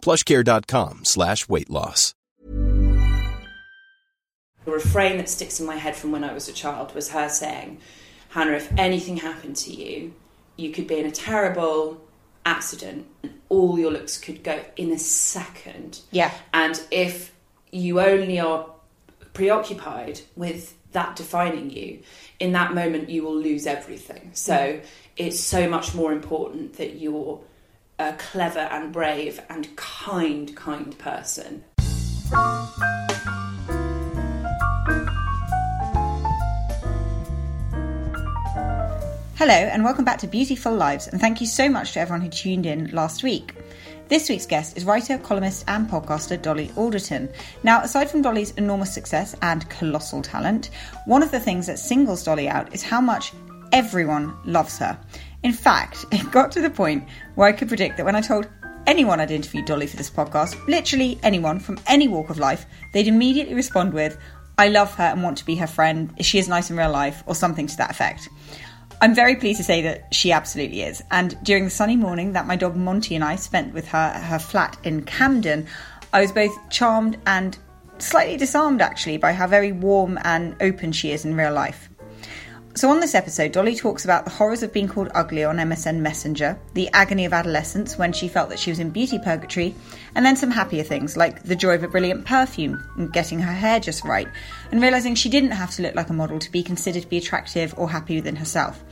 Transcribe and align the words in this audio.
plushcare.com 0.00 1.04
slash 1.04 1.48
weight 1.48 1.70
loss. 1.70 2.14
The 4.64 4.72
refrain 4.72 5.16
that 5.16 5.28
sticks 5.28 5.58
in 5.58 5.66
my 5.66 5.76
head 5.76 5.96
from 5.96 6.12
when 6.12 6.22
I 6.22 6.32
was 6.32 6.48
a 6.48 6.52
child 6.52 6.94
was 6.94 7.10
her 7.10 7.28
saying, 7.28 7.78
Hannah, 8.30 8.52
if 8.52 8.70
anything 8.78 9.16
happened 9.16 9.56
to 9.56 9.72
you, 9.72 10.14
you 10.56 10.70
could 10.70 10.86
be 10.86 10.98
in 10.98 11.06
a 11.06 11.10
terrible 11.10 12.00
accident 12.44 13.06
and 13.22 13.40
all 13.48 13.78
your 13.78 13.90
looks 13.90 14.18
could 14.18 14.42
go 14.44 14.60
in 14.76 14.92
a 14.92 14.98
second. 14.98 16.00
Yeah. 16.10 16.30
And 16.52 16.80
if 16.90 17.32
you 17.70 18.00
only 18.00 18.38
are 18.38 18.66
preoccupied 19.32 20.20
with 20.36 20.76
that 20.92 21.16
defining 21.16 21.70
you, 21.70 22.00
in 22.38 22.52
that 22.52 22.74
moment 22.74 23.08
you 23.08 23.22
will 23.22 23.36
lose 23.36 23.66
everything. 23.66 24.30
So 24.34 24.54
mm. 24.54 24.84
it's 25.16 25.40
so 25.40 25.68
much 25.68 25.94
more 25.94 26.12
important 26.12 26.74
that 26.74 26.96
you're 26.96 27.40
a 28.00 28.14
clever 28.14 28.60
and 28.60 28.94
brave 28.94 29.42
and 29.50 29.76
kind, 29.76 30.56
kind 30.56 30.98
person. 30.98 31.62
Hello, 39.36 39.52
and 39.52 39.84
welcome 39.84 40.06
back 40.06 40.18
to 40.20 40.26
Beautiful 40.26 40.74
Lives, 40.74 41.08
and 41.08 41.20
thank 41.20 41.42
you 41.42 41.46
so 41.46 41.68
much 41.68 41.92
to 41.92 42.00
everyone 42.00 42.22
who 42.22 42.30
tuned 42.30 42.64
in 42.64 42.90
last 42.90 43.22
week. 43.22 43.54
This 44.08 44.30
week's 44.30 44.46
guest 44.46 44.78
is 44.78 44.86
writer, 44.86 45.18
columnist, 45.18 45.64
and 45.68 45.86
podcaster 45.86 46.40
Dolly 46.40 46.70
Alderton. 46.76 47.28
Now, 47.62 47.82
aside 47.82 48.10
from 48.10 48.22
Dolly's 48.22 48.52
enormous 48.52 48.94
success 48.94 49.36
and 49.42 49.68
colossal 49.68 50.22
talent, 50.22 50.70
one 51.04 51.22
of 51.22 51.30
the 51.30 51.40
things 51.40 51.66
that 51.66 51.78
singles 51.78 52.24
Dolly 52.24 52.48
out 52.48 52.74
is 52.74 52.82
how 52.82 53.02
much 53.02 53.34
everyone 53.72 54.34
loves 54.46 54.78
her. 54.78 54.98
In 55.42 55.52
fact, 55.52 56.04
it 56.12 56.30
got 56.30 56.52
to 56.52 56.60
the 56.60 56.70
point 56.70 57.08
where 57.34 57.48
I 57.48 57.52
could 57.52 57.68
predict 57.68 57.96
that 57.96 58.04
when 58.04 58.16
I 58.16 58.20
told 58.20 58.46
anyone 58.86 59.20
I'd 59.20 59.30
interviewed 59.30 59.64
Dolly 59.64 59.86
for 59.86 59.96
this 59.96 60.10
podcast, 60.10 60.66
literally 60.66 61.18
anyone 61.22 61.58
from 61.58 61.78
any 61.86 62.08
walk 62.08 62.30
of 62.30 62.38
life, 62.38 62.66
they'd 62.92 63.08
immediately 63.08 63.54
respond 63.54 63.94
with, 63.94 64.18
I 64.58 64.68
love 64.68 64.94
her 64.96 65.04
and 65.04 65.22
want 65.22 65.38
to 65.38 65.46
be 65.46 65.56
her 65.56 65.66
friend. 65.66 66.12
She 66.20 66.38
is 66.38 66.48
nice 66.48 66.70
in 66.70 66.76
real 66.76 66.90
life, 66.90 67.22
or 67.26 67.34
something 67.34 67.66
to 67.66 67.76
that 67.78 67.90
effect. 67.90 68.28
I'm 69.00 69.14
very 69.14 69.36
pleased 69.36 69.56
to 69.56 69.64
say 69.64 69.80
that 69.82 70.12
she 70.12 70.30
absolutely 70.30 70.82
is. 70.82 71.02
And 71.10 71.42
during 71.42 71.64
the 71.64 71.70
sunny 71.70 71.96
morning 71.96 72.34
that 72.34 72.46
my 72.46 72.56
dog 72.56 72.76
Monty 72.76 73.14
and 73.14 73.24
I 73.24 73.36
spent 73.36 73.72
with 73.72 73.88
her 73.88 73.96
at 73.96 74.22
her 74.22 74.38
flat 74.38 74.76
in 74.84 75.04
Camden, 75.04 75.66
I 76.12 76.20
was 76.20 76.32
both 76.32 76.54
charmed 76.68 77.16
and 77.26 77.56
slightly 77.98 78.36
disarmed 78.36 78.82
actually 78.82 79.16
by 79.16 79.32
how 79.32 79.46
very 79.46 79.72
warm 79.72 80.18
and 80.22 80.54
open 80.60 80.92
she 80.92 81.12
is 81.12 81.24
in 81.24 81.34
real 81.34 81.52
life. 81.52 81.89
So, 82.76 82.88
on 82.90 83.00
this 83.00 83.16
episode, 83.16 83.50
Dolly 83.50 83.74
talks 83.74 84.04
about 84.04 84.24
the 84.24 84.30
horrors 84.30 84.62
of 84.62 84.72
being 84.72 84.86
called 84.86 85.10
ugly 85.12 85.42
on 85.42 85.56
MSN 85.56 85.98
Messenger, 85.98 86.56
the 86.74 86.88
agony 86.92 87.24
of 87.24 87.32
adolescence 87.32 87.98
when 87.98 88.12
she 88.12 88.28
felt 88.28 88.48
that 88.50 88.60
she 88.60 88.70
was 88.70 88.78
in 88.78 88.90
beauty 88.90 89.18
purgatory, 89.18 89.74
and 90.14 90.24
then 90.24 90.36
some 90.36 90.52
happier 90.52 90.84
things 90.84 91.16
like 91.16 91.42
the 91.42 91.56
joy 91.56 91.74
of 91.74 91.82
a 91.82 91.88
brilliant 91.88 92.26
perfume 92.26 92.80
and 92.96 93.12
getting 93.12 93.40
her 93.40 93.52
hair 93.52 93.80
just 93.80 94.04
right, 94.04 94.28
and 94.70 94.80
realizing 94.80 95.14
she 95.14 95.28
didn't 95.28 95.50
have 95.50 95.70
to 95.72 95.82
look 95.82 95.94
like 95.94 96.10
a 96.10 96.12
model 96.12 96.38
to 96.38 96.50
be 96.50 96.62
considered 96.62 97.02
to 97.02 97.08
be 97.08 97.18
attractive 97.18 97.74
or 97.76 97.90
happy 97.90 98.16
within 98.16 98.36
herself. 98.36 98.82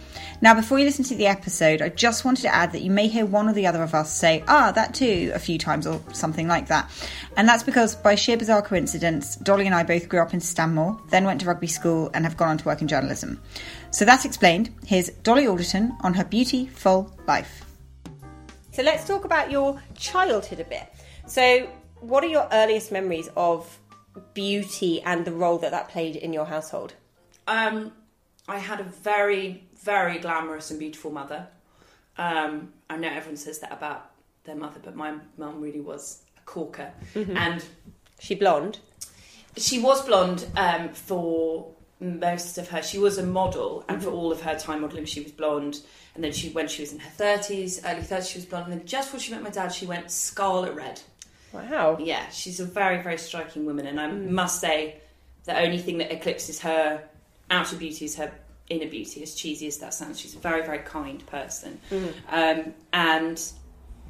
Now, 0.41 0.55
before 0.55 0.79
you 0.79 0.85
listen 0.85 1.05
to 1.07 1.17
the 1.17 1.27
episode, 1.27 1.83
I 1.83 1.89
just 1.89 2.25
wanted 2.25 2.43
to 2.43 2.55
add 2.55 2.73
that 2.73 2.83
you 2.83 2.91
may 2.91 3.09
hear 3.09 3.27
one 3.27 3.49
or 3.49 3.53
the 3.53 3.67
other 3.67 3.83
of 3.83 3.95
us 3.95 4.13
say, 4.13 4.45
ah, 4.47 4.71
that 4.73 4.95
too, 4.95 5.33
a 5.35 5.39
few 5.39 5.59
times 5.59 5.87
or 5.87 6.01
something 6.13 6.47
like 6.47 6.69
that. 6.69 6.91
And 7.37 7.49
that's 7.49 7.63
because, 7.63 7.97
by 7.97 8.15
sheer 8.15 8.37
bizarre 8.37 8.63
coincidence, 8.63 9.37
Dolly 9.37 9.67
and 9.67 9.75
I 9.75 9.83
both 9.83 10.09
grew 10.09 10.21
up 10.21 10.35
in 10.35 10.41
Stanmore, 10.41 11.01
then 11.11 11.25
went 11.25 11.41
to 11.41 11.47
rugby 11.47 11.67
school, 11.67 12.11
and 12.15 12.25
have 12.25 12.37
gone 12.37 12.51
on 12.51 12.59
to 12.59 12.65
work 12.65 12.83
in 12.83 12.89
journalism. 12.89 13.41
So 13.91 14.05
that's 14.05 14.25
explained. 14.25 14.71
Here's 14.87 15.09
Dolly 15.09 15.47
Alderton 15.47 15.97
on 16.03 16.15
her 16.15 16.25
beautiful 16.25 17.13
life. 17.27 17.65
So 18.73 18.83
let's 18.83 19.07
talk 19.07 19.25
about 19.25 19.51
your 19.51 19.83
childhood 19.97 20.61
a 20.61 20.65
bit. 20.65 20.93
So, 21.27 21.69
what 22.01 22.23
are 22.23 22.29
your 22.29 22.49
earliest 22.53 22.93
memories 22.93 23.29
of 23.37 23.77
beauty 24.35 25.01
and 25.03 25.25
the 25.25 25.33
role 25.33 25.59
that 25.59 25.71
that 25.71 25.89
played 25.89 26.17
in 26.17 26.33
your 26.33 26.47
household? 26.47 26.95
Um, 27.47 27.93
I 28.47 28.59
had 28.59 28.81
a 28.81 28.85
very, 28.85 29.65
very 29.83 30.19
glamorous 30.19 30.71
and 30.71 30.79
beautiful 30.79 31.11
mother. 31.11 31.49
Um, 32.17 32.73
I 32.91 32.97
know 32.97 33.09
everyone 33.09 33.37
says 33.37 33.59
that 33.61 33.73
about 33.73 34.11
their 34.45 34.57
mother, 34.57 34.81
but 34.83 34.97
my 34.97 35.15
mum 35.37 35.61
really 35.61 35.81
was 35.81 36.23
a 36.37 36.41
corker. 36.43 36.93
And 37.15 37.65
She 38.19 38.35
blonde. 38.35 38.79
she 39.57 39.79
was 39.81 40.05
blonde 40.05 40.47
um, 40.57 40.89
for 40.91 41.73
most 42.01 42.59
of 42.59 42.69
her. 42.69 42.83
She 42.83 42.99
was 42.99 43.19
a 43.19 43.23
model, 43.25 43.85
and 43.89 44.03
for 44.03 44.11
all 44.11 44.33
of 44.33 44.41
her 44.43 44.59
time 44.59 44.81
modelling, 44.83 45.05
she 45.05 45.21
was 45.23 45.33
blonde. 45.33 45.81
And 46.15 46.25
then 46.25 46.33
she, 46.33 46.51
when 46.51 46.67
she 46.69 46.83
was 46.83 46.93
in 46.93 46.99
her 46.99 47.11
thirties, 47.11 47.81
early 47.85 48.03
thirties, 48.03 48.29
she 48.31 48.39
was 48.39 48.47
blonde. 48.47 48.73
And 48.73 48.81
then 48.81 48.87
just 48.87 49.09
before 49.09 49.21
she 49.21 49.31
met 49.33 49.43
my 49.43 49.51
dad, 49.51 49.69
she 49.73 49.87
went 49.87 50.11
scarlet 50.11 50.75
red. 50.75 51.01
Wow. 51.53 51.99
Yeah, 52.01 52.29
she's 52.31 52.61
a 52.61 52.65
very, 52.65 53.03
very 53.03 53.19
striking 53.19 53.67
woman, 53.67 53.87
and 53.87 54.01
I 54.01 54.09
must 54.09 54.61
say, 54.61 55.01
the 55.45 55.59
only 55.59 55.79
thing 55.79 55.99
that 55.99 56.13
eclipses 56.13 56.61
her 56.61 57.03
outer 57.51 57.77
beauty 57.77 58.05
is 58.05 58.17
her 58.17 58.33
inner 58.69 58.89
beauty. 58.89 59.23
As 59.23 59.35
cheesy 59.35 59.67
as 59.67 59.79
that 59.79 59.95
sounds, 59.95 60.21
she's 60.21 60.35
a 60.35 60.39
very, 60.39 60.65
very 60.65 60.81
kind 60.81 61.25
person, 61.27 61.81
um, 62.29 62.75
and 62.93 63.41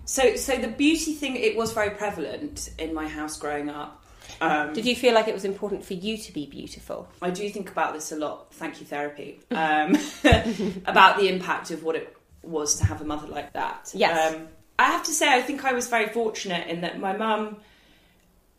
so, 0.04 0.36
so 0.36 0.56
the 0.56 0.68
beauty 0.68 1.12
thing 1.12 1.36
it 1.36 1.54
was 1.54 1.72
very 1.72 1.90
prevalent 1.90 2.70
in 2.78 2.94
my 2.94 3.06
house 3.06 3.38
growing 3.38 3.68
up. 3.68 4.02
Um, 4.40 4.72
Did 4.72 4.86
you 4.86 4.96
feel 4.96 5.14
like 5.14 5.28
it 5.28 5.34
was 5.34 5.44
important 5.44 5.84
for 5.84 5.94
you 5.94 6.16
to 6.16 6.32
be 6.32 6.46
beautiful? 6.46 7.08
I 7.20 7.30
do 7.30 7.48
think 7.50 7.70
about 7.70 7.92
this 7.92 8.10
a 8.12 8.16
lot. 8.16 8.52
Thank 8.54 8.80
you, 8.80 8.86
therapy. 8.86 9.40
Um, 9.50 9.96
about 10.86 11.18
the 11.18 11.28
impact 11.28 11.70
of 11.70 11.82
what 11.82 11.96
it 11.96 12.16
was 12.42 12.76
to 12.76 12.86
have 12.86 13.00
a 13.00 13.04
mother 13.04 13.26
like 13.26 13.52
that. 13.52 13.90
Yes. 13.94 14.34
Um, 14.34 14.48
I 14.78 14.84
have 14.84 15.02
to 15.04 15.10
say, 15.12 15.28
I 15.32 15.42
think 15.42 15.64
I 15.64 15.72
was 15.72 15.88
very 15.88 16.08
fortunate 16.08 16.68
in 16.68 16.82
that 16.82 17.00
my 17.00 17.16
mum 17.16 17.56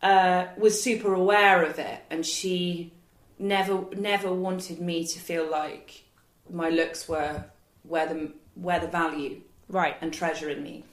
uh, 0.02 0.46
was 0.56 0.82
super 0.82 1.14
aware 1.14 1.62
of 1.64 1.78
it, 1.78 2.00
and 2.10 2.24
she 2.24 2.92
never 3.38 3.84
never 3.96 4.30
wanted 4.32 4.80
me 4.80 5.06
to 5.06 5.18
feel 5.18 5.50
like 5.50 6.04
my 6.50 6.68
looks 6.68 7.08
were 7.08 7.44
where 7.84 8.06
the 8.06 8.32
where 8.54 8.80
the 8.80 8.86
value 8.88 9.40
Right. 9.68 9.96
and 10.00 10.12
treasure 10.12 10.50
in 10.50 10.62
me 10.62 10.84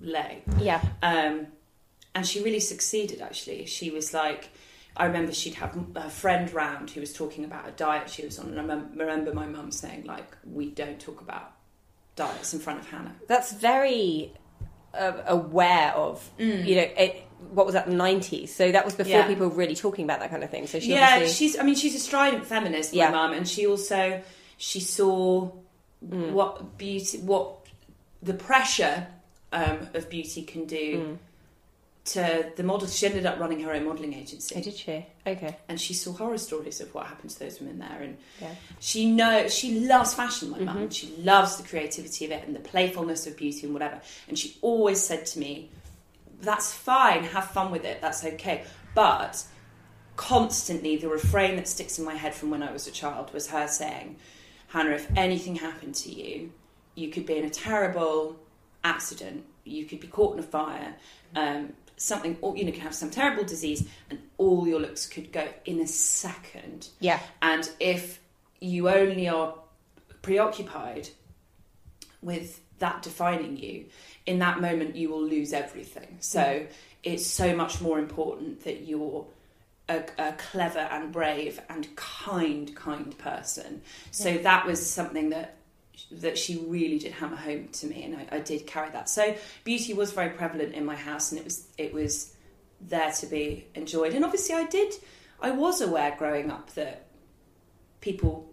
lay. 0.00 0.42
Yeah. 0.58 0.82
Um, 1.02 1.46
and 2.14 2.26
she 2.26 2.42
really 2.44 2.60
succeeded, 2.60 3.22
actually. 3.22 3.64
She 3.66 3.90
was 3.90 4.12
like, 4.12 4.50
I 4.96 5.06
remember 5.06 5.32
she'd 5.32 5.54
have 5.54 5.78
a 5.94 6.10
friend 6.10 6.52
round 6.52 6.90
who 6.90 7.00
was 7.00 7.12
talking 7.14 7.44
about 7.44 7.66
a 7.66 7.72
diet 7.72 8.10
she 8.10 8.24
was 8.24 8.38
on, 8.38 8.48
and 8.48 8.60
I 8.60 8.62
mem- 8.62 8.90
remember 8.94 9.32
my 9.32 9.46
mum 9.46 9.70
saying, 9.72 10.04
like, 10.04 10.36
we 10.44 10.68
don't 10.70 11.00
talk 11.00 11.22
about 11.22 11.52
diets 12.14 12.52
in 12.52 12.60
front 12.60 12.80
of 12.80 12.90
Hannah. 12.90 13.14
That's 13.26 13.52
very 13.52 14.34
uh, 14.94 15.12
aware 15.26 15.92
of, 15.92 16.28
you 16.38 16.76
know, 16.76 16.88
it, 16.96 17.24
what 17.52 17.66
was 17.66 17.74
that, 17.74 17.86
the 17.86 17.92
90s? 17.92 18.48
So 18.50 18.70
that 18.72 18.84
was 18.84 18.94
before 18.94 19.12
Yeah. 19.12 19.26
people 19.26 19.48
were 19.48 19.54
really 19.54 19.74
talking 19.74 20.04
about 20.04 20.20
that 20.20 20.30
kind 20.30 20.44
of 20.44 20.50
thing. 20.50 20.66
So 20.66 20.80
she 20.80 20.90
yeah, 20.90 21.14
obviously... 21.14 21.46
she's, 21.48 21.58
I 21.58 21.62
mean, 21.62 21.74
she's 21.74 21.94
a 21.94 21.98
strident 21.98 22.46
feminist, 22.46 22.92
Yeah. 22.92 23.10
my 23.10 23.26
mum, 23.26 23.32
and 23.32 23.48
she 23.48 23.66
also, 23.66 24.22
she 24.56 24.80
saw 24.80 25.50
what 26.00 26.78
beauty, 26.78 27.18
what 27.18 27.66
the 28.22 28.34
pressure 28.34 29.06
um, 29.52 29.88
of 29.94 30.08
beauty 30.10 30.42
can 30.42 30.66
do 30.66 31.18
to 32.14 32.50
the 32.56 32.62
models. 32.62 32.96
She 32.96 33.06
ended 33.06 33.26
up 33.26 33.38
running 33.38 33.60
her 33.60 33.72
own 33.72 33.84
modelling 33.84 34.14
agency. 34.14 34.54
Oh, 34.56 34.60
did 34.60 34.74
she? 34.74 35.06
Okay. 35.26 35.56
and 35.68 35.80
she 35.80 35.94
saw 35.94 36.12
horror 36.12 36.38
stories 36.38 36.80
of 36.80 36.92
what 36.94 37.06
happened 37.06 37.30
to 37.30 37.38
those 37.38 37.60
women 37.60 37.78
there 37.78 38.00
and 38.02 38.16
Yeah. 38.40 38.54
she 38.80 39.10
knows 39.10 39.54
she 39.54 39.80
loves 39.80 40.14
fashion 40.14 40.50
my 40.50 40.58
mum 40.60 40.88
she 40.90 41.14
loves 41.18 41.56
the 41.58 41.62
creativity 41.68 42.24
of 42.24 42.30
it 42.32 42.46
and 42.46 42.56
the 42.56 42.60
playfulness 42.60 43.26
of 43.26 43.36
beauty 43.36 43.64
and 43.64 43.72
whatever 43.74 44.00
and 44.28 44.38
she 44.38 44.56
always 44.62 45.00
said 45.00 45.26
to 45.26 45.38
me 45.38 45.68
that's 46.40 46.72
fine 46.72 47.22
have 47.22 47.50
fun 47.50 47.70
with 47.70 47.84
it 47.84 48.00
that's 48.00 48.24
okay 48.24 48.64
but 48.94 49.44
constantly 50.16 50.96
the 50.96 51.08
refrain 51.08 51.56
that 51.56 51.68
sticks 51.68 51.98
in 51.98 52.04
my 52.04 52.14
head 52.14 52.34
from 52.34 52.50
when 52.50 52.62
I 52.62 52.72
was 52.72 52.86
a 52.86 52.90
child 52.90 53.32
was 53.32 53.48
her 53.48 53.68
saying 53.68 54.16
Hannah 54.68 54.92
if 54.92 55.06
anything 55.16 55.56
happened 55.56 55.94
to 55.96 56.10
you 56.12 56.52
you 56.94 57.08
could 57.10 57.26
be 57.26 57.36
in 57.36 57.44
a 57.44 57.50
terrible 57.50 58.36
accident 58.84 59.44
you 59.64 59.84
could 59.84 60.00
be 60.00 60.06
caught 60.08 60.32
in 60.34 60.40
a 60.40 60.42
fire 60.46 60.94
um, 61.36 61.72
something 62.00 62.36
or 62.40 62.56
you 62.56 62.64
know 62.64 62.72
could 62.72 62.80
have 62.80 62.94
some 62.94 63.10
terrible 63.10 63.44
disease 63.44 63.86
and 64.08 64.18
all 64.38 64.66
your 64.66 64.80
looks 64.80 65.06
could 65.06 65.30
go 65.30 65.46
in 65.66 65.80
a 65.80 65.86
second 65.86 66.88
Yeah. 66.98 67.20
and 67.42 67.68
if 67.78 68.20
you 68.60 68.88
only 68.88 69.28
are 69.28 69.54
preoccupied 70.22 71.08
with 72.22 72.60
that 72.78 73.02
defining 73.02 73.56
you, 73.56 73.86
in 74.26 74.38
that 74.40 74.60
moment 74.60 74.96
you 74.96 75.10
will 75.10 75.22
lose 75.22 75.52
everything. 75.52 76.16
So 76.20 76.40
mm-hmm. 76.40 76.72
it's 77.02 77.26
so 77.26 77.54
much 77.54 77.80
more 77.80 77.98
important 77.98 78.64
that 78.64 78.82
you're 78.86 79.26
a, 79.88 80.04
a 80.18 80.32
clever 80.32 80.78
and 80.78 81.12
brave 81.12 81.60
and 81.68 81.94
kind, 81.96 82.74
kind 82.74 83.16
person. 83.18 83.82
So 84.10 84.38
that 84.38 84.66
was 84.66 84.84
something 84.88 85.30
that 85.30 85.56
that 86.12 86.38
she 86.38 86.56
really 86.66 86.98
did 86.98 87.12
hammer 87.12 87.36
home 87.36 87.68
to 87.72 87.86
me, 87.86 88.02
and 88.04 88.16
I, 88.16 88.26
I 88.32 88.38
did 88.40 88.66
carry 88.66 88.90
that. 88.90 89.08
So 89.08 89.34
beauty 89.64 89.92
was 89.94 90.12
very 90.12 90.30
prevalent 90.30 90.74
in 90.74 90.84
my 90.84 90.96
house, 90.96 91.30
and 91.32 91.38
it 91.40 91.44
was 91.44 91.66
it 91.78 91.92
was 91.92 92.34
there 92.80 93.12
to 93.12 93.26
be 93.26 93.66
enjoyed. 93.74 94.14
And 94.14 94.24
obviously, 94.24 94.54
I 94.54 94.64
did. 94.66 94.94
I 95.40 95.50
was 95.50 95.80
aware 95.80 96.14
growing 96.18 96.50
up 96.50 96.72
that 96.74 97.06
people 98.00 98.46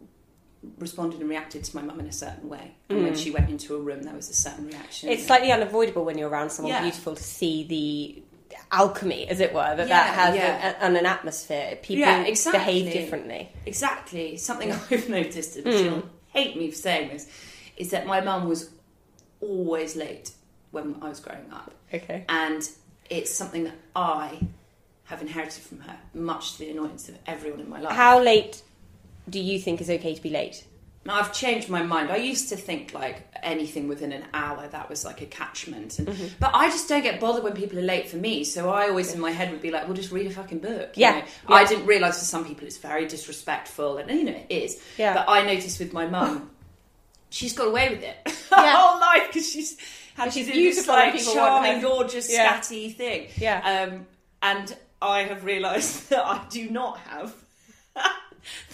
responded 0.79 1.19
and 1.21 1.29
reacted 1.29 1.63
to 1.63 1.75
my 1.75 1.81
mum 1.81 1.99
in 1.99 2.07
a 2.07 2.11
certain 2.11 2.49
way. 2.49 2.75
And 2.89 3.03
when 3.03 3.15
she 3.15 3.31
went 3.31 3.49
into 3.49 3.75
a 3.75 3.79
room, 3.79 4.03
there 4.03 4.13
was 4.15 4.29
a 4.29 4.33
certain 4.33 4.67
reaction. 4.67 5.07
Mm. 5.09 5.13
It's 5.13 5.25
slightly 5.27 5.51
unavoidable 5.51 6.03
when 6.03 6.17
you're 6.17 6.29
around 6.29 6.49
someone 6.49 6.73
Yeah. 6.73 6.81
beautiful 6.81 7.15
to 7.15 7.23
see 7.23 7.63
the 7.63 8.23
alchemy, 8.71 9.27
as 9.29 9.39
it 9.39 9.53
were, 9.53 9.75
that 9.75 9.87
Yeah, 9.87 10.03
that 10.03 10.13
has 10.15 10.35
yeah. 10.35 10.71
a- 10.71 10.83
and 10.83 10.97
an 10.97 11.05
atmosphere. 11.05 11.77
People 11.81 12.01
Yeah, 12.01 12.21
exactly. 12.23 12.59
behave 12.59 12.93
differently. 12.93 13.49
Exactly. 13.65 14.35
Something 14.37 14.71
I've 14.91 15.09
noticed, 15.09 15.55
and 15.57 15.73
she'll 15.73 16.09
hate 16.37 16.57
me 16.57 16.69
for 16.69 16.77
saying 16.77 17.09
this, 17.09 17.27
is 17.75 17.91
that 17.91 18.05
my 18.05 18.21
mum 18.21 18.47
was 18.47 18.69
always 19.41 19.95
late 19.95 20.31
when 20.71 20.97
I 21.01 21.09
was 21.09 21.19
growing 21.19 21.51
up. 21.51 21.73
Okay. 21.93 22.25
And 22.29 22.67
it's 23.09 23.33
something 23.33 23.63
that 23.63 23.75
I 23.95 24.39
have 25.05 25.21
inherited 25.21 25.63
from 25.63 25.79
her, 25.79 25.97
much 26.13 26.53
to 26.53 26.59
the 26.59 26.69
annoyance 26.69 27.09
of 27.09 27.17
everyone 27.25 27.61
in 27.61 27.69
my 27.69 27.79
life. 27.79 27.95
How 27.95 28.21
late 28.21 28.61
do 29.29 29.39
you 29.39 29.59
think 29.59 29.81
is 29.81 29.89
okay 29.89 30.13
to 30.13 30.21
be 30.21 30.29
late? 30.29 30.65
Now, 31.07 31.15
I've 31.15 31.33
changed 31.33 31.69
my 31.69 31.81
mind. 31.81 32.11
I 32.11 32.17
used 32.17 32.49
to 32.49 32.55
think 32.57 32.93
like 32.93 33.27
anything 33.41 33.87
within 33.87 34.11
an 34.11 34.25
hour 34.33 34.67
that 34.67 34.89
was 34.89 35.03
like 35.05 35.21
a 35.21 35.25
catchment, 35.25 35.97
and, 35.99 36.07
Mm-hmm. 36.09 36.27
but 36.39 36.51
I 36.53 36.67
just 36.67 36.87
don't 36.89 37.01
get 37.01 37.19
bothered 37.19 37.43
when 37.43 37.53
people 37.53 37.79
are 37.79 37.81
late 37.81 38.09
for 38.09 38.17
me. 38.17 38.43
So 38.43 38.69
I 38.69 38.89
always 38.89 39.13
in 39.13 39.19
my 39.19 39.31
head 39.31 39.49
would 39.51 39.61
be 39.61 39.71
like, 39.71 39.85
"Well, 39.85 39.93
just 39.95 40.11
read 40.11 40.27
a 40.27 40.29
fucking 40.29 40.59
book." 40.59 40.95
you 40.95 41.01
Yeah, 41.01 41.11
know? 41.11 41.17
yeah. 41.49 41.55
I 41.55 41.65
didn't 41.65 41.85
realise 41.87 42.19
for 42.19 42.25
some 42.25 42.45
people 42.45 42.67
it's 42.67 42.77
very 42.77 43.07
disrespectful, 43.07 43.97
and 43.97 44.11
you 44.11 44.25
know 44.25 44.31
it 44.37 44.47
is. 44.49 44.81
Yeah. 44.97 45.13
But 45.13 45.25
I 45.29 45.43
noticed 45.45 45.79
with 45.79 45.93
my 45.93 46.05
mum, 46.07 46.51
she's 47.29 47.53
got 47.53 47.69
away 47.69 47.89
with 47.89 48.03
it 48.03 48.17
Yeah. 48.51 48.71
her 48.71 48.77
whole 48.77 48.99
life 48.99 49.27
because 49.27 49.49
she's 49.49 49.77
had 50.15 50.33
she's 50.33 50.47
this 50.47 50.55
beautiful 50.55 50.93
like 50.93 51.17
charming, 51.23 51.81
gorgeous, 51.81 52.31
Yeah. 52.31 52.59
scatty 52.59 52.93
thing. 52.95 53.27
Yeah. 53.37 53.87
Um, 53.89 54.05
and 54.41 54.75
I 55.01 55.23
have 55.23 55.45
realised 55.45 56.09
that 56.09 56.25
I 56.25 56.43
do 56.49 56.69
not 56.69 56.97
have 56.99 57.33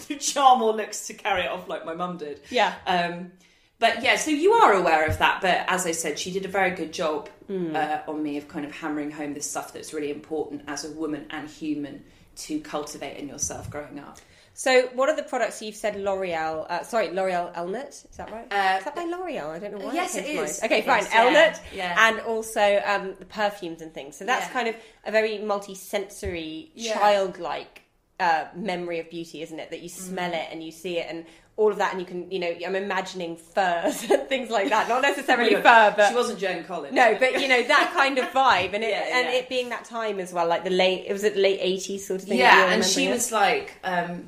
charm 0.20 0.62
or 0.62 0.72
looks 0.74 1.06
to 1.08 1.14
carry 1.14 1.42
it 1.42 1.50
off 1.50 1.68
like 1.68 1.84
my 1.84 1.94
mum 1.94 2.16
did. 2.18 2.40
Yeah. 2.50 2.74
Um, 2.86 3.32
but 3.80 4.02
yeah, 4.02 4.16
so 4.16 4.30
you 4.30 4.52
are 4.52 4.72
aware 4.72 5.06
of 5.06 5.18
that. 5.18 5.40
But 5.42 5.64
as 5.68 5.84
I 5.86 5.92
said, 5.92 6.18
she 6.18 6.30
did 6.32 6.44
a 6.44 6.48
very 6.48 6.70
good 6.70 6.92
job 6.92 7.28
Hmm. 7.46 7.76
uh, 7.76 7.98
on 8.08 8.22
me 8.22 8.38
of 8.38 8.48
kind 8.48 8.64
of 8.64 8.72
hammering 8.72 9.10
home 9.10 9.34
this 9.34 9.50
stuff 9.50 9.72
that's 9.74 9.92
really 9.92 10.10
important 10.10 10.62
as 10.66 10.84
a 10.86 10.90
woman 10.92 11.26
and 11.30 11.46
human 11.48 12.02
to 12.36 12.58
cultivate 12.60 13.18
in 13.18 13.28
yourself 13.28 13.68
growing 13.68 13.98
up. 13.98 14.18
So, 14.56 14.82
what 14.94 15.08
are 15.08 15.16
the 15.16 15.24
products 15.24 15.60
you've 15.60 15.74
said? 15.74 15.96
L'Oreal, 15.96 16.64
uh, 16.70 16.84
sorry, 16.84 17.10
L'Oreal 17.10 17.52
Elnett. 17.54 17.88
Is 18.08 18.16
that 18.16 18.30
right? 18.30 18.46
Uh, 18.52 18.78
is 18.78 18.84
that 18.84 18.94
by 18.94 19.04
L'Oreal? 19.04 19.48
I 19.50 19.58
don't 19.58 19.72
know 19.76 19.84
why. 19.84 19.92
yes, 19.92 20.14
it 20.14 20.24
came 20.24 20.36
mind. 20.36 20.58
Okay, 20.64 20.78
It 20.78 20.84
fine. 20.86 21.02
is, 21.02 21.08
yeah. 21.12 21.24
Elnett, 21.24 21.60
Yeah. 21.74 22.08
and 22.08 22.20
also 22.20 22.80
um, 22.86 23.14
the 23.18 23.24
perfumes 23.26 23.82
and 23.82 23.92
things. 23.92 24.16
So 24.16 24.24
that's 24.24 24.46
Yeah. 24.46 24.52
kind 24.52 24.68
of 24.68 24.76
a 25.04 25.10
very 25.10 25.38
multi-sensory, 25.38 26.70
Yeah. 26.74 26.94
childlike 26.94 27.82
uh, 28.20 28.44
memory 28.54 29.00
of 29.00 29.10
beauty, 29.10 29.42
isn't 29.42 29.58
it? 29.58 29.70
That 29.70 29.80
you 29.82 29.88
smell 29.88 30.30
Mm. 30.30 30.34
it 30.42 30.48
and 30.52 30.62
you 30.62 30.72
see 30.72 30.98
it 30.98 31.06
and. 31.08 31.24
All 31.56 31.70
of 31.70 31.78
that, 31.78 31.92
and 31.92 32.00
you 32.00 32.04
can, 32.08 32.28
you 32.32 32.40
know, 32.40 32.52
I'm 32.66 32.74
imagining 32.74 33.36
furs 33.36 34.02
and 34.10 34.28
things 34.28 34.50
like 34.50 34.70
that. 34.70 34.88
Not 34.88 35.02
necessarily 35.02 35.54
fur, 35.54 35.94
but 35.96 36.08
she 36.08 36.14
wasn't 36.16 36.40
Joan 36.40 36.64
Collins. 36.64 36.92
no, 36.92 37.16
but 37.16 37.40
you 37.40 37.46
know 37.46 37.62
that 37.62 37.92
kind 37.94 38.18
of 38.18 38.24
vibe, 38.30 38.72
and 38.74 38.82
it 38.88 38.90
Yeah, 38.90 39.18
and 39.18 39.26
yeah. 39.28 39.34
it 39.38 39.48
being 39.48 39.68
that 39.68 39.84
time 39.84 40.18
as 40.18 40.32
well, 40.32 40.48
like 40.48 40.64
the 40.64 40.70
late, 40.70 41.04
it 41.06 41.12
was 41.12 41.22
the 41.22 41.30
late 41.30 41.60
'80s 41.60 42.00
sort 42.00 42.22
of 42.22 42.26
thing. 42.28 42.38
yeah 42.40 42.72
and 42.72 42.84
she 42.84 43.06
it? 43.06 43.10
was 43.12 43.30
like 43.30 43.74
um 43.84 44.24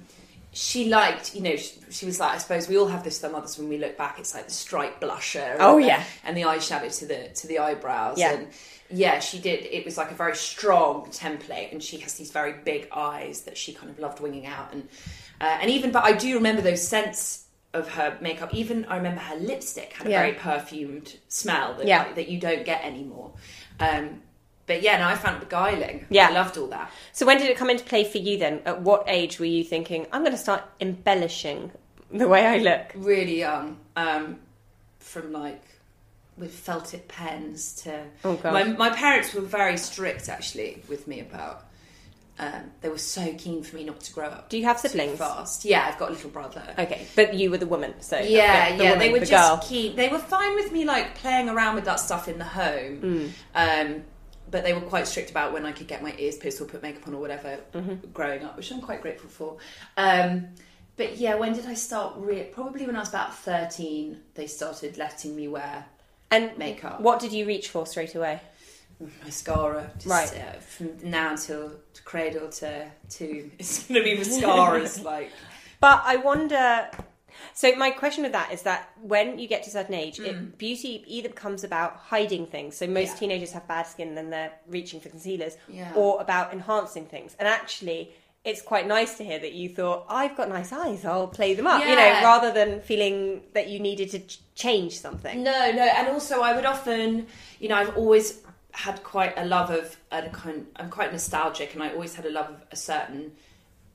she 0.53 0.89
liked 0.89 1.35
you 1.35 1.43
know 1.43 1.57
she, 1.57 1.73
she 1.91 2.07
was 2.07 2.21
like 2.21 2.33
i 2.33 2.39
suppose 2.39 2.69
we 2.69 2.79
all 2.79 2.87
have 2.87 3.03
this 3.03 3.19
for 3.21 3.29
mothers 3.29 3.59
when 3.59 3.69
we 3.69 3.77
look 3.77 3.99
back 3.99 4.19
it's 4.21 4.33
like 4.33 4.47
the 4.47 4.53
stripe 4.53 5.01
blusher 5.01 5.57
Oh, 5.59 5.75
and 5.75 5.83
the- 5.83 5.87
yeah. 5.89 6.05
and 6.25 6.37
the 6.37 6.43
eyeshadow 6.43 6.97
to 7.01 7.07
the 7.07 7.29
to 7.35 7.49
the 7.49 7.59
eyebrows 7.59 8.19
Yeah. 8.19 8.35
and 8.35 8.47
yeah 8.91 9.19
she 9.19 9.39
did 9.39 9.65
it 9.65 9.85
was 9.85 9.97
like 9.97 10.11
a 10.11 10.15
very 10.15 10.35
strong 10.37 11.07
template 11.11 11.73
and 11.73 11.83
she 11.83 11.99
has 11.99 12.15
these 12.15 12.31
very 12.31 12.53
big 12.65 12.89
eyes 12.93 13.43
that 13.43 13.57
she 13.57 13.73
kind 13.73 13.91
of 13.91 13.99
loved 13.99 14.21
winging 14.21 14.47
out 14.47 14.73
and 14.73 14.89
uh, 15.41 15.59
and 15.61 15.71
even 15.71 15.91
but 15.91 16.05
i 16.05 16.13
do 16.13 16.35
remember 16.35 16.63
those 16.63 16.87
scents 16.87 17.45
of 17.75 17.89
her 17.89 18.17
makeup 18.21 18.55
even 18.55 18.85
i 18.87 18.97
remember 18.97 19.21
her 19.21 19.37
lipstick 19.37 19.93
had 19.93 20.07
a 20.07 20.11
Yeah. 20.11 20.21
very 20.23 20.35
perfumed 20.35 21.17
smell 21.29 21.75
that, 21.75 21.87
Yeah. 21.87 22.05
like, 22.05 22.15
that 22.15 22.29
you 22.29 22.39
don't 22.41 22.65
get 22.65 22.85
anymore 22.85 23.33
um 23.81 24.23
but 24.67 24.83
yeah, 24.83 24.99
no, 24.99 25.07
I 25.07 25.15
found 25.15 25.37
it 25.37 25.49
beguiling. 25.49 26.07
Yeah. 26.11 26.27
I 26.27 26.33
loved 26.33 26.59
all 26.59 26.67
that. 26.67 26.91
So 27.13 27.25
when 27.25 27.39
did 27.39 27.49
it 27.49 27.57
come 27.57 27.71
into 27.71 27.85
play 27.85 28.03
for 28.03 28.19
you 28.19 28.37
then? 28.37 28.63
At 28.67 28.83
what 28.83 29.05
age 29.07 29.39
were 29.39 29.47
you 29.47 29.63
thinking, 29.63 30.09
I'm 30.13 30.23
going 30.23 30.33
to 30.33 30.37
start 30.39 30.65
embellishing 30.81 31.71
the 32.11 32.27
way 32.27 32.45
I 32.45 32.59
look? 32.59 32.91
really 32.97 33.39
young, 33.39 33.79
um, 33.95 34.41
from 34.99 35.31
like 35.33 35.63
with 36.39 36.55
felted 36.55 37.09
pens 37.09 37.75
to. 37.83 38.05
Oh, 38.25 38.39
my 38.45 38.65
my 38.65 38.91
parents 38.91 39.33
were 39.35 39.41
very 39.41 39.77
strict 39.77 40.29
actually 40.29 40.83
with 40.89 41.07
me 41.09 41.21
about. 41.21 41.65
Um, 42.39 42.71
they 42.83 42.91
were 42.91 42.99
so 42.99 43.33
keen 43.39 43.63
for 43.63 43.77
me 43.77 43.85
not 43.85 44.01
to 44.01 44.13
grow 44.13 44.27
up. 44.27 44.51
Do 44.51 44.59
you 44.59 44.65
have 44.65 44.79
siblings? 44.79 45.17
Fast, 45.19 45.65
yeah. 45.65 45.87
I've 45.91 45.99
got 45.99 46.11
a 46.11 46.13
little 46.13 46.29
brother. 46.29 46.63
Okay, 46.79 47.07
but 47.17 47.33
you 47.33 47.51
were 47.51 47.57
the 47.57 47.67
woman, 47.67 47.95
so 48.03 48.19
Yeah, 48.19 48.73
the, 48.73 48.77
the 48.77 48.85
yeah. 48.85 48.91
woman, 48.91 49.07
they 49.07 49.13
were 49.13 49.21
the 49.21 49.25
just 49.27 49.49
girl. 49.49 49.61
keen. 49.67 49.97
They 49.97 50.09
were 50.09 50.19
fine 50.19 50.55
with 50.55 50.71
me 50.71 50.85
like 50.85 51.15
playing 51.15 51.49
around 51.49 51.77
with 51.77 51.87
that 51.87 51.99
stuff 51.99 52.29
in 52.29 52.37
the 52.37 52.45
home. 52.45 53.01
Mm. 53.01 53.31
Um, 53.95 54.05
but 54.51 54.65
they 54.65 54.75
were 54.75 54.83
quite 54.83 55.07
strict 55.07 55.31
about 55.31 55.55
when 55.55 55.65
I 55.65 55.73
could 55.73 55.87
get 55.89 56.03
my 56.03 56.15
ears 56.19 56.37
pierced 56.37 56.61
or 56.61 56.67
put 56.67 56.83
makeup 56.83 57.09
on 57.09 57.15
or 57.15 57.21
whatever 57.23 57.59
Mm-hmm. 57.73 58.11
growing 58.13 58.45
up, 58.45 58.55
which 58.59 58.71
I'm 58.71 58.83
quite 58.83 59.01
grateful 59.01 59.31
for. 59.31 59.57
Um, 59.97 60.49
but 60.99 61.17
yeah, 61.17 61.37
when 61.37 61.55
did 61.55 61.65
I 61.65 61.73
start? 61.75 62.15
Re- 62.19 62.51
Probably 62.53 62.85
when 62.87 62.97
I 62.97 63.01
was 63.01 63.09
about 63.09 63.35
13, 63.35 64.19
they 64.35 64.47
started 64.47 64.99
letting 64.99 65.35
me 65.35 65.49
wear 65.49 65.87
And 66.31 66.57
makeup. 66.59 67.01
what 67.01 67.21
did 67.21 67.33
you 67.33 67.47
reach 67.47 67.69
for 67.69 67.87
straight 67.87 68.15
away? 68.15 68.41
mascara. 69.25 69.91
Just, 69.95 70.07
Right. 70.07 70.33
Uh, 70.35 70.59
from 70.61 70.91
now 71.03 71.31
until 71.33 71.73
cradle 72.05 72.49
to 72.49 72.91
tomb, 73.11 73.53
it's 73.59 73.85
going 73.87 74.03
to 74.03 74.05
be 74.05 74.17
mascaras. 74.17 75.03
like, 75.13 75.31
But 75.81 76.03
I 76.05 76.17
wonder. 76.17 76.89
So 77.53 77.75
my 77.77 77.91
question 77.91 78.23
with 78.23 78.33
that 78.33 78.51
is 78.53 78.63
that 78.63 78.89
when 79.03 79.39
you 79.39 79.47
get 79.47 79.63
to 79.65 79.69
a 79.69 79.73
certain 79.73 79.95
age, 79.95 80.19
it, 80.19 80.57
beauty 80.57 81.05
either 81.07 81.29
becomes 81.29 81.65
about 81.65 81.97
hiding 81.97 82.47
things. 82.47 82.77
So 82.77 82.87
most 82.87 83.09
Mm. 83.09 83.13
Yeah. 83.13 83.19
teenagers 83.19 83.53
have 83.53 83.69
bad 83.69 83.87
skin, 83.87 84.17
and 84.17 84.33
they're 84.33 84.53
reaching 84.67 85.01
for 85.01 85.11
concealers, 85.11 85.57
Yeah. 85.69 85.93
or 85.95 86.21
about 86.21 86.53
enhancing 86.55 87.05
things. 87.07 87.37
And 87.39 87.47
actually, 87.47 88.15
it's 88.47 88.63
quite 88.63 88.87
nice 88.87 89.19
to 89.19 89.25
hear 89.25 89.39
that 89.41 89.53
you 89.53 89.69
thought, 89.69 90.07
"I've 90.09 90.37
got 90.37 90.49
nice 90.49 90.73
eyes, 90.73 91.05
I'll 91.05 91.27
play 91.29 91.53
them 91.55 91.67
up," 91.67 91.81
you 91.83 91.95
know, 91.97 92.11
rather 92.23 92.51
than 92.53 92.81
feeling 92.81 93.43
that 93.53 93.69
you 93.69 93.79
needed 93.81 94.11
to 94.13 94.21
ch- 94.21 94.39
change 94.55 94.99
something. 94.99 95.43
No, 95.43 95.73
no, 95.73 95.83
and 95.83 96.09
also 96.09 96.41
I 96.41 96.55
would 96.55 96.65
often, 96.65 97.27
you 97.61 97.69
know, 97.69 97.75
I've 97.77 97.97
always 97.97 98.41
had 98.73 99.03
quite 99.03 99.35
a 99.37 99.45
love 99.45 99.71
of 99.71 99.97
a 100.13 100.29
kind. 100.31 100.67
I'm 100.77 100.91
quite 100.91 101.11
nostalgic, 101.13 101.75
and 101.75 101.83
I 101.83 101.91
always 101.91 102.15
had 102.15 102.25
a 102.25 102.31
love 102.31 102.49
of 102.51 102.63
a 102.71 102.77
certain 102.77 103.33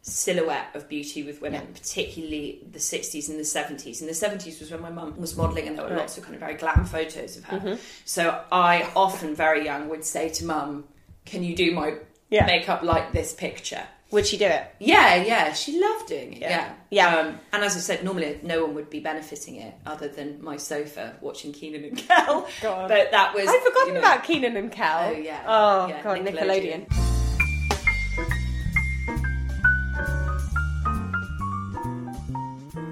silhouette 0.03 0.69
of 0.73 0.89
beauty 0.89 1.21
with 1.21 1.41
women, 1.41 1.67
particularly 1.73 2.59
the 2.71 2.79
60s 2.79 3.29
and 3.29 3.37
the 3.39 3.43
70s. 3.43 4.01
And 4.01 4.09
the 4.09 4.13
70s 4.15 4.59
was 4.59 4.71
when 4.71 4.81
my 4.81 4.89
mum 4.89 5.15
was 5.19 5.37
modelling, 5.37 5.67
and 5.67 5.77
there 5.77 5.85
were 5.87 5.95
lots 5.95 6.17
of 6.17 6.23
kind 6.23 6.33
of 6.33 6.39
very 6.39 6.55
glam 6.55 6.85
photos 6.85 7.37
of 7.37 7.43
her. 7.45 7.57
Mm-hmm. 7.59 7.75
So 8.05 8.43
I 8.51 8.89
often, 8.95 9.35
very 9.35 9.63
young, 9.63 9.89
would 9.89 10.03
say 10.03 10.29
to 10.29 10.45
mum, 10.45 10.85
"Can 11.25 11.43
you 11.43 11.55
do 11.55 11.71
my 11.71 11.95
Yeah. 12.29 12.45
makeup 12.47 12.81
like 12.81 13.11
this 13.13 13.33
picture?" 13.33 13.85
Would 14.11 14.27
she 14.27 14.37
do 14.37 14.45
it? 14.45 14.75
Yeah, 14.79 15.15
yeah, 15.23 15.53
she 15.53 15.79
loved 15.79 16.07
doing 16.09 16.33
it. 16.33 16.41
Yeah, 16.41 16.73
Yeah. 16.89 17.15
Um, 17.15 17.39
and 17.53 17.63
as 17.63 17.77
I 17.77 17.79
said, 17.79 18.03
normally 18.03 18.39
no 18.43 18.65
one 18.65 18.75
would 18.75 18.89
be 18.89 18.99
benefiting 18.99 19.55
it 19.55 19.73
other 19.85 20.09
than 20.09 20.43
my 20.43 20.57
sofa 20.57 21.15
watching 21.21 21.53
Keenan 21.53 21.85
and 21.85 21.97
Kel. 21.97 22.45
God. 22.61 22.89
But 22.89 23.11
that 23.11 23.33
was 23.33 23.47
I've 23.47 23.61
forgotten 23.61 23.87
you 23.87 23.93
know, 23.93 23.99
about 23.99 24.23
Keenan 24.25 24.57
and 24.57 24.69
Kel. 24.71 25.13
Oh, 25.15 25.17
yeah. 25.17 25.43
Oh 25.47 25.87
Yeah, 25.87 26.03
god, 26.03 26.19
Nickelodeon. 26.19 26.87
Nickelodeon. 26.87 28.11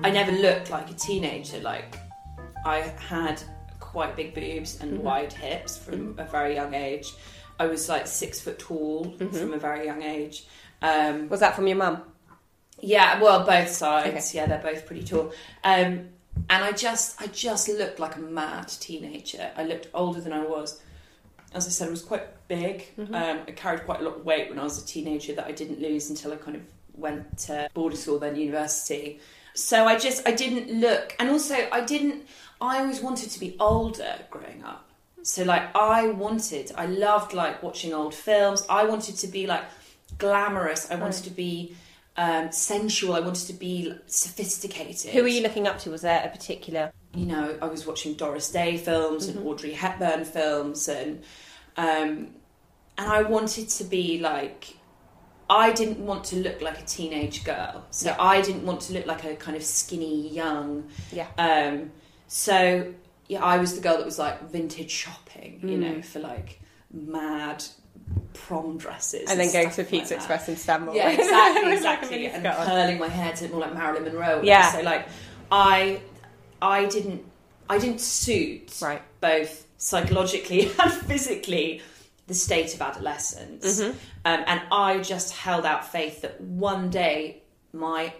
I 0.04 0.12
never 0.12 0.32
looked 0.32 0.70
like 0.70 0.90
a 0.90 0.94
teenager. 0.94 1.60
Like 1.60 1.98
I 2.66 2.78
had 3.00 3.42
quite 3.80 4.16
big 4.16 4.34
boobs 4.34 4.76
Mm-hmm. 4.78 4.84
and 4.88 5.00
wide 5.04 5.34
hips 5.34 5.78
from 5.78 6.16
a 6.18 6.24
very 6.26 6.56
young 6.56 6.74
age. 6.74 7.14
I 7.60 7.66
was 7.68 7.90
like 7.90 8.08
six 8.08 8.40
foot 8.40 8.60
tall 8.60 9.06
Mm-hmm. 9.06 9.36
from 9.38 9.54
a 9.54 9.58
very 9.58 9.86
young 9.86 10.02
age. 10.02 10.46
Um, 10.82 11.30
Was 11.30 11.40
that 11.42 11.56
from 11.56 11.68
your 11.68 11.78
mum? 11.78 12.04
Yeah, 12.80 13.22
well, 13.22 13.46
both 13.46 13.70
sides. 13.70 14.34
Yeah, 14.34 14.46
they're 14.46 14.60
both 14.60 14.86
pretty 14.86 15.04
tall. 15.04 15.34
Um, 15.64 16.10
and 16.50 16.64
I 16.64 16.72
just, 16.72 17.22
I 17.22 17.28
just 17.28 17.68
looked 17.68 18.00
like 18.00 18.16
a 18.16 18.20
mad 18.20 18.70
teenager. 18.70 19.52
I 19.58 19.66
looked 19.66 19.88
older 19.94 20.22
than 20.22 20.32
I 20.32 20.42
was. 20.46 20.82
As 21.54 21.68
I 21.68 21.70
said, 21.70 21.88
I 21.88 21.92
was 21.92 22.02
quite 22.04 22.48
big. 22.48 22.88
Um, 23.14 23.40
I 23.48 23.52
carried 23.52 23.84
quite 23.86 24.00
a 24.00 24.04
lot 24.04 24.18
of 24.18 24.26
weight 24.26 24.50
when 24.50 24.60
I 24.60 24.64
was 24.64 24.82
a 24.82 24.86
teenager 24.86 25.34
that 25.36 25.46
I 25.46 25.52
didn't 25.52 25.82
lose 25.82 26.10
until 26.10 26.32
I 26.32 26.38
kind 26.38 26.56
of 26.56 26.64
went 26.96 27.38
to 27.40 27.70
boarding 27.74 27.98
school, 27.98 28.20
then 28.20 28.36
university. 28.36 29.20
So 29.56 29.86
I 29.86 29.98
just, 29.98 30.26
I 30.28 30.32
didn't 30.32 30.80
look, 30.80 31.16
and 31.20 31.30
also 31.30 31.56
I 31.72 31.82
didn't. 31.82 32.26
I 32.62 32.80
always 32.80 33.02
wanted 33.02 33.32
to 33.32 33.40
be 33.40 33.58
older 33.60 34.16
growing 34.30 34.64
up. 34.64 34.90
So 35.24 35.44
like 35.44 35.76
I 35.76 36.08
wanted, 36.10 36.72
I 36.78 36.86
loved 36.86 37.34
like 37.34 37.62
watching 37.64 37.94
old 37.94 38.14
films. 38.14 38.66
I 38.70 38.86
wanted 38.86 39.18
to 39.18 39.28
be 39.28 39.48
like 39.48 39.64
glamorous. 40.20 40.92
I 40.92 40.96
wanted 40.96 41.24
to 41.24 41.32
be 41.32 41.76
um, 42.18 42.52
sensual. 42.52 43.16
I 43.16 43.20
wanted 43.22 43.48
to 43.48 43.54
be 43.54 43.94
sophisticated. 44.06 45.12
Who 45.12 45.24
were 45.24 45.28
you 45.28 45.42
looking 45.42 45.68
up 45.68 45.80
to? 45.80 45.90
Was 45.90 46.02
there 46.02 46.24
a 46.24 46.30
particular? 46.30 46.92
you 47.16 47.26
know, 47.26 47.58
I 47.60 47.66
was 47.66 47.88
watching 47.88 48.14
Doris 48.14 48.52
Day 48.52 48.78
films 48.78 49.28
and 49.28 49.40
Audrey 49.48 49.72
Hepburn 49.74 50.26
films, 50.26 50.88
and 50.88 51.24
um, 51.76 52.36
and 52.98 53.08
I 53.12 53.24
wanted 53.24 53.70
to 53.70 53.84
be 53.84 54.20
like. 54.20 54.76
I 55.52 55.72
didn't 55.72 55.98
want 55.98 56.26
to 56.26 56.36
look 56.36 56.62
like 56.62 56.78
a 56.80 56.86
teenage 56.86 57.44
girl, 57.44 57.84
so 57.90 58.10
Yeah. 58.10 58.18
I 58.20 58.40
didn't 58.42 58.68
want 58.68 58.82
to 58.82 58.94
look 58.94 59.08
like 59.08 59.24
a 59.24 59.36
kind 59.36 59.58
of 59.58 59.64
skinny 59.64 60.30
young. 60.30 60.88
Yeah. 61.12 61.26
Um, 61.40 61.90
so 62.28 62.94
yeah, 63.28 63.44
I 63.44 63.58
was 63.58 63.74
the 63.74 63.82
girl 63.82 63.98
that 63.98 64.06
was 64.06 64.20
like 64.20 64.52
vintage 64.52 64.92
shopping, 64.92 65.60
you 65.64 65.76
know, 65.78 66.04
for 66.04 66.20
like 66.20 66.62
mad 66.94 67.64
prom 68.34 68.78
dresses, 68.78 69.30
And 69.30 69.40
then 69.40 69.52
going 69.52 69.70
to 69.72 69.84
Pizza 69.84 69.96
like 69.96 70.08
that. 70.10 70.16
Express 70.16 70.48
and 70.48 70.58
Stanmore. 70.58 70.96
Yeah, 70.96 71.10
exactly, 71.20 71.70
With, 71.72 71.84
like, 71.84 72.00
a 72.02 72.04
exactly. 72.06 72.26
and 72.28 72.44
curling 72.46 73.00
my 73.00 73.08
hair 73.08 73.34
to 73.34 73.48
more 73.50 73.62
like 73.62 73.74
Marilyn 73.74 74.04
Monroe. 74.04 74.42
Yeah. 74.44 74.72
So 74.72 74.82
like, 74.82 75.08
I, 75.52 76.02
I 76.62 76.86
didn't, 76.86 77.24
I 77.70 77.78
didn't 77.80 78.02
suit 78.02 78.80
Right. 78.82 79.02
both 79.22 79.66
psychologically 79.78 80.72
and 80.80 80.92
physically 80.92 81.82
the 82.28 82.34
state 82.36 82.74
of 82.76 82.82
adolescence, 82.82 83.82
Mm-hmm. 83.82 83.90
um, 84.26 84.44
and 84.46 84.62
I 84.72 85.00
just 85.00 85.34
held 85.36 85.66
out 85.66 85.92
faith 85.92 86.22
that 86.22 86.40
one 86.40 86.90
day 86.92 87.42
my 87.74 88.14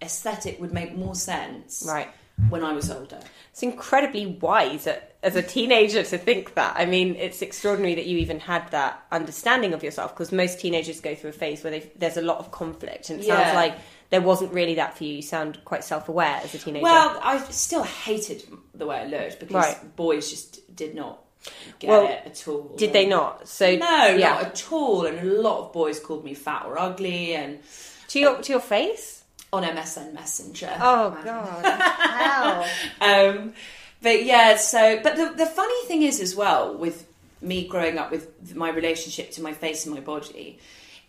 aesthetic 0.00 0.60
would 0.60 0.72
make 0.72 0.96
more 0.96 1.14
sense. 1.16 1.84
Right. 1.86 2.08
When 2.50 2.62
I 2.62 2.72
was 2.72 2.90
older. 2.90 3.18
It's 3.50 3.62
incredibly 3.62 4.26
wise 4.26 4.86
as 5.22 5.36
a 5.36 5.42
teenager 5.42 6.02
to 6.02 6.18
think 6.18 6.52
that. 6.54 6.76
I 6.76 6.84
mean, 6.84 7.16
it's 7.16 7.40
extraordinary 7.40 7.94
that 7.94 8.04
you 8.04 8.18
even 8.18 8.40
had 8.40 8.70
that 8.72 9.02
understanding 9.10 9.72
of 9.72 9.82
yourself 9.82 10.12
because 10.14 10.32
most 10.32 10.60
teenagers 10.60 11.00
go 11.00 11.14
through 11.14 11.30
a 11.30 11.32
phase 11.32 11.64
where 11.64 11.80
there's 11.96 12.18
a 12.18 12.22
lot 12.22 12.36
of 12.38 12.50
conflict, 12.50 13.08
and 13.08 13.20
it 13.20 13.26
Yeah. 13.26 13.42
sounds 13.42 13.54
like 13.54 13.74
there 14.10 14.20
wasn't 14.20 14.52
really 14.52 14.74
that 14.74 14.96
for 14.98 15.04
you. 15.04 15.14
You 15.14 15.22
sound 15.22 15.64
quite 15.64 15.82
self-aware 15.82 16.42
as 16.44 16.54
a 16.54 16.58
teenager. 16.58 16.82
Well, 16.82 17.18
I 17.22 17.38
still 17.50 17.84
hated 17.84 18.44
the 18.74 18.84
way 18.86 18.96
I 18.98 19.06
looked 19.06 19.40
because 19.40 19.54
Right. 19.54 19.96
boys 19.96 20.28
just 20.28 20.76
did 20.76 20.94
not 20.94 21.22
get 21.78 21.88
Well, 21.88 22.06
it 22.06 22.20
at 22.26 22.46
all. 22.48 22.74
did 22.76 22.92
they 22.92 23.06
not? 23.06 23.48
So 23.48 23.76
No, 23.76 24.06
yeah. 24.08 24.34
not 24.34 24.42
at 24.42 24.64
all. 24.70 25.06
And 25.06 25.18
a 25.18 25.40
lot 25.40 25.60
of 25.60 25.72
boys 25.72 25.98
called 26.00 26.22
me 26.22 26.34
fat 26.34 26.64
or 26.66 26.78
ugly, 26.78 27.34
and 27.34 27.60
to 28.08 28.20
your 28.20 28.42
to 28.42 28.52
your 28.52 28.60
face. 28.60 29.15
On 29.52 29.62
MSN 29.62 30.12
Messenger. 30.14 30.72
Oh 30.80 31.16
God! 31.24 31.64
Hell. 31.80 32.66
Um, 33.00 33.52
but 34.02 34.24
yeah, 34.24 34.56
so 34.56 35.00
but 35.02 35.16
the 35.16 35.32
the 35.36 35.46
funny 35.46 35.86
thing 35.86 36.02
is 36.02 36.20
as 36.20 36.34
well 36.36 36.74
with 36.76 37.06
me 37.40 37.66
growing 37.68 37.98
up 37.98 38.10
with 38.10 38.54
my 38.56 38.70
relationship 38.70 39.30
to 39.32 39.42
my 39.42 39.52
face 39.52 39.84
and 39.86 39.94
my 39.94 40.00
body 40.00 40.58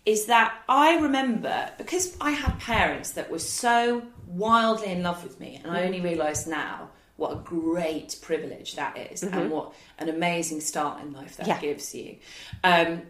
is 0.06 0.26
that 0.26 0.54
I 0.68 0.98
remember 0.98 1.70
because 1.78 2.16
I 2.20 2.30
had 2.30 2.58
parents 2.60 3.10
that 3.12 3.30
were 3.30 3.38
so 3.40 4.02
wildly 4.26 4.88
in 4.92 5.02
love 5.02 5.22
with 5.22 5.38
me, 5.40 5.60
and 5.62 5.70
I 5.72 5.82
only 5.84 6.00
realise 6.00 6.46
now 6.46 6.90
what 7.16 7.32
a 7.32 7.36
great 7.36 8.16
privilege 8.22 8.76
that 8.76 8.96
is 8.96 9.24
and 9.24 9.50
what 9.50 9.72
an 9.98 10.08
amazing 10.08 10.60
start 10.60 11.02
in 11.02 11.12
life 11.12 11.36
that 11.38 11.48
Yeah. 11.48 11.60
gives 11.60 11.92
you. 11.94 12.16
Um, 12.62 13.02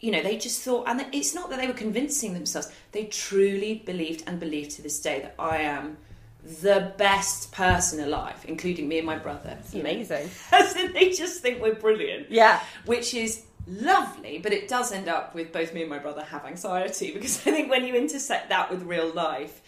you 0.00 0.12
know, 0.12 0.22
they 0.22 0.36
just 0.36 0.62
thought, 0.62 0.88
and 0.88 1.04
it's 1.12 1.34
not 1.34 1.50
that 1.50 1.58
they 1.58 1.66
were 1.66 1.72
convincing 1.72 2.34
themselves, 2.34 2.70
they 2.92 3.04
truly 3.04 3.82
believed 3.84 4.22
and 4.26 4.38
believe 4.38 4.68
to 4.70 4.82
this 4.82 5.00
day 5.00 5.20
that 5.20 5.34
I 5.38 5.58
am 5.58 5.96
the 6.62 6.92
best 6.96 7.52
person 7.52 8.00
alive, 8.00 8.44
including 8.46 8.88
me 8.88 8.98
and 8.98 9.06
my 9.06 9.18
brother. 9.18 9.56
It's 9.60 9.74
amazing. 9.74 10.30
As 10.52 10.76
in, 10.76 10.92
they 10.92 11.10
just 11.10 11.42
think 11.42 11.60
we're 11.60 11.74
brilliant. 11.74 12.30
Yeah. 12.30 12.60
Which 12.86 13.12
is 13.12 13.44
lovely, 13.66 14.38
but 14.38 14.52
it 14.52 14.68
does 14.68 14.92
end 14.92 15.08
up 15.08 15.34
with 15.34 15.52
both 15.52 15.74
me 15.74 15.82
and 15.82 15.90
my 15.90 15.98
brother 15.98 16.22
have 16.22 16.44
anxiety 16.44 17.12
because 17.14 17.38
I 17.38 17.50
think 17.50 17.70
when 17.70 17.84
you 17.84 17.94
intersect 17.94 18.48
that 18.50 18.70
with 18.70 18.82
real 18.82 19.12
life, 19.12 19.60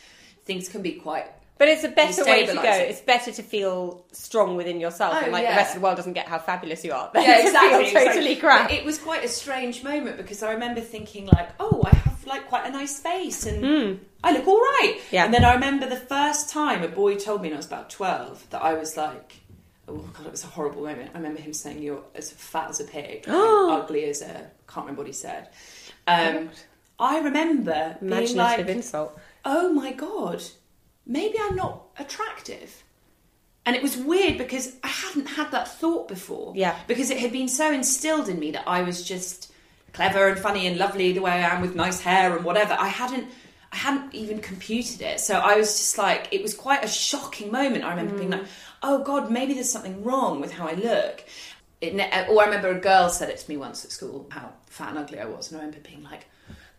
things 0.44 0.68
can 0.68 0.82
be 0.82 0.92
quite. 0.92 1.26
But 1.60 1.68
it's 1.68 1.84
a 1.84 1.88
better 1.90 2.24
way 2.24 2.46
to 2.46 2.54
go. 2.54 2.60
Destabilising. 2.62 2.90
It's 2.90 3.00
better 3.02 3.30
to 3.32 3.42
feel 3.42 4.04
strong 4.12 4.56
within 4.56 4.80
yourself, 4.80 5.14
Oh, 5.16 5.20
and 5.22 5.30
like 5.32 5.42
yeah. 5.44 5.50
the 5.52 5.56
rest 5.58 5.74
of 5.76 5.80
the 5.80 5.84
world 5.84 5.96
doesn't 5.96 6.14
get 6.14 6.26
how 6.26 6.38
fabulous 6.38 6.84
you 6.84 6.92
are. 6.92 7.10
Yeah, 7.14 7.46
exactly. 7.46 7.84
Totally 7.92 8.32
exactly. 8.32 8.36
crap. 8.36 8.72
It 8.72 8.84
was 8.84 8.98
quite 8.98 9.22
a 9.24 9.28
strange 9.28 9.84
moment 9.84 10.16
because 10.16 10.42
I 10.42 10.52
remember 10.52 10.80
thinking 10.80 11.26
like, 11.26 11.50
oh, 11.60 11.82
I 11.84 11.94
have 11.94 12.26
like 12.26 12.48
quite 12.48 12.66
a 12.66 12.70
nice 12.72 12.98
face 12.98 13.44
and 13.46 14.00
I 14.24 14.32
look 14.32 14.46
all 14.48 14.58
right. 14.58 14.98
Yeah. 15.12 15.26
And 15.26 15.34
then 15.34 15.44
I 15.44 15.52
remember 15.54 15.86
the 15.88 15.96
first 15.96 16.48
time 16.50 16.82
a 16.82 16.88
boy 16.88 17.16
told 17.16 17.42
me, 17.42 17.48
and 17.48 17.54
I 17.54 17.58
was 17.58 17.66
about 17.66 17.90
twelve, 17.90 18.44
that 18.50 18.62
I 18.62 18.74
was 18.74 18.96
like. 18.96 19.34
Oh 19.88 20.08
god, 20.16 20.26
it 20.26 20.30
was 20.30 20.44
a 20.44 20.46
horrible 20.46 20.82
moment. 20.82 21.10
I 21.14 21.18
remember 21.18 21.40
him 21.40 21.52
saying, 21.52 21.82
"You're 21.82 22.04
as 22.14 22.30
fat 22.30 22.70
as 22.70 22.78
a 22.78 22.84
pig, 22.84 23.24
ugly 23.28 24.04
as 24.04 24.22
a." 24.22 24.48
Can't 24.68 24.86
remember 24.86 25.00
what 25.00 25.08
he 25.08 25.12
said. 25.12 25.48
Um, 26.06 26.50
I 27.00 27.18
remember 27.18 27.96
being 28.00 28.12
Imaginative 28.12 28.66
like, 28.68 28.76
insult. 28.76 29.18
oh 29.44 29.72
my 29.72 29.90
god, 29.92 30.42
maybe 31.06 31.38
I'm 31.40 31.56
not 31.56 31.82
attractive. 31.98 32.82
And 33.66 33.76
it 33.76 33.82
was 33.82 33.96
weird 33.96 34.38
because 34.38 34.76
I 34.82 34.88
hadn't 34.88 35.26
had 35.26 35.50
that 35.52 35.68
thought 35.68 36.08
before. 36.08 36.54
Yeah. 36.56 36.76
Because 36.86 37.10
it 37.10 37.18
had 37.18 37.32
been 37.32 37.48
so 37.48 37.70
instilled 37.72 38.28
in 38.28 38.38
me 38.38 38.50
that 38.52 38.66
I 38.66 38.82
was 38.82 39.04
just 39.04 39.52
clever 39.92 40.28
and 40.28 40.38
funny 40.38 40.66
and 40.66 40.78
lovely 40.78 41.12
the 41.12 41.20
way 41.20 41.32
I 41.32 41.54
am 41.54 41.60
with 41.60 41.74
nice 41.74 42.00
hair 42.00 42.34
and 42.34 42.44
whatever. 42.44 42.76
I 42.78 42.88
hadn't 42.88 43.28
I 43.72 43.76
hadn't 43.76 44.14
even 44.14 44.40
computed 44.40 45.00
it. 45.00 45.20
So 45.20 45.38
I 45.38 45.56
was 45.56 45.68
just 45.68 45.98
like 45.98 46.28
it 46.32 46.42
was 46.42 46.54
quite 46.54 46.84
a 46.84 46.88
shocking 46.88 47.52
moment. 47.52 47.84
I 47.84 47.90
remember 47.90 48.16
being 48.16 48.30
like, 48.30 48.42
mm. 48.42 48.48
"Oh 48.82 49.04
god, 49.04 49.30
maybe 49.30 49.54
there's 49.54 49.70
something 49.70 50.02
wrong 50.02 50.40
with 50.40 50.52
how 50.52 50.66
I 50.66 50.74
look." 50.74 51.24
It, 51.80 51.94
ne- 51.94 52.26
or 52.28 52.42
I 52.42 52.46
remember 52.46 52.70
a 52.70 52.80
girl 52.80 53.08
said 53.08 53.30
it 53.30 53.38
to 53.38 53.48
me 53.48 53.56
once 53.56 53.84
at 53.84 53.92
school 53.92 54.26
how 54.30 54.52
fat 54.66 54.90
and 54.90 54.98
ugly 54.98 55.18
I 55.20 55.24
was, 55.24 55.50
and 55.50 55.60
I 55.60 55.64
remember 55.64 55.88
being 55.88 56.02
like, 56.02 56.26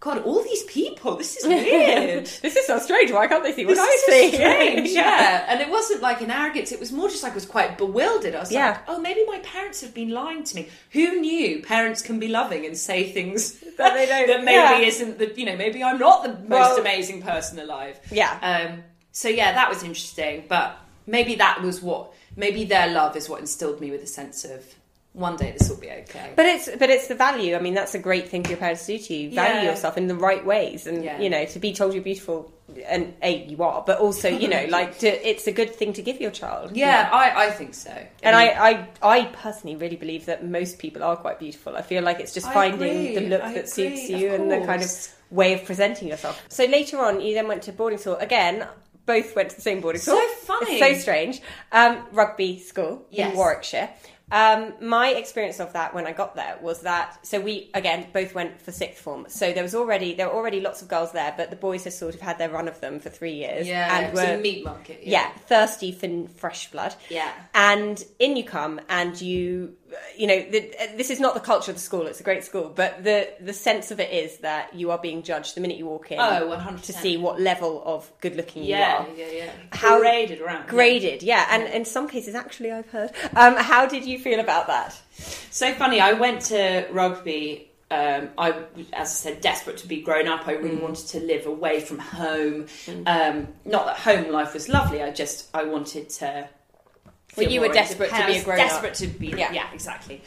"God, 0.01 0.17
all 0.23 0.43
these 0.43 0.63
people, 0.65 1.15
this 1.15 1.37
is 1.37 1.45
weird." 1.47 2.25
this 2.41 2.55
is 2.57 2.67
so 2.67 2.77
strange. 2.79 3.11
Why 3.11 3.27
can't 3.27 3.43
they 3.43 3.53
see 3.53 3.65
what 3.65 3.75
This 3.75 3.79
I 3.79 3.93
is 3.97 4.01
so 4.05 4.11
see? 4.11 4.33
strange, 4.35 4.89
yeah. 5.01 5.45
And 5.47 5.61
it 5.61 5.69
wasn't 5.69 6.01
like 6.01 6.19
an 6.21 6.29
arrogance. 6.31 6.73
It 6.73 6.79
was 6.81 6.91
more 6.91 7.07
just 7.07 7.23
like 7.23 7.31
I 7.31 7.35
was 7.35 7.45
quite 7.45 7.77
bewildered. 7.77 8.35
I 8.35 8.39
was 8.41 8.51
Yeah. 8.51 8.71
like, 8.71 8.79
oh, 8.89 8.99
maybe 8.99 9.23
my 9.25 9.39
parents 9.39 9.79
have 9.81 9.93
been 9.93 10.09
lying 10.09 10.43
to 10.43 10.55
me. 10.57 10.67
Who 10.91 11.21
knew 11.21 11.61
parents 11.61 12.01
can 12.01 12.19
be 12.19 12.27
loving 12.27 12.65
and 12.65 12.77
say 12.77 13.09
things 13.11 13.53
That 13.77 13.93
they 13.93 14.05
don't- 14.05 14.27
that 14.27 14.43
maybe 14.43 14.81
yeah. 14.83 14.87
isn't 14.91 15.17
the 15.17 15.27
you 15.39 15.45
know 15.45 15.55
maybe 15.55 15.83
I'm 15.83 15.97
not 15.97 16.23
the 16.23 16.33
most 16.33 16.49
Well- 16.49 16.77
amazing 16.81 17.21
person 17.21 17.57
alive. 17.59 17.97
Yeah. 18.11 18.37
Um. 18.41 18.83
So 19.13 19.29
yeah, 19.29 19.53
that 19.53 19.69
was 19.69 19.83
interesting. 19.83 20.45
But 20.47 20.77
maybe 21.07 21.35
that 21.35 21.61
was 21.61 21.81
what 21.81 22.13
maybe 22.35 22.63
their 22.65 22.87
love 22.87 23.15
is 23.15 23.27
what 23.29 23.39
instilled 23.39 23.79
me 23.81 23.91
with 23.91 24.03
a 24.03 24.07
sense 24.07 24.45
of 24.45 24.63
one 25.13 25.35
day 25.35 25.51
this 25.57 25.69
will 25.69 25.77
be 25.77 25.89
okay. 25.91 26.31
But 26.35 26.45
it's 26.45 26.69
but 26.79 26.89
it's 26.89 27.07
the 27.07 27.15
value. 27.15 27.55
I 27.55 27.59
mean, 27.59 27.73
that's 27.73 27.93
a 27.95 27.99
great 27.99 28.29
thing 28.29 28.43
for 28.43 28.49
your 28.49 28.57
parents 28.59 28.85
to 28.85 28.97
do 28.97 29.03
to 29.03 29.13
you. 29.13 29.31
Value 29.31 29.55
Yeah. 29.65 29.71
yourself 29.71 29.97
in 29.97 30.07
the 30.07 30.15
right 30.15 30.45
ways, 30.45 30.87
and 30.87 31.03
Yeah. 31.03 31.19
you 31.19 31.29
know, 31.29 31.43
to 31.45 31.59
be 31.59 31.73
told 31.73 31.93
you're 31.93 32.01
beautiful, 32.03 32.51
and 32.87 33.13
a 33.21 33.43
you 33.45 33.61
are, 33.61 33.83
but 33.85 33.99
also 33.99 34.29
you 34.29 34.47
know, 34.47 34.65
like 34.69 34.99
to, 34.99 35.29
it's 35.29 35.47
a 35.47 35.51
good 35.51 35.75
thing 35.75 35.91
to 35.93 36.01
give 36.01 36.21
your 36.21 36.31
child. 36.31 36.77
yeah, 36.77 37.09
I, 37.11 37.47
I 37.47 37.49
think 37.51 37.73
so. 37.73 37.91
And 38.23 38.35
mean, 38.37 38.57
I, 38.57 38.87
I, 39.03 39.17
I 39.19 39.25
personally 39.25 39.75
really 39.75 39.97
believe 39.97 40.27
that 40.27 40.45
most 40.45 40.79
people 40.79 41.03
are 41.03 41.17
quite 41.17 41.39
beautiful. 41.39 41.75
I 41.75 41.81
feel 41.81 42.03
like 42.03 42.21
it's 42.21 42.33
just 42.33 42.47
I 42.47 42.53
finding 42.53 42.89
agree, 42.89 43.15
the 43.15 43.21
look 43.29 43.41
I 43.43 43.53
that 43.55 43.67
suits 43.69 44.09
you 44.09 44.33
and 44.33 44.49
the 44.49 44.65
kind 44.65 44.81
of 44.81 44.89
way 45.29 45.53
of 45.53 45.65
presenting 45.65 46.07
yourself. 46.07 46.41
So 46.47 46.63
later 46.65 46.99
on, 46.99 47.19
you 47.19 47.33
then 47.33 47.49
went 47.49 47.63
to 47.63 47.73
boarding 47.73 47.99
school 47.99 48.15
again. 48.15 48.65
Both 49.05 49.35
went 49.35 49.49
to 49.49 49.55
the 49.55 49.61
same 49.61 49.81
boarding 49.81 49.99
school. 50.01 50.15
So 50.17 50.27
funny. 50.45 50.79
It's 50.79 50.95
so 50.95 51.01
strange. 51.01 51.41
Um, 51.73 52.05
rugby 52.13 52.59
school 52.59 53.05
Yes. 53.09 53.31
in 53.31 53.37
Warwickshire. 53.37 53.89
Um, 54.31 54.73
my 54.81 55.09
experience 55.09 55.59
of 55.59 55.73
that 55.73 55.93
when 55.93 56.07
I 56.07 56.13
got 56.13 56.35
there 56.35 56.57
was 56.61 56.81
that 56.81 57.25
so 57.25 57.39
we 57.39 57.69
again 57.73 58.07
both 58.13 58.33
went 58.33 58.61
for 58.61 58.71
sixth 58.71 59.01
form. 59.01 59.25
So 59.27 59.53
there 59.53 59.63
was 59.63 59.75
already 59.75 60.15
there 60.15 60.27
were 60.27 60.33
already 60.33 60.61
lots 60.61 60.81
of 60.81 60.87
girls 60.87 61.11
there, 61.11 61.33
but 61.35 61.49
the 61.49 61.55
boys 61.55 61.83
had 61.83 61.93
sort 61.93 62.15
of 62.15 62.21
had 62.21 62.37
their 62.37 62.49
run 62.49 62.67
of 62.67 62.79
them 62.81 62.99
for 62.99 63.09
three 63.09 63.33
years 63.33 63.67
yeah, 63.67 63.97
and 63.97 64.13
was 64.13 64.21
were 64.21 64.35
a 64.35 64.37
meat 64.37 64.63
market. 64.63 65.01
yeah, 65.03 65.31
thirsty 65.47 65.91
for 65.91 66.27
fresh 66.35 66.71
blood. 66.71 66.95
Yeah. 67.09 67.31
And 67.53 68.03
in 68.19 68.35
you 68.35 68.43
come, 68.43 68.81
and 68.89 69.19
you, 69.19 69.75
you 70.17 70.27
know, 70.27 70.39
the, 70.49 70.71
this 70.95 71.09
is 71.09 71.19
not 71.19 71.33
the 71.33 71.39
culture 71.39 71.71
of 71.71 71.75
the 71.77 71.81
school. 71.83 72.07
It's 72.07 72.19
a 72.19 72.23
great 72.23 72.43
school, 72.43 72.71
but 72.73 73.03
the 73.03 73.29
the 73.39 73.53
sense 73.53 73.91
of 73.91 73.99
it 73.99 74.11
is 74.11 74.37
that 74.39 74.73
you 74.75 74.91
are 74.91 74.97
being 74.97 75.23
judged 75.23 75.55
the 75.55 75.61
minute 75.61 75.77
you 75.77 75.85
walk 75.85 76.11
in. 76.11 76.19
Oh, 76.19 76.47
100%. 76.57 76.81
To 76.83 76.93
see 76.93 77.17
what 77.17 77.39
level 77.41 77.81
of 77.85 78.11
good 78.21 78.35
looking 78.35 78.63
Yeah, 78.63 79.03
you 79.05 79.11
are. 79.11 79.15
yeah, 79.17 79.31
yeah. 79.45 79.51
How- 79.71 79.99
graded 79.99 80.41
around. 80.41 80.67
Graded, 80.67 81.23
yeah, 81.23 81.47
and 81.49 81.63
in 81.63 81.85
some 81.85 82.07
cases, 82.07 82.35
actually, 82.35 82.71
I've 82.71 82.89
heard. 82.89 83.11
Um, 83.35 83.55
how 83.55 83.85
did 83.85 84.05
you 84.05 84.17
feel 84.19 84.39
about 84.39 84.67
that? 84.67 84.99
So 85.51 85.73
funny. 85.73 85.99
I 85.99 86.13
went 86.13 86.41
to 86.43 86.87
rugby. 86.91 87.67
Um, 87.91 88.29
I, 88.37 88.51
as 88.93 89.09
I 89.09 89.13
said, 89.31 89.41
desperate 89.41 89.75
to 89.79 89.87
be 89.87 89.99
grown 90.01 90.25
up. 90.29 90.47
I 90.47 90.53
really 90.53 90.77
Mm. 90.77 90.81
wanted 90.83 91.07
to 91.09 91.19
live 91.19 91.45
away 91.45 91.81
from 91.81 91.99
home. 91.99 92.67
Um, 93.05 93.49
not 93.65 93.85
that 93.85 93.97
home 93.97 94.31
life 94.31 94.53
was 94.53 94.69
lovely. 94.69 95.03
I 95.03 95.11
just 95.11 95.49
I 95.53 95.63
wanted 95.65 96.09
to. 96.21 96.47
Well, 97.37 97.49
you 97.49 97.61
were 97.61 97.69
desperate 97.69 98.09
to 98.09 98.25
be 98.25 98.31
a 98.31 98.35
was 98.35 98.43
grown-up. 98.43 98.67
Desperate 98.69 98.93
to 98.95 99.07
be. 99.07 99.27
Yeah. 99.27 99.51
Yeah. 99.53 99.67
exactly. 99.73 100.21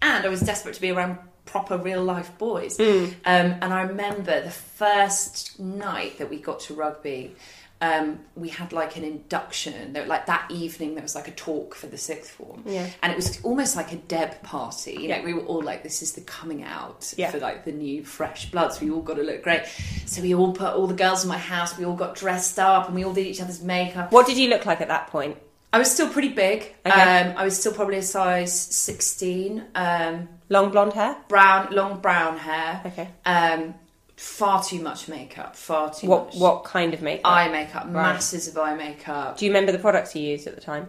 And 0.00 0.24
I 0.24 0.28
was 0.28 0.40
desperate 0.40 0.74
to 0.74 0.80
be 0.80 0.90
around 0.90 1.18
proper 1.44 1.76
real 1.78 2.02
life 2.04 2.36
boys. 2.38 2.76
Mm. 2.78 3.06
Um, 3.24 3.56
and 3.62 3.64
I 3.74 3.82
remember 3.82 4.40
the 4.42 4.50
first 4.50 5.58
night 5.58 6.18
that 6.18 6.30
we 6.30 6.38
got 6.38 6.60
to 6.60 6.74
rugby. 6.74 7.34
um, 7.80 8.18
we 8.34 8.48
had 8.48 8.72
like 8.72 8.96
an 8.96 9.04
induction. 9.04 9.96
Like 10.08 10.26
that 10.26 10.50
evening, 10.50 10.94
there 10.96 11.02
was 11.02 11.14
like 11.14 11.28
a 11.28 11.30
talk 11.30 11.76
for 11.76 11.86
the 11.86 11.96
sixth 11.96 12.28
form, 12.32 12.64
Yeah. 12.66 12.88
and 13.04 13.12
it 13.12 13.14
was 13.14 13.40
almost 13.44 13.76
like 13.76 13.92
a 13.92 13.96
Deb 13.96 14.42
party. 14.42 14.94
You 14.94 15.08
know, 15.08 15.16
Yeah. 15.18 15.24
we 15.24 15.32
were 15.32 15.42
all 15.46 15.62
like, 15.62 15.84
"This 15.84 16.02
is 16.02 16.14
the 16.14 16.22
coming 16.22 16.64
out 16.64 17.14
Yeah. 17.16 17.30
for 17.30 17.38
like 17.38 17.64
the 17.64 17.70
new 17.70 18.04
fresh 18.04 18.50
bloods." 18.50 18.80
We 18.80 18.90
all 18.90 19.00
got 19.00 19.14
to 19.14 19.22
look 19.22 19.44
great, 19.44 19.62
so 20.06 20.20
we 20.22 20.34
all 20.34 20.52
put 20.52 20.74
all 20.74 20.88
the 20.88 20.94
girls 20.94 21.22
in 21.22 21.28
my 21.28 21.38
house. 21.38 21.78
We 21.78 21.84
all 21.84 21.94
got 21.94 22.16
dressed 22.16 22.58
up, 22.58 22.86
and 22.86 22.96
we 22.96 23.04
all 23.04 23.12
did 23.12 23.28
each 23.28 23.40
other's 23.40 23.62
makeup. 23.62 24.10
What 24.10 24.26
did 24.26 24.38
you 24.38 24.48
look 24.48 24.66
like 24.66 24.80
at 24.80 24.88
that 24.88 25.06
point? 25.06 25.36
I 25.72 25.78
was 25.78 25.92
still 25.92 26.08
pretty 26.08 26.30
big. 26.30 26.74
Okay. 26.86 26.90
Um, 27.20 27.34
I 27.36 27.44
was 27.44 27.58
still 27.58 27.72
probably 27.74 27.98
a 27.98 28.02
size 28.02 28.58
sixteen. 28.58 29.64
Um, 29.74 30.28
Long 30.48 30.70
blonde 30.70 30.94
hair. 30.94 31.16
brown, 31.28 31.68
long 31.72 32.00
brown 32.00 32.38
hair. 32.38 32.80
Okay. 32.86 33.08
Um, 33.26 33.74
far 34.16 34.62
too 34.64 34.80
much 34.80 35.08
makeup. 35.08 35.54
Far 35.56 35.92
too 35.92 36.06
What 36.06 36.26
much. 36.26 36.36
what 36.36 36.64
kind 36.64 36.94
of 36.94 37.02
makeup? 37.02 37.30
eye 37.30 37.48
makeup? 37.48 37.86
Masses 37.88 38.48
of 38.48 38.56
eye 38.56 38.74
makeup. 38.74 39.36
Do 39.36 39.44
you 39.44 39.50
remember 39.50 39.72
the 39.72 39.78
products 39.78 40.16
you 40.16 40.22
used 40.22 40.46
at 40.46 40.54
the 40.54 40.60
time? 40.62 40.88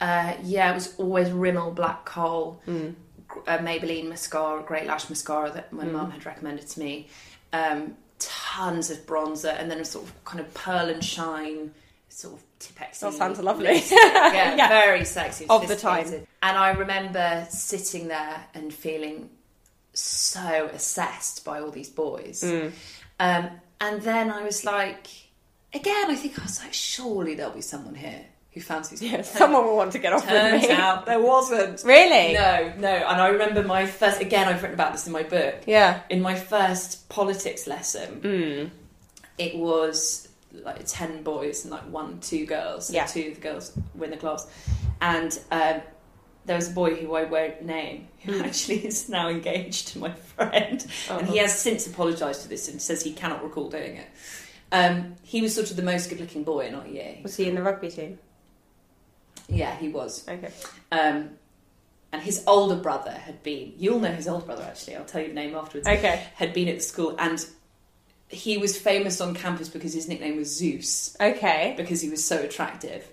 Uh, 0.00 0.34
yeah, 0.42 0.70
it 0.70 0.74
was 0.74 0.94
always 0.98 1.30
Rimmel 1.30 1.70
Black 1.74 2.04
Kohl, 2.04 2.60
Mm. 2.68 2.94
uh, 3.46 3.58
Maybelline 3.58 4.08
mascara, 4.08 4.62
Great 4.62 4.84
Lash 4.86 5.08
mascara 5.08 5.50
that 5.52 5.70
Mm. 5.70 5.78
my 5.78 5.84
mum 5.84 6.10
had 6.10 6.26
recommended 6.26 6.68
to 6.68 6.80
me. 6.80 7.08
Um, 7.52 7.96
tons 8.18 8.90
of 8.90 9.06
bronzer, 9.06 9.54
and 9.58 9.70
then 9.70 9.78
a 9.80 9.84
sort 9.84 10.04
of 10.04 10.24
kind 10.24 10.40
of 10.40 10.52
pearl 10.54 10.88
and 10.90 11.02
shine, 11.04 11.72
sort 12.08 12.34
of 12.34 12.51
Tipexy. 12.66 13.00
That 13.00 13.12
sounds 13.14 13.38
lovely. 13.40 13.66
lipstick. 13.74 13.98
yeah, 14.02 14.54
Yeah. 14.56 14.68
very 14.68 15.04
sexy. 15.04 15.46
Of 15.48 15.68
the 15.68 15.76
time. 15.76 16.04
sophisticated. 16.04 16.28
And 16.42 16.56
I 16.58 16.70
remember 16.70 17.46
sitting 17.50 18.08
there 18.08 18.44
and 18.54 18.72
feeling 18.72 19.30
so 19.94 20.70
assessed 20.72 21.44
by 21.44 21.60
all 21.60 21.70
these 21.70 21.88
boys. 21.90 22.42
Mm. 22.42 22.72
Um, 23.20 23.50
and 23.80 24.02
then 24.02 24.30
I 24.30 24.42
was 24.42 24.64
like, 24.64 25.06
again, 25.74 26.10
I 26.10 26.14
think 26.14 26.38
I 26.38 26.42
was 26.42 26.62
like, 26.62 26.72
surely 26.72 27.34
there'll 27.34 27.52
be 27.52 27.60
someone 27.60 27.94
here 27.94 28.24
who 28.52 28.60
fancies. 28.60 29.02
Yeah, 29.02 29.22
someone 29.22 29.64
will 29.64 29.76
want 29.76 29.92
to 29.92 29.98
get 29.98 30.12
off 30.12 30.26
Turns 30.26 30.60
with 30.62 30.70
me. 30.70 30.76
out 30.76 31.06
there 31.06 31.20
wasn't. 31.20 31.82
Really? 31.84 32.34
No, 32.34 32.72
no. 32.78 32.88
And 32.88 33.20
I 33.20 33.28
remember 33.28 33.62
my 33.62 33.86
first, 33.86 34.20
again, 34.20 34.48
I've 34.48 34.62
written 34.62 34.74
about 34.74 34.92
this 34.92 35.06
in 35.06 35.12
my 35.12 35.22
book. 35.22 35.56
Yeah. 35.66 36.00
In 36.10 36.20
my 36.22 36.34
first 36.34 37.08
politics 37.08 37.66
lesson, 37.66 38.20
Hmm. 38.20 38.68
it 39.38 39.56
was 39.56 40.28
like 40.52 40.82
10 40.86 41.22
boys 41.22 41.64
and 41.64 41.72
like 41.72 41.82
one, 41.90 42.20
two 42.20 42.46
girls. 42.46 42.88
So 42.88 42.94
Yeah. 42.94 43.06
two 43.06 43.28
of 43.28 43.34
the 43.36 43.40
girls 43.40 43.72
were 43.94 44.04
in 44.04 44.10
the 44.10 44.16
class. 44.16 44.46
And 45.00 45.38
um, 45.50 45.80
there 46.44 46.56
was 46.56 46.68
a 46.70 46.72
boy 46.72 46.94
who 46.94 47.14
I 47.14 47.24
won't 47.24 47.62
name 47.62 48.08
who 48.24 48.32
Hmm. 48.38 48.44
actually 48.44 48.86
is 48.86 49.08
now 49.08 49.28
engaged 49.28 49.88
to 49.88 49.98
my 49.98 50.12
friend. 50.12 50.84
And 51.08 51.22
Uh-huh. 51.22 51.32
he 51.32 51.38
has 51.38 51.58
since 51.58 51.86
apologised 51.86 52.42
for 52.42 52.48
this 52.48 52.68
and 52.68 52.80
says 52.82 53.02
he 53.02 53.12
cannot 53.12 53.42
recall 53.42 53.68
doing 53.70 53.96
it. 53.96 54.08
Um, 54.72 55.16
he 55.22 55.42
was 55.42 55.54
sort 55.54 55.70
of 55.70 55.76
the 55.76 55.82
most 55.82 56.08
good 56.08 56.20
looking 56.20 56.44
boy 56.44 56.66
in 56.66 56.74
our 56.74 56.86
year. 56.86 57.18
Was 57.22 57.36
he 57.36 57.46
in 57.48 57.54
the 57.54 57.62
rugby 57.62 57.90
team? 57.90 58.18
Yeah, 59.48 59.76
he 59.76 59.88
was. 59.88 60.26
Okay. 60.28 60.50
Um, 60.90 61.30
and 62.12 62.22
his 62.22 62.42
older 62.46 62.76
brother 62.76 63.10
had 63.12 63.42
been, 63.42 63.74
you'll 63.78 64.00
know 64.00 64.12
his 64.12 64.28
older 64.28 64.44
brother 64.46 64.62
actually, 64.64 64.96
I'll 64.96 65.04
tell 65.04 65.20
you 65.22 65.28
the 65.28 65.34
name 65.34 65.54
afterwards. 65.54 65.88
Okay. 65.88 66.26
Had 66.34 66.52
been 66.54 66.68
at 66.68 66.76
the 66.76 66.82
school 66.82 67.14
and 67.18 67.44
he 68.32 68.56
was 68.58 68.76
famous 68.78 69.20
on 69.20 69.34
campus 69.34 69.68
because 69.68 69.92
his 69.92 70.08
nickname 70.08 70.36
was 70.36 70.48
Zeus, 70.56 71.16
Okay. 71.20 71.74
because 71.76 72.00
he 72.00 72.08
was 72.10 72.24
so 72.24 72.38
attractive. 72.38 73.06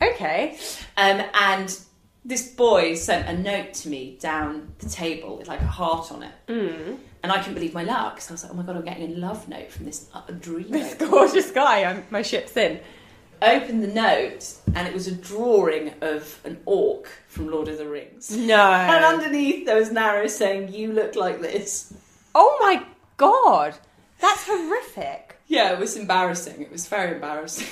Okay. 0.00 0.56
Um, 0.96 1.22
and 1.34 1.76
this 2.24 2.48
boy 2.52 2.94
sent 2.94 3.28
a 3.28 3.36
note 3.42 3.72
to 3.74 3.88
me 3.88 4.18
down 4.20 4.72
the 4.78 4.88
table 4.88 5.38
with 5.38 5.48
like 5.48 5.60
a 5.60 5.66
heart 5.66 6.12
on 6.12 6.22
it. 6.22 6.32
Mm. 6.46 6.98
And 7.22 7.32
I 7.32 7.38
couldn't 7.38 7.54
believe 7.54 7.74
my 7.74 7.82
luck. 7.84 8.16
because 8.16 8.30
I 8.30 8.32
was 8.34 8.42
like, 8.44 8.52
oh 8.52 8.56
my 8.56 8.62
god, 8.62 8.76
I'm 8.76 8.84
getting 8.84 9.14
a 9.14 9.16
love 9.16 9.48
note 9.48 9.72
from 9.72 9.86
this 9.86 10.08
uh, 10.14 10.20
dream. 10.38 10.70
This 10.70 10.94
gorgeous 10.94 11.50
guy. 11.50 11.84
I'm, 11.84 12.04
my 12.10 12.22
ship's 12.22 12.56
in. 12.56 12.78
Opened 13.40 13.82
the 13.82 13.88
note 13.88 14.52
and 14.74 14.86
it 14.86 14.92
was 14.92 15.06
a 15.06 15.12
drawing 15.14 15.94
of 16.00 16.40
an 16.44 16.58
orc 16.66 17.08
from 17.28 17.50
Lord 17.50 17.68
of 17.68 17.78
the 17.78 17.88
Rings. 17.88 18.30
No. 18.36 18.60
And 18.72 19.04
underneath 19.04 19.64
there 19.64 19.76
was 19.76 19.88
an 19.88 19.96
arrow 19.98 20.26
saying, 20.26 20.72
you 20.74 20.92
look 20.92 21.16
like 21.16 21.40
this. 21.40 21.92
oh 22.34 22.58
my 22.60 22.84
god. 23.16 23.74
That's 24.20 24.44
horrific. 24.46 25.36
Yeah, 25.46 25.72
it 25.72 25.78
was 25.78 25.96
embarrassing. 25.96 26.60
It 26.62 26.70
was 26.70 26.86
very 26.88 27.14
embarrassing. 27.14 27.66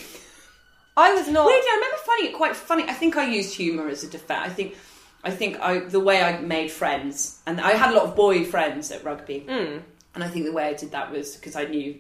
I 0.97 1.13
was 1.13 1.29
not. 1.29 1.47
Weirdly, 1.47 1.69
I 1.69 1.75
remember 1.75 1.97
finding 2.07 2.31
it 2.33 2.37
quite 2.37 2.57
funny. 2.57 2.85
I 2.85 2.93
think 2.95 3.17
I 3.17 3.27
used 3.29 3.55
humour 3.55 3.89
as 3.89 4.03
a 4.05 4.09
defence. 4.09 4.41
I 4.47 4.49
think, 4.49 4.77
I 5.25 5.31
think 5.31 5.61
I 5.61 5.81
the 5.81 6.01
way 6.01 6.23
I 6.23 6.41
made 6.41 6.71
friends, 6.71 7.41
and 7.47 7.61
I 7.61 7.73
had 7.73 7.91
a 7.93 7.95
lot 7.97 8.05
of 8.05 8.17
boy 8.17 8.45
friends 8.45 8.91
at 8.91 9.05
rugby, 9.05 9.41
Hmm. 9.41 9.79
and 10.15 10.25
I 10.25 10.29
think 10.29 10.47
the 10.47 10.53
way 10.53 10.65
I 10.65 10.73
did 10.73 10.93
that 10.93 11.11
was 11.13 11.37
because 11.37 11.55
I 11.57 11.65
knew 11.65 11.99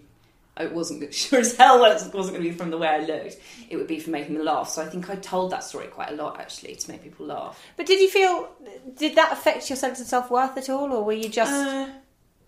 I 0.57 0.65
wasn't 0.67 1.13
sure 1.23 1.41
as 1.41 1.55
hell 1.57 1.81
that 1.83 2.01
it 2.07 2.15
wasn't 2.15 2.37
going 2.39 2.45
to 2.47 2.51
be 2.51 2.57
from 2.57 2.71
the 2.71 2.79
way 2.79 2.89
I 2.89 3.01
looked. 3.05 3.37
It 3.69 3.77
would 3.77 3.87
be 3.89 4.01
from 4.01 4.13
making 4.13 4.35
them 4.37 4.47
laugh. 4.47 4.71
So 4.71 4.81
I 4.81 4.87
think 4.87 5.11
I 5.11 5.17
told 5.17 5.51
that 5.53 5.63
story 5.65 5.89
quite 5.89 6.13
a 6.13 6.15
lot 6.15 6.41
actually 6.41 6.75
to 6.77 6.91
make 6.91 7.03
people 7.03 7.27
laugh. 7.27 7.63
But 7.77 7.85
did 7.85 8.01
you 8.01 8.09
feel? 8.09 8.49
Did 8.97 9.17
that 9.17 9.31
affect 9.33 9.69
your 9.69 9.77
sense 9.77 10.01
of 10.01 10.07
self 10.07 10.31
worth 10.31 10.57
at 10.57 10.71
all, 10.71 10.91
or 10.91 11.05
were 11.05 11.13
you 11.13 11.29
just? 11.29 11.53
Uh, 11.53 11.89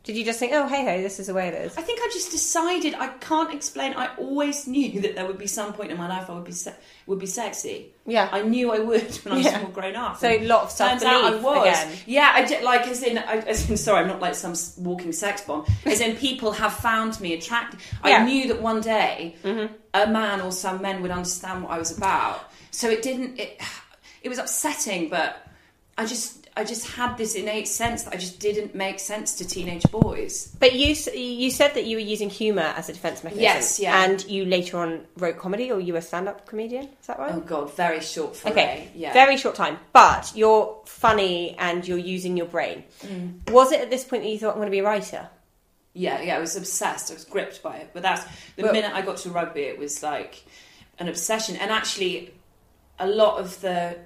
did 0.09 0.17
you 0.17 0.25
just 0.25 0.39
think, 0.41 0.53
oh 0.55 0.67
hey 0.67 0.85
hey, 0.85 1.03
this 1.03 1.21
is 1.21 1.27
the 1.27 1.35
way 1.35 1.49
it 1.49 1.55
is? 1.55 1.77
I 1.77 1.83
think 1.83 2.01
I 2.03 2.09
just 2.11 2.31
decided 2.31 2.95
I 2.95 3.09
can't 3.09 3.53
explain. 3.53 3.93
I 3.93 4.09
always 4.17 4.67
knew 4.67 5.03
that 5.03 5.15
there 5.17 5.27
would 5.27 5.37
be 5.37 5.47
some 5.47 5.75
point 5.75 5.91
in 5.91 5.99
my 5.99 6.09
life 6.09 6.31
I 6.31 6.33
would 6.33 6.45
be 6.45 6.53
se- 6.53 6.77
would 7.07 7.19
be 7.19 7.27
sexy. 7.27 7.93
Yeah. 8.07 8.27
I 8.33 8.41
knew 8.41 8.73
I 8.73 8.79
would 8.79 9.15
when 9.17 9.35
I 9.35 9.37
was 9.37 9.45
Yeah. 9.45 9.61
more 9.61 9.71
grown 9.71 9.97
up. 9.97 10.17
So 10.17 10.27
a 10.29 10.41
lot 10.47 10.63
of 10.63 10.75
Turns 10.75 11.03
out 11.03 11.25
I 11.25 11.37
was. 11.37 11.67
again. 11.83 11.97
Yeah, 12.07 12.33
I 12.35 12.43
did, 12.47 12.65
like 12.65 12.87
as 12.89 13.03
in, 13.03 13.19
I, 13.19 13.37
as 13.41 13.69
in. 13.69 13.77
Sorry, 13.77 14.01
I'm 14.01 14.09
not 14.09 14.21
like 14.21 14.35
some 14.35 14.55
walking 14.83 15.13
sex 15.13 15.43
bomb. 15.43 15.67
As 15.85 16.01
in, 16.01 16.17
people 16.17 16.53
have 16.53 16.73
found 16.73 17.21
me 17.21 17.35
attractive. 17.35 17.79
Yeah. 18.03 18.21
Mm-hmm. 18.21 18.23
I 18.23 18.27
knew 18.27 18.49
that 18.49 18.63
one 18.63 18.81
day 18.81 19.37
a 19.93 20.07
man 20.07 20.41
or 20.41 20.53
some 20.53 20.81
men 20.81 21.03
would 21.03 21.11
understand 21.11 21.65
what 21.65 21.73
I 21.73 21.79
was 21.79 21.97
about. 21.97 22.51
So 22.71 22.89
it 22.89 23.03
didn't. 23.03 23.39
It 23.39 23.61
it 24.23 24.31
was 24.31 24.39
upsetting, 24.39 25.11
but 25.11 25.47
I 25.99 26.07
just 26.07 26.48
I 26.59 26.65
just 26.65 26.89
had 26.89 27.17
this 27.17 27.37
innate 27.37 27.69
sense 27.69 28.03
that 28.03 28.15
I 28.15 28.17
just 28.17 28.41
didn't 28.41 28.75
make 28.75 28.99
sense 28.99 29.35
to 29.37 29.47
teenage 29.47 29.85
boys. 29.93 30.57
But 30.59 30.75
you 30.75 30.97
you 31.15 31.53
said 31.53 31.75
that 31.75 31.87
you 31.87 31.97
were 31.97 32.03
using 32.03 32.29
humour 32.29 32.75
as 32.77 32.89
a 32.89 32.93
defence 32.93 33.23
mechanism. 33.23 33.45
Yes, 33.45 33.79
yeah. 33.79 34.03
And 34.03 34.25
you 34.27 34.45
later 34.45 34.79
on 34.79 35.07
wrote 35.17 35.39
comedy, 35.39 35.71
or 35.71 35.79
you 35.79 35.93
were 35.93 36.01
a 36.01 36.03
stand-up 36.03 36.47
comedian. 36.47 36.87
Is 37.01 37.07
that 37.07 37.21
right? 37.21 37.33
Oh 37.33 37.41
god, 37.41 37.75
very 37.77 38.01
short 38.01 38.35
foray. 38.35 38.53
Okay, 38.53 38.89
yeah. 38.95 39.13
very 39.13 39.37
short 39.37 39.55
time, 39.55 39.79
but 39.93 40.33
you're 40.35 40.81
funny 40.85 41.55
and 41.61 41.87
you're 41.87 41.97
using 41.97 42.37
your 42.37 42.47
brain. 42.47 42.83
Mm. 43.03 43.51
Was 43.53 43.71
it 43.71 43.81
at 43.81 43.91
this 43.91 44.05
point 44.05 44.25
that 44.25 44.29
you 44.29 44.39
thought 44.41 44.51
I'm 44.51 44.57
going 44.57 44.67
to 44.67 44.73
be 44.73 44.81
a 44.81 44.85
writer? 44.85 45.29
Yeah, 45.95 46.21
yeah, 46.23 46.37
I 46.37 46.41
was 46.41 46.57
obsessed. 46.57 47.11
I 47.13 47.15
was 47.15 47.25
gripped 47.25 47.63
by 47.63 47.77
it. 47.77 47.91
But 47.93 48.03
that's 48.03 48.25
the 48.57 48.65
Well- 48.65 48.73
minute 48.73 48.93
I 48.93 49.03
got 49.03 49.19
to 49.19 49.31
rugby, 49.31 49.63
it 49.63 49.79
was 49.79 50.03
like 50.03 50.45
an 50.99 51.09
obsession. 51.09 51.55
And 51.57 51.71
actually, 51.71 52.35
a 52.99 53.07
lot 53.07 53.39
of 53.39 53.61
the 53.61 53.97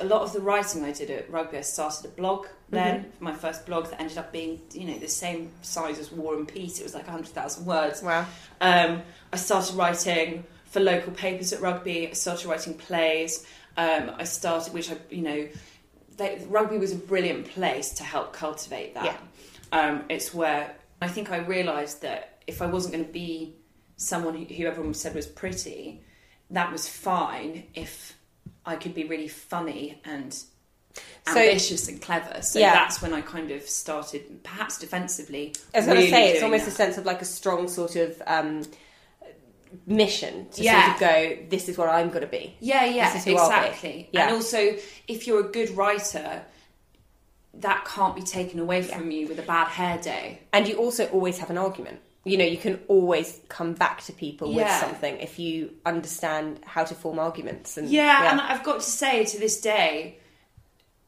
a 0.00 0.04
lot 0.04 0.22
of 0.22 0.32
the 0.32 0.40
writing 0.40 0.84
I 0.84 0.92
did 0.92 1.10
at 1.10 1.30
rugby, 1.30 1.58
I 1.58 1.62
started 1.62 2.06
a 2.06 2.08
blog 2.08 2.46
then, 2.72 3.12
my 3.20 3.34
first 3.34 3.66
blog 3.66 3.88
that 3.90 4.00
ended 4.00 4.16
up 4.16 4.32
being 4.32 4.60
you 4.72 4.86
know 4.86 4.98
the 4.98 5.06
same 5.06 5.50
size 5.60 5.98
as 5.98 6.10
War 6.10 6.34
and 6.34 6.48
Peace. 6.48 6.80
It 6.80 6.84
was 6.84 6.94
like 6.94 7.06
hundred 7.06 7.28
thousand 7.28 7.66
words. 7.66 8.02
Wow. 8.02 8.26
Um, 8.62 9.02
I 9.30 9.36
started 9.36 9.74
writing 9.74 10.44
for 10.64 10.80
local 10.80 11.12
papers 11.12 11.52
at 11.52 11.60
rugby. 11.60 12.08
I 12.08 12.12
started 12.12 12.48
writing 12.48 12.72
plays. 12.74 13.46
Um, 13.76 14.12
I 14.16 14.24
started, 14.24 14.72
which 14.72 14.90
I, 14.90 14.96
you 15.10 15.20
know, 15.20 15.48
they, 16.16 16.42
rugby 16.48 16.78
was 16.78 16.92
a 16.92 16.96
brilliant 16.96 17.46
place 17.50 17.90
to 17.94 18.04
help 18.04 18.32
cultivate 18.32 18.94
that. 18.94 19.04
Yeah. 19.04 19.78
Um, 19.78 20.04
it's 20.08 20.32
where 20.32 20.74
I 21.02 21.08
think 21.08 21.30
I 21.30 21.38
realised 21.38 22.00
that 22.02 22.42
if 22.46 22.62
I 22.62 22.66
wasn't 22.66 22.94
going 22.94 23.04
to 23.04 23.12
be 23.12 23.54
someone 23.96 24.34
who, 24.34 24.44
who 24.46 24.64
everyone 24.64 24.94
said 24.94 25.14
was 25.14 25.26
pretty, 25.26 26.00
that 26.50 26.72
was 26.72 26.88
fine 26.88 27.64
if 27.74 28.16
I 28.64 28.76
could 28.76 28.94
be 28.94 29.04
really 29.04 29.28
funny 29.28 30.00
and 30.04 30.32
So- 30.34 31.36
ambitious 31.40 31.88
and 31.88 32.00
clever. 32.00 32.42
So 32.42 32.58
Yeah. 32.58 32.72
that's 32.74 33.00
when 33.02 33.12
I 33.14 33.20
kind 33.22 33.50
of 33.50 33.68
started, 33.68 34.42
perhaps 34.44 34.78
defensively. 34.78 35.54
I 35.74 35.78
was 35.78 35.86
going 35.86 35.96
really 35.98 36.10
to 36.10 36.14
say 36.16 36.32
it's 36.32 36.42
almost 36.42 36.64
that. 36.66 36.72
a 36.72 36.74
sense 36.74 36.98
of 36.98 37.06
like 37.06 37.22
a 37.22 37.24
strong 37.24 37.68
sort 37.68 37.96
of 37.96 38.20
um, 38.26 38.62
mission 39.86 40.48
to 40.50 40.62
Yeah. 40.62 40.82
sort 40.84 40.94
of 40.94 41.00
go. 41.00 41.38
This 41.48 41.68
is 41.68 41.78
what 41.78 41.88
I'm 41.88 42.08
going 42.08 42.20
to 42.22 42.26
be. 42.26 42.56
Yeah, 42.60 42.84
yeah, 42.84 43.12
This 43.12 43.20
is 43.22 43.24
who 43.32 43.36
I'll 43.38 43.48
be. 43.48 43.66
exactly. 43.68 44.08
Yeah. 44.12 44.24
And 44.26 44.32
also, 44.34 44.76
if 45.08 45.26
you're 45.26 45.40
a 45.40 45.50
good 45.50 45.70
writer, 45.70 46.42
that 47.54 47.84
can't 47.84 48.14
be 48.14 48.22
taken 48.22 48.60
away 48.60 48.82
from 48.82 49.10
you 49.10 49.28
with 49.28 49.38
a 49.38 49.42
bad 49.42 49.68
hair 49.68 49.98
day. 49.98 50.40
And 50.52 50.68
you 50.68 50.76
also 50.76 51.06
always 51.08 51.38
have 51.38 51.50
an 51.50 51.58
argument. 51.58 52.00
You 52.24 52.38
know, 52.38 52.44
you 52.44 52.56
can 52.56 52.80
always 52.86 53.40
come 53.48 53.72
back 53.72 54.02
to 54.04 54.12
people 54.12 54.54
with 54.54 54.70
something 54.70 55.18
if 55.18 55.38
you 55.38 55.72
understand 55.84 56.60
how 56.64 56.84
to 56.84 56.94
form 56.94 57.18
arguments. 57.18 57.76
And 57.76 57.88
Yeah, 57.88 58.30
and 58.30 58.40
I've 58.40 58.62
got 58.62 58.80
to 58.80 58.88
say 58.88 59.24
to 59.24 59.38
this 59.38 59.60
day, 59.60 60.18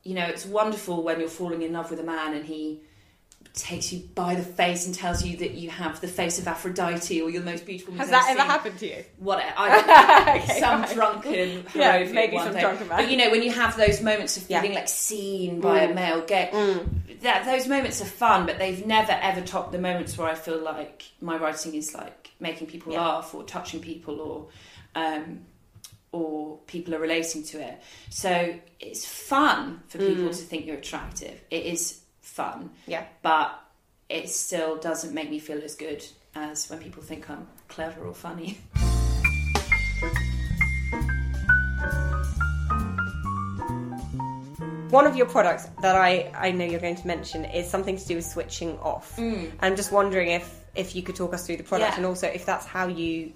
you 0.03 0.14
know, 0.14 0.27
it's 0.27 0.44
wonderful 0.44 1.03
when 1.03 1.20
you're 1.20 1.29
falling 1.29 1.62
in 1.62 1.72
love 1.72 1.90
with 1.90 2.00
a 2.00 2.05
man 2.05 2.35
and 2.35 2.44
he 2.44 2.81
takes 3.55 3.93
you 3.93 4.01
by 4.17 4.35
the 4.35 4.43
face 4.43 4.85
and 4.85 4.95
tells 4.95 5.25
you 5.25 5.37
that 5.37 5.53
you 5.53 5.71
have 5.71 6.01
the 6.01 6.09
face 6.09 6.40
of 6.40 6.49
Aphrodite 6.49 7.23
or 7.23 7.31
you're 7.31 7.40
the 7.43 7.51
most 7.51 7.64
beautiful. 7.64 7.95
Has 7.95 8.09
you've 8.09 8.11
that 8.11 8.29
ever 8.31 8.43
happened 8.43 8.79
to 8.81 8.87
you? 8.88 9.05
What 9.19 9.38
I 9.57 10.38
Okay, 10.40 10.59
some 10.61 10.83
right. 10.83 10.93
drunken 10.95 11.64
Yeah, 11.75 12.05
maybe 12.12 12.35
one 12.35 12.47
some 12.47 12.55
day. 12.55 12.61
drunken 12.61 12.88
man. 12.88 12.99
But 12.99 13.11
you 13.12 13.17
know 13.17 13.31
when 13.31 13.43
you 13.45 13.53
have 13.53 13.77
those 13.77 14.03
moments 14.03 14.37
of 14.37 14.51
Yeah. 14.51 14.61
like 14.62 14.88
seen 14.88 15.61
by 15.61 15.87
Mm. 15.87 15.90
a 15.90 15.95
male 15.95 16.21
gay, 16.27 16.51
that 17.23 17.45
those 17.47 17.69
moments 17.69 18.03
are 18.03 18.07
fun, 18.07 18.45
but 18.45 18.59
they've 18.59 18.85
never 18.85 19.12
ever 19.12 19.40
topped 19.40 19.71
the 19.71 19.79
moments 19.79 20.19
where 20.19 20.29
I 20.29 20.35
feel 20.35 20.59
like 20.61 21.05
my 21.21 21.37
writing 21.37 21.75
is 21.77 21.95
like 21.95 22.31
making 22.40 22.67
people 22.67 22.93
Yeah. 22.93 23.03
laugh 23.07 23.35
or 23.35 23.45
touching 23.45 23.81
people 23.81 24.21
or. 24.21 24.49
Um, 24.97 25.47
or 26.12 26.59
people 26.69 26.95
are 26.95 27.01
relating 27.01 27.43
to 27.43 27.59
it. 27.61 27.83
So 28.09 28.55
it's 28.79 29.05
fun 29.05 29.83
for 29.88 29.99
people 29.99 30.27
Mm. 30.27 30.29
to 30.29 30.45
think 30.45 30.64
you're 30.64 30.77
attractive. 30.77 31.40
It 31.51 31.67
is 31.67 32.03
fun, 32.35 32.70
Yeah. 32.87 33.05
but 33.23 33.59
it 34.09 34.29
still 34.29 34.77
doesn't 34.77 35.14
make 35.14 35.31
me 35.31 35.38
feel 35.38 35.62
as 35.62 35.77
good 35.77 36.05
as 36.35 36.68
when 36.68 36.81
people 36.81 37.03
think 37.03 37.31
I'm 37.31 37.47
clever 37.68 38.05
or 38.05 38.12
funny. 38.14 38.59
One 44.90 45.07
of 45.07 45.16
your 45.16 45.27
products 45.27 45.66
that 45.83 45.97
I, 45.97 46.31
I 46.37 46.53
know 46.53 46.64
you're 46.64 46.81
going 46.81 46.94
to 46.97 47.07
mention 47.07 47.44
is 47.44 47.68
something 47.68 47.97
to 47.97 48.07
do 48.07 48.16
with 48.16 48.25
switching 48.25 48.79
off. 48.79 49.18
I'm 49.61 49.75
just 49.75 49.90
wondering 49.90 50.31
if, 50.31 50.61
if 50.77 50.94
you 50.94 51.03
could 51.03 51.16
talk 51.16 51.35
us 51.35 51.47
through 51.47 51.57
the 51.57 51.64
product 51.64 51.90
Yeah. 51.92 51.97
and 51.97 52.07
also 52.07 52.29
if 52.29 52.47
that's 52.47 52.64
how 52.66 52.87
you 52.87 53.33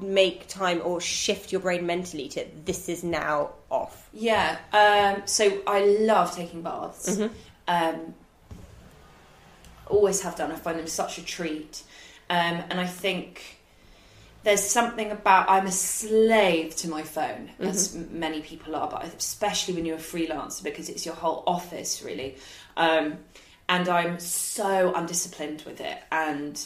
make 0.00 0.46
time 0.48 0.82
or 0.84 1.00
shift 1.00 1.52
your 1.52 1.60
brain 1.62 1.86
mentally 1.86 2.28
to 2.28 2.44
this 2.66 2.88
is 2.90 3.02
now 3.02 3.52
off. 3.70 4.10
Yeah. 4.12 4.58
Um, 4.72 5.22
so 5.26 5.62
I 5.66 5.84
love 6.00 6.34
taking 6.36 6.60
baths. 6.62 7.18
Um, 7.66 8.14
always 9.86 10.22
have 10.22 10.36
done. 10.36 10.52
I 10.52 10.56
find 10.56 10.78
them 10.78 10.86
such 10.86 11.18
a 11.18 11.24
treat. 11.24 11.82
Um, 12.30 12.62
and 12.70 12.80
I 12.80 12.86
think 12.86 13.58
there's 14.44 14.62
something 14.62 15.10
about 15.10 15.48
I'm 15.48 15.66
a 15.66 15.72
slave 15.72 16.76
to 16.76 16.88
my 16.88 17.02
phone, 17.02 17.50
as 17.58 17.94
many 17.94 18.40
people 18.40 18.76
are, 18.76 18.88
but 18.88 19.04
especially 19.04 19.74
when 19.74 19.86
you're 19.86 19.96
a 19.96 20.00
freelancer 20.00 20.62
because 20.62 20.88
it's 20.88 21.06
your 21.06 21.14
whole 21.14 21.42
office, 21.46 22.02
really. 22.02 22.36
Um, 22.76 23.18
and 23.68 23.88
I'm 23.88 24.20
so 24.20 24.92
undisciplined 24.94 25.62
with 25.62 25.80
it, 25.80 25.98
and 26.12 26.64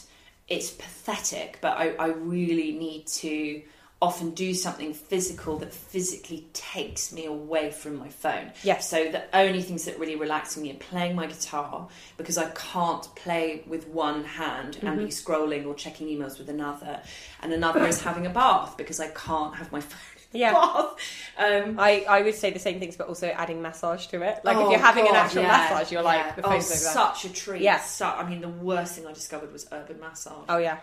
it's 0.48 0.70
pathetic. 0.70 1.58
But 1.60 1.76
I, 1.78 1.90
I 1.90 2.06
really 2.08 2.72
need 2.72 3.06
to 3.06 3.62
often 4.00 4.30
do 4.30 4.54
something 4.54 4.94
physical 4.94 5.58
that 5.58 5.74
physically 5.74 6.46
takes 6.52 7.12
me 7.12 7.26
away 7.26 7.70
from 7.72 7.96
my 7.96 8.08
phone. 8.08 8.52
Yes. 8.62 8.88
So 8.88 9.10
the 9.10 9.24
only 9.36 9.60
things 9.60 9.86
that 9.86 9.98
really 9.98 10.14
relax 10.14 10.56
me 10.56 10.70
are 10.70 10.76
playing 10.76 11.16
my 11.16 11.26
guitar 11.26 11.88
because 12.16 12.38
I 12.38 12.48
can't 12.50 13.12
play 13.16 13.64
with 13.66 13.88
one 13.88 14.22
hand 14.22 14.78
and 14.82 14.98
be 14.98 15.06
scrolling 15.06 15.66
or 15.66 15.74
checking 15.74 16.06
emails 16.06 16.38
with 16.38 16.48
another, 16.48 17.00
and 17.42 17.52
another 17.52 17.84
is 17.86 18.00
having 18.00 18.26
a 18.26 18.30
bath 18.30 18.76
because 18.76 19.00
I 19.00 19.08
can't 19.08 19.56
have 19.56 19.72
my 19.72 19.80
phone. 19.80 19.98
Yeah. 20.30 20.52
bath. 20.52 20.94
Um, 21.38 21.80
I, 21.80 22.04
I 22.08 22.22
would 22.22 22.34
say 22.34 22.50
the 22.52 22.58
same 22.60 22.78
things, 22.78 22.96
but 22.96 23.08
also 23.08 23.28
adding 23.28 23.62
massage 23.62 24.06
to 24.08 24.22
it. 24.22 24.44
Like 24.44 24.58
if 24.58 24.62
oh 24.62 24.70
you're 24.70 24.78
having 24.78 25.08
an 25.08 25.14
actual 25.16 25.42
yeah, 25.42 25.70
massage, 25.70 25.90
you're 25.90 26.02
yeah. 26.02 26.08
like 26.08 26.36
the 26.36 26.46
oh, 26.46 26.50
phone's 26.50 26.70
like 26.70 26.80
that. 26.80 27.16
such 27.16 27.24
a 27.24 27.32
treat. 27.32 27.62
Yeah. 27.62 27.80
Su- 27.80 28.04
I 28.04 28.28
mean, 28.28 28.40
the 28.42 28.48
worst 28.48 28.94
thing 28.94 29.06
I 29.06 29.12
discovered 29.12 29.52
was 29.52 29.66
urban 29.72 29.98
massage. 29.98 30.44
Oh 30.48 30.58
yeah, 30.58 30.78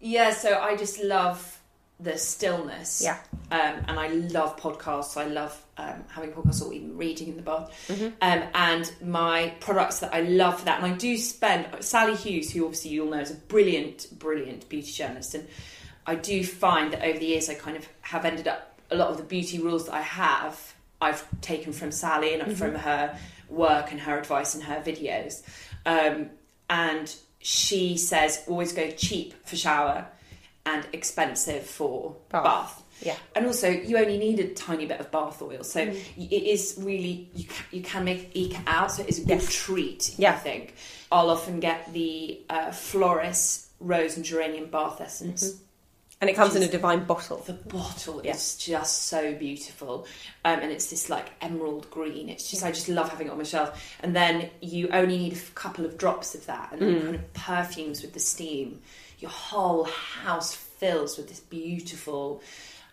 Yeah, 0.00 0.32
so 0.32 0.58
I 0.58 0.76
just 0.76 1.00
love 1.00 1.60
the 1.98 2.18
stillness. 2.18 3.00
Yeah. 3.02 3.18
Um, 3.50 3.84
and 3.88 3.98
I 3.98 4.08
love 4.08 4.58
podcasts. 4.58 5.16
I 5.16 5.26
love 5.26 5.58
um, 5.78 6.04
having 6.08 6.30
podcasts 6.32 6.64
or 6.64 6.72
even 6.72 6.96
reading 6.96 7.28
in 7.28 7.36
the 7.36 7.42
bath. 7.42 7.72
Mm-hmm. 7.88 8.04
Um, 8.20 8.48
and 8.54 8.92
my 9.02 9.54
products 9.60 10.00
that 10.00 10.12
I 10.14 10.20
love 10.20 10.58
for 10.58 10.66
that, 10.66 10.82
and 10.82 10.92
I 10.92 10.96
do 10.96 11.16
spend, 11.16 11.66
Sali 11.82 12.14
Hughes, 12.14 12.52
who 12.52 12.64
obviously 12.64 12.90
you 12.90 13.04
all 13.04 13.10
know 13.10 13.20
is 13.20 13.30
a 13.30 13.34
brilliant, 13.34 14.06
brilliant 14.18 14.68
beauty 14.68 14.92
journalist. 14.92 15.34
And 15.34 15.48
I 16.06 16.16
do 16.16 16.44
find 16.44 16.92
that 16.92 17.02
over 17.02 17.18
the 17.18 17.26
years 17.26 17.48
I 17.48 17.54
kind 17.54 17.76
of 17.76 17.88
have 18.02 18.24
ended 18.24 18.46
up, 18.46 18.78
a 18.90 18.96
lot 18.96 19.08
of 19.08 19.16
the 19.16 19.24
beauty 19.24 19.58
rules 19.58 19.86
that 19.86 19.94
I 19.94 20.02
have, 20.02 20.74
I've 21.00 21.26
taken 21.40 21.72
from 21.72 21.90
Sali 21.90 22.34
and 22.34 22.42
Mm-hmm. 22.42 22.54
from 22.54 22.74
her 22.74 23.18
work 23.48 23.90
and 23.90 24.00
her 24.00 24.18
advice 24.18 24.54
and 24.54 24.64
her 24.64 24.80
videos. 24.80 25.42
Um, 25.84 26.30
and 26.68 27.14
she 27.38 27.96
says 27.96 28.42
always 28.48 28.72
go 28.72 28.90
cheap 28.90 29.34
for 29.46 29.56
shower 29.56 30.08
and 30.66 30.86
expensive 30.92 31.64
for 31.64 32.16
Bath. 32.30 32.44
bath. 32.44 32.82
Yeah. 33.02 33.16
And 33.34 33.46
also, 33.46 33.68
you 33.68 33.98
only 33.98 34.18
need 34.18 34.40
a 34.40 34.48
tiny 34.54 34.86
bit 34.86 35.00
of 35.00 35.10
bath 35.10 35.40
oil, 35.42 35.62
so 35.64 35.86
Mm. 35.86 35.96
it 36.30 36.42
is 36.54 36.76
really 36.78 37.28
you 37.34 37.44
can, 37.44 37.64
you 37.70 37.82
can 37.82 38.04
make 38.04 38.30
eke 38.34 38.56
out. 38.66 38.90
So 38.92 39.04
it's 39.06 39.18
a 39.18 39.22
good 39.24 39.42
Yes. 39.42 39.54
treat. 39.54 40.14
Yeah. 40.18 40.32
I 40.32 40.38
think 40.38 40.74
I'll 41.12 41.30
often 41.30 41.60
get 41.60 41.92
the 41.92 42.40
uh, 42.50 42.72
Floris 42.72 43.68
rose 43.80 44.16
and 44.16 44.24
geranium 44.24 44.70
bath 44.70 45.00
essence. 45.00 45.44
Mm-hmm. 45.44 45.62
and 46.22 46.30
it 46.30 46.34
comes 46.36 46.56
in 46.56 46.62
a 46.62 46.68
divine 46.68 47.04
bottle. 47.04 47.36
The 47.46 47.52
bottle 47.52 48.22
Yeah. 48.24 48.34
is 48.34 48.56
just 48.56 49.04
so 49.08 49.34
beautiful, 49.34 50.06
um, 50.46 50.60
and 50.60 50.72
it's 50.72 50.86
this 50.88 51.10
like 51.10 51.26
emerald 51.42 51.90
green. 51.90 52.30
It's 52.30 52.50
just 52.50 52.64
I 52.64 52.72
just 52.72 52.88
love 52.88 53.10
having 53.10 53.26
it 53.26 53.30
on 53.30 53.36
my 53.36 53.44
shelf. 53.44 53.78
And 54.00 54.16
then 54.16 54.48
you 54.62 54.88
only 54.94 55.18
need 55.18 55.34
a 55.34 55.40
couple 55.54 55.84
of 55.84 55.98
drops 55.98 56.34
of 56.34 56.46
that, 56.46 56.72
and 56.72 56.80
Mm. 56.80 57.02
kind 57.02 57.14
of 57.16 57.32
perfumes 57.34 58.00
with 58.00 58.14
the 58.14 58.20
steam. 58.20 58.80
Your 59.18 59.30
whole 59.30 59.84
house 59.84 60.54
fills 60.54 61.16
with 61.16 61.28
this 61.28 61.40
beautiful 61.40 62.42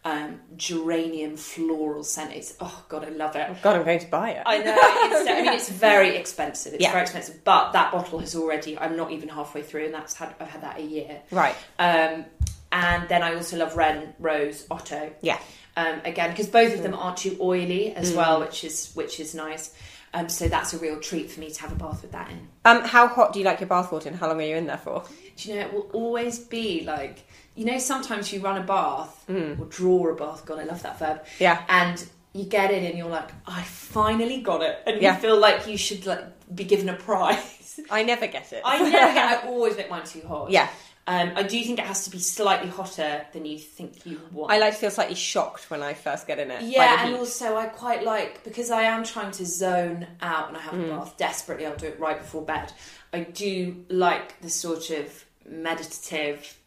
um, 0.05 0.39
geranium 0.57 1.37
floral 1.37 2.03
scent. 2.03 2.33
It's 2.33 2.55
oh 2.59 2.83
god, 2.89 3.05
I 3.05 3.09
love 3.09 3.35
it. 3.35 3.61
God, 3.61 3.75
I'm 3.77 3.83
going 3.85 3.99
to 3.99 4.07
buy 4.07 4.31
it. 4.31 4.43
I 4.45 4.57
know. 4.59 4.75
It's, 4.77 5.29
I 5.29 5.41
mean, 5.41 5.53
it's 5.53 5.69
very 5.69 6.15
expensive. 6.17 6.73
It's 6.73 6.81
Yeah. 6.83 6.91
very 6.91 7.03
expensive, 7.03 7.43
but 7.43 7.71
that 7.73 7.91
bottle 7.91 8.19
has 8.19 8.35
already. 8.35 8.77
I'm 8.77 8.97
not 8.97 9.11
even 9.11 9.29
halfway 9.29 9.61
through, 9.61 9.85
and 9.85 9.93
that's 9.93 10.13
had 10.13 10.33
I've 10.39 10.49
had 10.49 10.61
that 10.61 10.77
a 10.79 10.83
year. 10.83 11.21
Right. 11.31 11.55
Um, 11.79 12.25
and 12.71 13.07
then 13.07 13.21
I 13.21 13.35
also 13.35 13.57
love 13.57 13.77
Ren 13.77 14.13
Rose 14.19 14.65
Otto. 14.71 15.11
Yeah. 15.21 15.39
Um, 15.77 16.01
again, 16.05 16.29
because 16.31 16.47
both 16.47 16.73
of 16.73 16.83
them 16.83 16.93
aren't 16.93 17.17
too 17.17 17.37
oily 17.41 17.93
as 17.95 18.11
Mm. 18.11 18.15
well, 18.17 18.39
which 18.41 18.63
is 18.63 18.91
which 18.95 19.19
is 19.19 19.33
nice. 19.35 19.73
Um, 20.15 20.29
so 20.29 20.47
that's 20.47 20.73
a 20.73 20.77
real 20.77 20.99
treat 20.99 21.31
for 21.31 21.39
me 21.39 21.49
to 21.49 21.61
have 21.61 21.71
a 21.71 21.75
bath 21.75 22.03
with 22.03 22.11
that 22.11 22.29
in. 22.29 22.47
Um, 22.65 22.83
how 22.83 23.07
hot 23.07 23.33
do 23.33 23.39
you 23.39 23.45
like 23.45 23.59
your 23.59 23.69
bath 23.69 23.91
water, 23.91 24.09
and 24.09 24.17
how 24.17 24.27
long 24.27 24.39
are 24.39 24.45
you 24.45 24.55
in 24.55 24.67
there 24.67 24.77
for? 24.77 25.03
Do 25.37 25.49
you 25.49 25.55
know, 25.55 25.61
it 25.61 25.73
will 25.73 25.89
always 25.93 26.37
be 26.39 26.83
like, 26.83 27.25
you 27.55 27.65
know, 27.65 27.77
sometimes 27.79 28.31
you 28.31 28.39
run 28.39 28.57
a 28.61 28.63
bath 28.63 29.25
Mm. 29.27 29.59
or 29.59 29.65
draw 29.65 30.09
a 30.09 30.15
bath. 30.15 30.45
God, 30.45 30.59
I 30.59 30.63
love 30.65 30.83
that 30.83 30.99
verb. 30.99 31.23
Yeah. 31.39 31.63
And 31.67 32.03
you 32.33 32.45
get 32.45 32.71
in 32.71 32.83
and 32.83 32.95
you're 32.97 33.09
like, 33.09 33.29
I 33.47 33.63
finally 33.63 34.41
got 34.41 34.61
it, 34.61 34.79
and 34.85 35.01
Yeah. 35.01 35.15
you 35.15 35.21
feel 35.21 35.37
like 35.39 35.67
you 35.67 35.77
should 35.77 36.05
like 36.05 36.23
be 36.55 36.63
given 36.63 36.89
a 36.89 36.93
prize. 36.95 37.79
I 37.89 38.03
never 38.03 38.27
get 38.27 38.53
it. 38.53 38.61
I 38.63 38.77
never 38.77 38.91
get. 39.13 39.43
I 39.43 39.47
always 39.47 39.75
make 39.77 39.89
mine 39.89 40.03
too 40.05 40.21
hot. 40.27 40.51
Yeah. 40.51 40.69
Um, 41.05 41.33
I 41.35 41.43
do 41.43 41.61
think 41.63 41.79
it 41.79 41.85
has 41.85 42.05
to 42.05 42.09
be 42.11 42.19
slightly 42.19 42.69
hotter 42.69 43.25
than 43.33 43.43
you 43.45 43.59
think 43.59 44.05
you 44.05 44.21
want. 44.31 44.53
I 44.53 44.57
like 44.57 44.71
to 44.73 44.79
feel 44.79 44.89
slightly 44.89 45.15
shocked 45.15 45.69
when 45.69 45.83
I 45.83 45.93
first 45.93 46.27
get 46.27 46.39
in 46.39 46.49
it. 46.49 46.61
Yeah, 46.63 47.05
and 47.05 47.15
also 47.15 47.57
I 47.57 47.65
quite 47.65 48.03
like 48.05 48.43
because 48.45 48.71
I 48.71 48.83
am 48.83 49.03
trying 49.03 49.31
to 49.31 49.45
zone 49.45 50.07
out 50.21 50.47
and 50.47 50.55
I 50.55 50.61
have 50.61 50.73
Mm. 50.73 50.85
a 50.85 50.97
bath 50.99 51.17
desperately. 51.17 51.65
I'll 51.65 51.75
do 51.75 51.87
it 51.87 51.99
right 51.99 52.17
before 52.17 52.41
bed. 52.43 52.71
I 53.11 53.19
do 53.21 53.85
like 53.89 54.39
the 54.41 54.49
sort 54.49 54.91
of 54.91 55.25
meditative, 55.45 56.57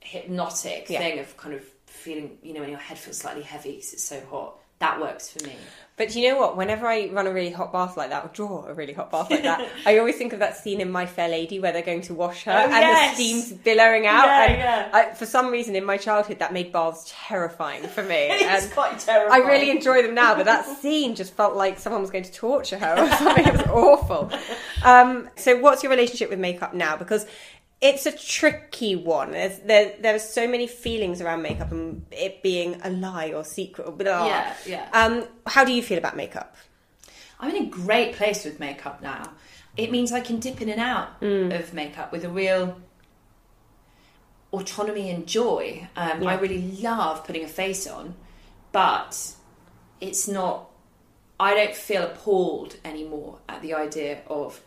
hypnotic 0.00 0.88
Yeah. 0.88 0.98
thing 1.00 1.18
of 1.18 1.36
kind 1.36 1.54
of 1.54 1.62
feeling, 1.86 2.38
you 2.42 2.54
know, 2.54 2.60
when 2.60 2.70
your 2.70 2.78
head 2.78 2.98
feels 2.98 3.18
slightly 3.18 3.42
heavy 3.42 3.72
because 3.72 3.92
it's 3.92 4.04
so 4.04 4.22
hot. 4.30 4.58
That 4.78 5.00
works 5.00 5.30
for 5.30 5.44
me. 5.46 5.56
But 5.96 6.14
you 6.14 6.28
know 6.28 6.38
what? 6.38 6.58
Whenever 6.58 6.86
I 6.86 7.08
run 7.10 7.26
a 7.26 7.32
really 7.32 7.50
hot 7.50 7.72
bath 7.72 7.96
like 7.96 8.10
that, 8.10 8.24
or 8.24 8.28
draw 8.28 8.66
a 8.66 8.74
really 8.74 8.92
hot 8.92 9.10
bath 9.10 9.30
like 9.30 9.44
that, 9.44 9.66
I 9.86 9.96
always 9.98 10.16
think 10.16 10.34
of 10.34 10.40
that 10.40 10.54
scene 10.56 10.82
in 10.82 10.90
My 10.90 11.06
Fair 11.06 11.28
Lady 11.28 11.58
where 11.58 11.72
they're 11.72 11.80
going 11.80 12.02
to 12.02 12.14
wash 12.14 12.44
her 12.44 12.52
Oh, 12.52 12.64
and 12.64 12.70
yes. 12.70 13.10
the 13.10 13.14
steam's 13.14 13.52
billowing 13.52 14.06
out. 14.06 14.26
Yeah, 14.26 14.42
and 14.44 14.58
yeah. 14.58 14.90
I, 14.92 15.14
for 15.14 15.24
some 15.24 15.50
reason, 15.50 15.74
in 15.74 15.84
my 15.86 15.96
childhood, 15.96 16.38
that 16.40 16.52
made 16.52 16.70
baths 16.70 17.10
terrifying 17.28 17.82
for 17.84 18.02
me. 18.02 18.28
It's 18.56 18.72
quite 18.72 19.08
I 19.08 19.38
really 19.38 19.70
enjoy 19.70 20.02
them 20.02 20.14
now, 20.14 20.34
but 20.34 20.44
that 20.44 20.66
scene 20.80 21.14
just 21.14 21.32
felt 21.34 21.56
like 21.56 21.78
someone 21.78 22.02
was 22.02 22.10
going 22.10 22.24
to 22.24 22.32
torture 22.32 22.78
her 22.78 22.94
or 23.04 23.10
something. 23.16 23.46
It 23.46 23.52
was 23.54 23.66
awful. 23.68 24.30
Um, 24.84 25.30
so, 25.36 25.58
what's 25.58 25.82
your 25.82 25.90
relationship 25.90 26.28
with 26.30 26.38
makeup 26.38 26.74
now? 26.74 26.96
Because 26.96 27.26
it's 27.80 28.06
a 28.06 28.12
tricky 28.12 28.96
one. 28.96 29.32
There's, 29.32 29.58
there, 29.60 29.94
there 30.00 30.14
are 30.14 30.20
so 30.20 30.48
many 30.48 30.66
feelings 30.66 31.20
around 31.20 31.42
makeup 31.42 31.70
and 31.72 32.06
it 32.10 32.42
being 32.42 32.80
a 32.82 32.90
lie 32.90 33.32
or 33.32 33.44
secret. 33.44 33.86
Or 33.86 33.92
blah. 33.92 34.26
Yeah, 34.26 34.54
yeah. 34.66 34.88
Um, 34.92 35.26
how 35.46 35.64
do 35.64 35.72
you 35.72 35.82
feel 35.82 35.98
about 35.98 36.16
makeup? 36.16 36.56
I'm 37.38 37.54
in 37.54 37.64
a 37.64 37.66
great 37.66 38.14
place 38.14 38.44
with 38.44 38.58
makeup 38.60 39.02
now. 39.02 39.32
It 39.76 39.90
means 39.90 40.10
I 40.10 40.20
can 40.20 40.40
dip 40.40 40.62
in 40.62 40.70
and 40.70 40.80
out 40.80 41.22
of 41.22 41.74
makeup 41.74 42.10
with 42.10 42.24
a 42.24 42.30
real 42.30 42.80
autonomy 44.52 45.10
and 45.10 45.26
joy. 45.26 45.86
Um, 45.96 46.26
I 46.26 46.38
really 46.38 46.62
love 46.80 47.24
putting 47.26 47.44
a 47.44 47.48
face 47.48 47.86
on, 47.86 48.14
but 48.72 49.34
it's 50.00 50.26
not. 50.26 50.70
I 51.38 51.52
don't 51.52 51.74
feel 51.74 52.04
appalled 52.04 52.76
anymore 52.86 53.40
at 53.50 53.60
the 53.60 53.74
idea 53.74 54.22
of 54.28 54.62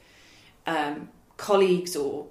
um, 0.68 1.10
colleagues 1.38 1.96
or 1.96 2.28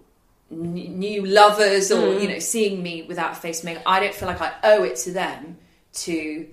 n- 0.50 0.98
new 0.98 1.24
lovers 1.26 1.90
or 1.90 2.14
hmm. 2.14 2.20
you 2.20 2.28
know 2.28 2.38
seeing 2.38 2.82
me 2.82 3.02
without 3.02 3.37
face 3.37 3.64
makeup. 3.64 3.82
I 3.87 4.00
don't 4.00 4.14
feel 4.14 4.28
like 4.28 4.40
I 4.40 4.52
owe 4.64 4.82
it 4.84 4.96
to 4.96 5.12
them 5.12 5.58
to 5.94 6.46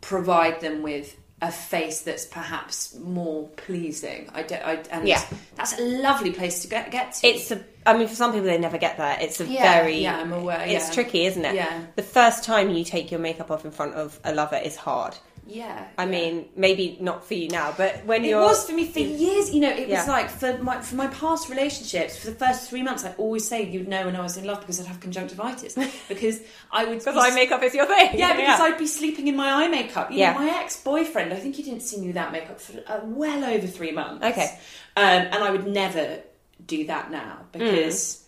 provide 0.00 0.60
them 0.60 0.82
with 0.82 1.16
a 1.40 1.50
face 1.50 2.02
that's 2.02 2.24
perhaps 2.24 2.94
more 3.00 3.48
pleasing. 3.56 4.30
I 4.32 4.42
don't. 4.44 4.62
I, 4.62 4.74
and 4.92 5.08
Yeah. 5.08 5.22
that's 5.56 5.76
a 5.78 5.82
lovely 5.82 6.30
place 6.30 6.62
to 6.62 6.68
get 6.68 6.90
get 6.92 7.14
to. 7.14 7.26
It's 7.26 7.50
a. 7.50 7.60
I 7.84 7.98
mean, 7.98 8.06
for 8.06 8.14
some 8.14 8.30
people, 8.32 8.46
they 8.46 8.58
never 8.58 8.78
get 8.78 8.96
there. 8.96 9.18
It's 9.20 9.40
a 9.40 9.44
Yeah, 9.46 9.80
very. 9.80 9.98
yeah, 9.98 10.20
I'm 10.20 10.32
aware, 10.32 10.60
It's 10.60 10.88
yeah. 10.88 10.94
tricky, 10.94 11.26
isn't 11.26 11.44
it? 11.44 11.56
Yeah. 11.56 11.80
The 11.96 12.02
first 12.04 12.44
time 12.44 12.70
you 12.70 12.84
take 12.84 13.10
your 13.10 13.18
makeup 13.18 13.50
off 13.50 13.64
in 13.64 13.72
front 13.72 13.94
of 13.94 14.20
a 14.22 14.32
lover 14.32 14.56
is 14.56 14.76
hard. 14.76 15.16
Yeah. 15.46 15.88
I 15.98 16.04
yeah. 16.04 16.10
mean, 16.10 16.48
maybe 16.56 16.96
not 17.00 17.26
for 17.26 17.34
you 17.34 17.48
now, 17.48 17.74
but 17.76 18.04
when 18.06 18.24
It 18.24 18.28
you're. 18.30 18.40
was 18.42 18.64
for 18.64 18.72
me 18.72 18.86
for 18.86 19.00
years. 19.00 19.52
You 19.54 19.60
know, 19.60 19.70
it 19.70 19.88
Yeah. 19.88 19.98
was 20.00 20.08
like 20.08 20.30
for 20.30 20.56
my 20.58 20.80
for 20.80 20.94
my 20.96 21.08
past 21.08 21.48
relationships. 21.48 22.18
For 22.18 22.26
the 22.30 22.36
first 22.36 22.68
three 22.70 22.82
months, 22.82 23.04
I 23.04 23.12
always 23.18 23.46
say 23.46 23.62
you'd 23.68 23.88
know 23.88 24.04
when 24.06 24.16
I 24.16 24.20
was 24.22 24.36
in 24.36 24.44
love 24.44 24.60
because 24.60 24.80
I'd 24.80 24.86
have 24.86 25.00
conjunctivitis 25.00 25.74
because 26.08 26.40
I 26.70 26.84
would 26.84 26.98
Because 27.00 27.14
be- 27.14 27.20
eye 27.20 27.34
makeup 27.34 27.62
is 27.62 27.74
your 27.74 27.86
thing. 27.86 28.18
Yeah, 28.18 28.36
because 28.36 28.60
I'd 28.60 28.78
be 28.78 28.86
sleeping 28.86 29.26
in 29.28 29.36
my 29.36 29.64
eye 29.64 29.68
makeup. 29.68 30.10
You 30.10 30.18
Yeah. 30.18 30.32
know, 30.34 30.40
my 30.40 30.50
ex 30.60 30.80
boyfriend, 30.82 31.32
I 31.32 31.36
think 31.36 31.56
he 31.56 31.62
didn't 31.62 31.82
see 31.82 32.00
me 32.00 32.06
without 32.08 32.30
makeup 32.32 32.60
for 32.60 32.78
uh, 32.86 33.00
well 33.04 33.44
over 33.44 33.66
three 33.66 33.92
months. 33.92 34.24
Okay. 34.24 34.48
Um, 34.96 35.04
and 35.32 35.34
I 35.44 35.50
would 35.50 35.66
never 35.66 36.20
do 36.64 36.86
that 36.86 37.10
now 37.10 37.38
because 37.50 38.22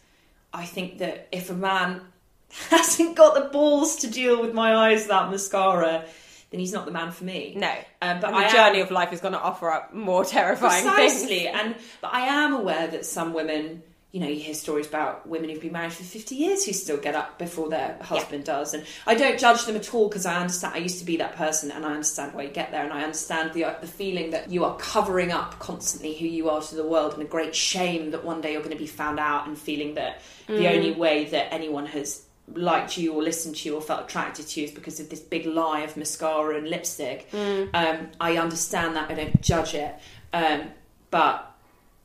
I 0.52 0.64
think 0.64 0.98
that 0.98 1.28
if 1.30 1.50
a 1.50 1.54
man 1.54 2.00
hasn't 2.70 3.16
got 3.16 3.34
the 3.34 3.48
balls 3.50 3.96
to 3.96 4.06
deal 4.10 4.40
with 4.40 4.54
my 4.54 4.74
eyes 4.74 5.02
without 5.02 5.30
mascara, 5.30 6.04
then 6.54 6.60
he's 6.60 6.72
not 6.72 6.86
the 6.86 6.92
man 6.92 7.10
for 7.10 7.24
me. 7.24 7.54
No. 7.56 7.68
Um, 8.00 8.20
but 8.20 8.28
And 8.28 8.36
I 8.36 8.40
the 8.40 8.46
am- 8.46 8.52
journey 8.52 8.80
of 8.80 8.90
life 8.90 9.12
is 9.12 9.20
going 9.20 9.34
to 9.34 9.40
offer 9.40 9.70
up 9.70 9.92
more 9.92 10.24
terrifying 10.38 10.84
Precisely, 10.84 11.40
things. 11.40 11.50
and 11.60 11.74
but 12.00 12.14
I 12.14 12.20
am 12.26 12.54
aware 12.54 12.86
that 12.86 13.04
some 13.04 13.34
women, 13.34 13.82
you 14.12 14.20
know, 14.20 14.28
you 14.28 14.36
hear 14.40 14.54
stories 14.54 14.86
about 14.86 15.28
women 15.28 15.50
who've 15.50 15.60
been 15.60 15.72
married 15.72 15.92
for 15.92 16.04
fifty 16.04 16.36
years 16.36 16.64
who 16.64 16.72
still 16.72 16.96
get 16.98 17.16
up 17.16 17.36
before 17.36 17.68
their 17.68 17.98
husband 18.00 18.44
does, 18.44 18.72
and 18.72 18.84
I 19.08 19.16
don't 19.16 19.38
judge 19.40 19.64
them 19.66 19.74
at 19.74 19.92
all 19.92 20.08
because 20.08 20.24
I 20.24 20.36
understand. 20.36 20.74
I 20.76 20.78
used 20.78 21.00
to 21.00 21.04
be 21.04 21.16
that 21.16 21.34
person, 21.34 21.72
and 21.72 21.84
I 21.84 21.90
understand 21.90 22.32
why 22.34 22.42
you 22.44 22.50
get 22.50 22.70
there, 22.70 22.84
and 22.84 22.92
I 22.92 23.02
understand 23.02 23.52
the 23.54 23.76
the 23.80 23.88
feeling 23.88 24.30
that 24.30 24.50
you 24.52 24.64
are 24.64 24.76
covering 24.76 25.32
up 25.32 25.58
constantly 25.58 26.14
who 26.16 26.26
you 26.26 26.48
are 26.48 26.60
to 26.62 26.74
the 26.76 26.86
world, 26.86 27.14
and 27.14 27.22
a 27.22 27.26
great 27.26 27.56
shame 27.56 28.12
that 28.12 28.24
one 28.24 28.40
day 28.40 28.52
you're 28.52 28.62
going 28.62 28.70
to 28.70 28.78
be 28.78 28.86
found 28.86 29.18
out, 29.18 29.48
and 29.48 29.58
feeling 29.58 29.94
that 29.94 30.20
the 30.46 30.68
only 30.68 30.92
way 30.92 31.24
that 31.24 31.52
anyone 31.52 31.86
has 31.86 32.22
liked 32.54 32.98
you 32.98 33.12
or 33.14 33.22
listened 33.22 33.56
to 33.56 33.68
you 33.68 33.74
or 33.76 33.80
felt 33.80 34.04
attracted 34.04 34.46
to 34.48 34.60
you 34.60 34.66
is 34.66 34.72
because 34.72 35.00
of 35.00 35.08
this 35.10 35.20
big 35.20 35.46
lie 35.46 35.80
of 35.80 35.96
mascara 35.96 36.56
and 36.58 36.68
lipstick. 36.68 37.28
Um, 37.32 38.08
I 38.20 38.36
understand 38.36 38.96
that. 38.96 39.10
I 39.10 39.14
don't 39.14 39.40
judge 39.40 39.74
it. 39.74 39.94
Um, 40.32 40.62
but 41.10 41.50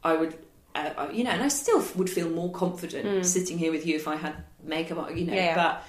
I 0.04 0.16
would, 0.16 0.38
uh, 0.76 0.92
I- 0.98 1.10
you 1.12 1.24
know, 1.24 1.32
and 1.32 1.44
I 1.44 1.50
still 1.50 1.84
would 1.96 2.10
feel 2.10 2.30
more 2.30 2.52
confident 2.52 3.26
sitting 3.26 3.58
here 3.58 3.72
with 3.72 3.86
you 3.86 3.96
if 3.96 4.08
I 4.08 4.16
had 4.16 4.36
makeup 4.64 4.98
on, 5.00 5.18
you 5.18 5.26
know. 5.26 5.34
Yeah. 5.34 5.56
But 5.56 5.84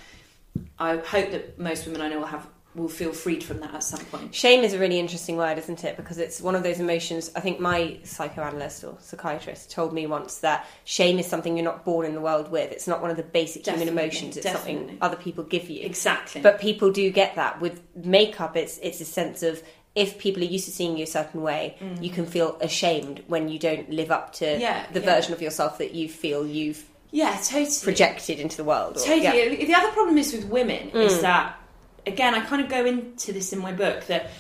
I 0.79 0.97
hope 0.97 1.31
that 1.31 1.59
most 1.59 1.87
women 1.87 2.01
I 2.01 2.09
know 2.09 2.19
will 2.21 2.27
have 2.27 2.47
will 2.75 2.89
feel 2.89 3.13
freed 3.13 3.43
from 3.43 3.59
that 3.61 3.75
at 3.75 3.83
some 3.83 4.05
point. 4.07 4.33
Shame 4.35 4.63
is 4.63 4.73
a 4.75 4.79
really 4.79 4.99
interesting 5.01 5.37
word, 5.37 5.59
isn't 5.59 5.83
it? 5.83 5.97
Because 5.97 6.19
it's 6.19 6.41
one 6.41 6.55
of 6.55 6.63
those 6.63 6.79
emotions. 6.79 7.31
I 7.35 7.41
think 7.41 7.59
my 7.59 7.99
psychoanalyst 8.05 8.85
or 8.85 8.97
psychiatrist 9.01 9.71
told 9.73 9.93
me 9.93 10.07
once 10.07 10.39
that 10.39 10.67
shame 10.85 11.19
is 11.19 11.27
something 11.27 11.57
you're 11.57 11.65
not 11.65 11.85
born 11.85 12.07
in 12.07 12.15
the 12.15 12.21
world 12.21 12.51
with. 12.51 12.71
It's 12.71 12.87
not 12.87 13.01
one 13.01 13.11
of 13.11 13.17
the 13.17 13.23
basic 13.25 13.67
human 13.67 13.89
emotions. 13.89 14.37
It's 14.37 14.51
something 14.51 14.99
other 15.01 15.17
people 15.17 15.43
give 15.45 15.69
you. 15.69 15.85
Exactly. 15.85 16.41
But 16.43 16.61
people 16.61 16.93
do 16.93 17.11
get 17.11 17.35
that 17.37 17.61
with 17.61 17.83
makeup. 17.97 18.57
It's 18.57 18.79
it's 18.79 19.01
a 19.01 19.05
sense 19.05 19.43
of 19.43 19.63
if 19.97 20.19
people 20.19 20.41
are 20.43 20.47
used 20.47 20.67
to 20.67 20.71
seeing 20.71 20.97
you 20.97 21.03
a 21.03 21.07
certain 21.09 21.43
way, 21.43 21.77
you 22.01 22.11
can 22.11 22.25
feel 22.25 22.57
ashamed 22.61 23.25
when 23.27 23.49
you 23.49 23.59
don't 23.59 23.91
live 23.91 24.13
up 24.13 24.33
to 24.35 24.45
Mm. 24.45 24.61
Yeah, 24.61 24.87
the 24.93 25.01
yeah. 25.01 25.15
version 25.15 25.33
of 25.33 25.43
yourself 25.43 25.79
that 25.79 25.93
you 25.95 26.09
feel 26.09 26.47
you've 26.47 26.85
yeah, 27.11 27.37
totally. 27.43 27.69
projected 27.83 28.39
into 28.39 28.57
the 28.57 28.63
world. 28.63 28.97
Or, 28.97 29.01
Totally. 29.01 29.23
yeah. 29.25 29.33
Mm. 29.57 29.67
The 29.67 29.75
other 29.75 29.91
problem 29.91 30.17
is 30.17 30.33
with 30.33 30.45
women 30.45 30.91
is 30.91 31.21
that, 31.23 31.60
again, 32.07 32.35
I 32.35 32.41
kind 32.41 32.63
of 32.63 32.69
go 32.69 32.85
into 32.85 33.33
this 33.33 33.53
in 33.53 33.59
my 33.59 33.73
book 33.73 34.07
that 34.07 34.31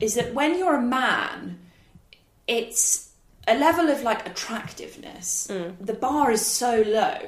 is 0.00 0.14
that 0.14 0.34
when 0.34 0.58
you're 0.58 0.76
a 0.76 0.82
man, 0.82 1.58
it's 2.46 3.10
a 3.48 3.56
level 3.56 3.88
of 3.88 4.02
like 4.02 4.26
attractiveness. 4.26 5.48
Mm. 5.50 5.74
The 5.80 5.94
bar 5.94 6.30
is 6.30 6.44
so 6.44 6.82
low. 6.86 7.18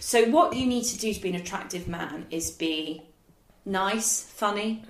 So 0.00 0.24
what 0.30 0.54
you 0.56 0.66
need 0.66 0.84
to 0.84 0.98
do 0.98 1.12
to 1.12 1.20
be 1.20 1.28
an 1.30 1.34
attractive 1.36 1.88
man 1.88 2.26
is 2.30 2.50
be 2.50 3.02
nice, 3.64 4.22
funny, 4.22 4.84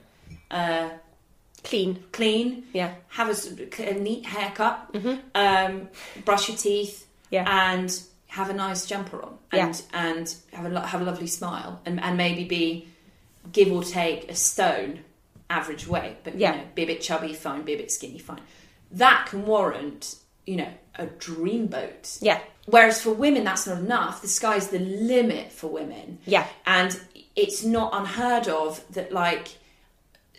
uh, 0.51 0.91
Clean. 1.63 2.05
clean, 2.13 2.65
Yeah. 2.75 2.93
have 3.09 3.31
a 3.31 3.95
neat 3.95 4.27
haircut, 4.27 4.95
um, 5.35 5.89
brush 6.25 6.49
your 6.49 6.57
teeth, 6.59 7.01
Mm-hmm. 7.01 7.35
Yeah. 7.35 7.73
and 7.73 8.01
have 8.27 8.51
a 8.51 8.53
nice 8.53 8.85
jumper 8.87 9.23
on, 9.23 9.39
Yeah. 9.53 9.67
and 9.67 9.83
and 9.95 10.35
have 10.53 10.71
a 10.71 10.87
have 10.87 11.01
a 11.01 11.05
lovely 11.05 11.27
smile, 11.27 11.81
and 11.87 11.99
and 12.01 12.17
maybe 12.19 12.45
be 12.45 12.89
give 13.53 13.71
or 13.71 13.83
take 13.85 14.31
a 14.31 14.35
stone 14.35 15.05
average 15.51 15.87
weight, 15.87 16.17
but 16.25 16.37
Yeah. 16.37 16.53
you 16.53 16.59
know, 16.59 16.67
be 16.75 16.83
a 16.83 16.87
bit 16.87 17.01
chubby, 17.01 17.33
fine, 17.35 17.63
be 17.63 17.75
a 17.75 17.77
bit 17.77 17.91
skinny, 17.91 18.19
fine. 18.19 18.41
That 18.91 19.27
can 19.29 19.47
warrant 19.47 20.17
you 20.47 20.57
know 20.57 20.73
a 20.97 21.07
dreamboat. 21.07 22.19
Yeah. 22.21 22.41
Whereas 22.67 23.03
for 23.03 23.11
women, 23.11 23.45
that's 23.45 23.67
not 23.67 23.79
enough. 23.79 24.23
The 24.23 24.29
sky's 24.29 24.69
the 24.69 24.79
limit 24.79 25.53
for 25.53 25.69
women. 25.69 26.19
Yeah. 26.25 26.47
And 26.67 26.99
it's 27.37 27.63
not 27.65 27.93
unheard 27.95 28.49
of 28.49 28.83
that, 28.95 29.13
like, 29.13 29.59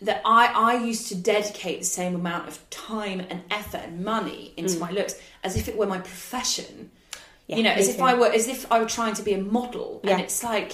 that 0.02 0.22
I, 0.24 0.46
I 0.46 0.74
used 0.82 1.08
to 1.08 1.14
dedicate 1.14 1.80
the 1.80 1.84
same 1.86 2.14
amount 2.14 2.48
of 2.48 2.68
time 2.70 3.20
and 3.20 3.42
effort 3.50 3.82
and 3.84 4.04
money 4.04 4.52
into 4.56 4.78
my 4.78 4.90
looks 4.90 5.20
as 5.44 5.56
if 5.56 5.68
it 5.68 5.76
were 5.76 5.86
my 5.86 5.98
profession. 5.98 6.90
Mm. 7.12 7.18
Yeah, 7.46 7.56
you 7.58 7.62
know, 7.62 7.70
as 7.70 7.88
if 7.88 7.96
too. 7.98 8.02
I 8.02 8.14
were, 8.14 8.26
as 8.26 8.48
if 8.48 8.70
I 8.72 8.80
were 8.80 8.86
trying 8.88 9.14
to 9.14 9.22
be 9.22 9.32
a 9.34 9.40
model. 9.40 10.00
Yeah. 10.02 10.12
And 10.12 10.22
it's 10.22 10.42
like, 10.42 10.72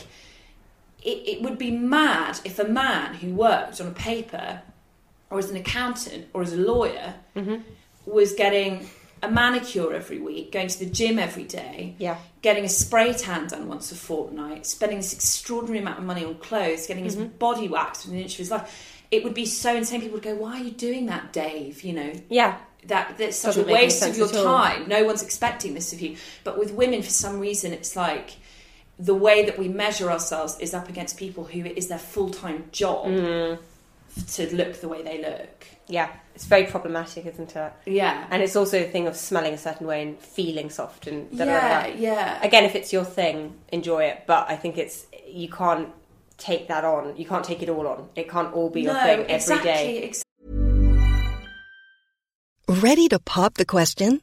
it, 1.05 1.29
it 1.39 1.43
would 1.43 1.59
be 1.59 1.71
mad 1.71 2.39
if 2.45 2.59
a 2.59 2.65
man 2.69 3.15
who 3.15 3.35
worked 3.35 3.81
on 3.81 3.89
a 3.89 3.93
paper 3.93 4.63
or 5.31 5.39
as 5.39 5.51
an 5.51 5.57
accountant 5.57 6.27
or 6.33 6.43
as 6.43 6.53
a 6.53 6.57
lawyer 6.57 7.15
Mm-hmm. 7.37 7.57
was 8.07 8.33
getting 8.35 8.89
a 9.23 9.31
manicure 9.31 9.95
every 9.95 10.19
week, 10.19 10.51
going 10.53 10.67
to 10.69 10.79
the 10.81 10.87
gym 10.87 11.19
every 11.19 11.45
day, 11.45 11.95
Yeah. 11.99 12.17
getting 12.43 12.65
a 12.65 12.69
spray 12.69 13.13
tan 13.13 13.47
done 13.47 13.69
once 13.69 13.91
a 13.93 13.95
fortnight, 13.95 14.67
spending 14.67 14.99
this 14.99 15.13
extraordinary 15.13 15.79
amount 15.79 15.99
of 15.99 16.05
money 16.05 16.25
on 16.25 16.35
clothes, 16.37 16.87
getting 16.87 17.05
Mm-hmm. 17.07 17.21
his 17.23 17.31
body 17.33 17.69
waxed 17.69 18.05
within 18.05 18.19
an 18.19 18.25
inch 18.25 18.33
of 18.35 18.39
his 18.39 18.51
life. 18.51 18.99
It 19.11 19.23
would 19.25 19.35
be 19.35 19.47
so 19.47 19.77
insane. 19.77 20.01
People 20.01 20.15
would 20.15 20.25
go, 20.25 20.35
"Why 20.35 20.61
are 20.61 20.65
you 20.65 20.71
doing 20.73 21.07
that, 21.07 21.33
Dave?" 21.33 21.83
You 21.85 21.93
know, 21.93 22.13
Yeah. 22.29 22.57
that 22.87 23.17
that's 23.19 23.37
such 23.37 23.55
Doesn't 23.57 23.71
a 23.71 23.73
waste 23.73 24.03
of 24.03 24.17
your 24.17 24.29
time. 24.29 24.89
No 24.89 25.05
one's 25.05 25.23
expecting 25.23 25.75
this 25.75 25.93
of 25.93 26.01
you. 26.01 26.17
But 26.45 26.59
with 26.59 26.73
women, 26.73 27.03
for 27.03 27.11
some 27.11 27.39
reason, 27.39 27.73
it's 27.73 27.95
like 27.95 28.31
the 28.99 29.15
way 29.15 29.45
that 29.45 29.59
we 29.59 29.69
measure 29.69 30.11
ourselves 30.11 30.57
is 30.61 30.75
up 30.75 30.89
against 30.89 31.17
people 31.17 31.45
who 31.45 31.61
it 31.65 31.77
is 31.79 31.89
their 31.89 31.99
full 31.99 32.31
time 32.31 32.65
job 32.73 33.07
Mm. 33.07 33.59
to 34.35 34.55
look 34.57 34.81
the 34.81 34.89
way 34.89 35.03
they 35.03 35.21
look. 35.23 35.67
Yeah. 35.89 36.09
It's 36.35 36.45
very 36.45 36.65
problematic, 36.65 37.27
isn't 37.27 37.55
it? 37.57 37.73
Yeah, 37.87 38.27
And 38.31 38.43
it's 38.43 38.57
also 38.57 38.79
a 38.81 38.85
thing 38.85 39.07
of 39.07 39.17
smelling 39.17 39.55
a 39.55 39.59
certain 39.59 39.87
way 39.87 40.03
and 40.03 40.19
feeling 40.19 40.71
soft 40.71 41.07
and 41.07 41.31
da, 41.31 41.45
da, 41.45 41.45
da, 41.45 41.51
yeah, 41.53 41.87
da. 41.89 41.95
yeah. 41.99 42.39
Again, 42.43 42.65
if 42.65 42.75
it's 42.75 42.93
your 42.93 43.05
thing, 43.05 43.55
enjoy 43.71 44.05
it. 44.05 44.25
But 44.27 44.49
I 44.49 44.57
think 44.57 44.79
it's 44.79 45.07
you 45.27 45.49
can't 45.49 45.89
take 46.39 46.69
that 46.69 46.85
on. 46.85 47.17
You 47.17 47.25
can't 47.27 47.45
take 47.45 47.63
it 47.63 47.69
all 47.69 47.87
on. 47.87 48.09
It 48.17 48.29
can't 48.31 48.53
all 48.55 48.71
be 48.71 48.83
your 48.83 48.95
no, 48.95 49.01
thing 49.01 49.21
every 49.21 49.35
exactly, 49.35 49.65
day. 49.71 49.97
exactly. 49.99 50.23
Ready 52.81 53.09
to 53.09 53.19
pop 53.19 53.55
the 53.55 53.67
question? 53.67 54.23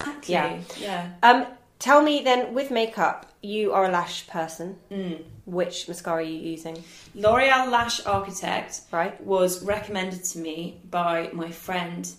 Exactly. 0.00 0.34
Yeah. 0.34 0.60
yeah. 0.78 1.10
Um, 1.22 1.46
Tell 1.78 2.02
me 2.02 2.22
then, 2.24 2.54
with 2.54 2.72
makeup, 2.72 3.26
you 3.40 3.72
are 3.72 3.84
a 3.84 3.88
lash 3.88 4.26
person. 4.26 4.76
Mm. 4.90 5.22
Which 5.46 5.86
mascara 5.86 6.16
are 6.18 6.22
you 6.22 6.36
using? 6.50 6.82
L'Oreal 7.14 7.70
Lash 7.70 8.04
Architect 8.04 8.80
Right. 8.90 9.18
was 9.22 9.62
recommended 9.64 10.24
to 10.24 10.38
me 10.40 10.80
by 10.90 11.30
my 11.32 11.52
friend 11.52 12.10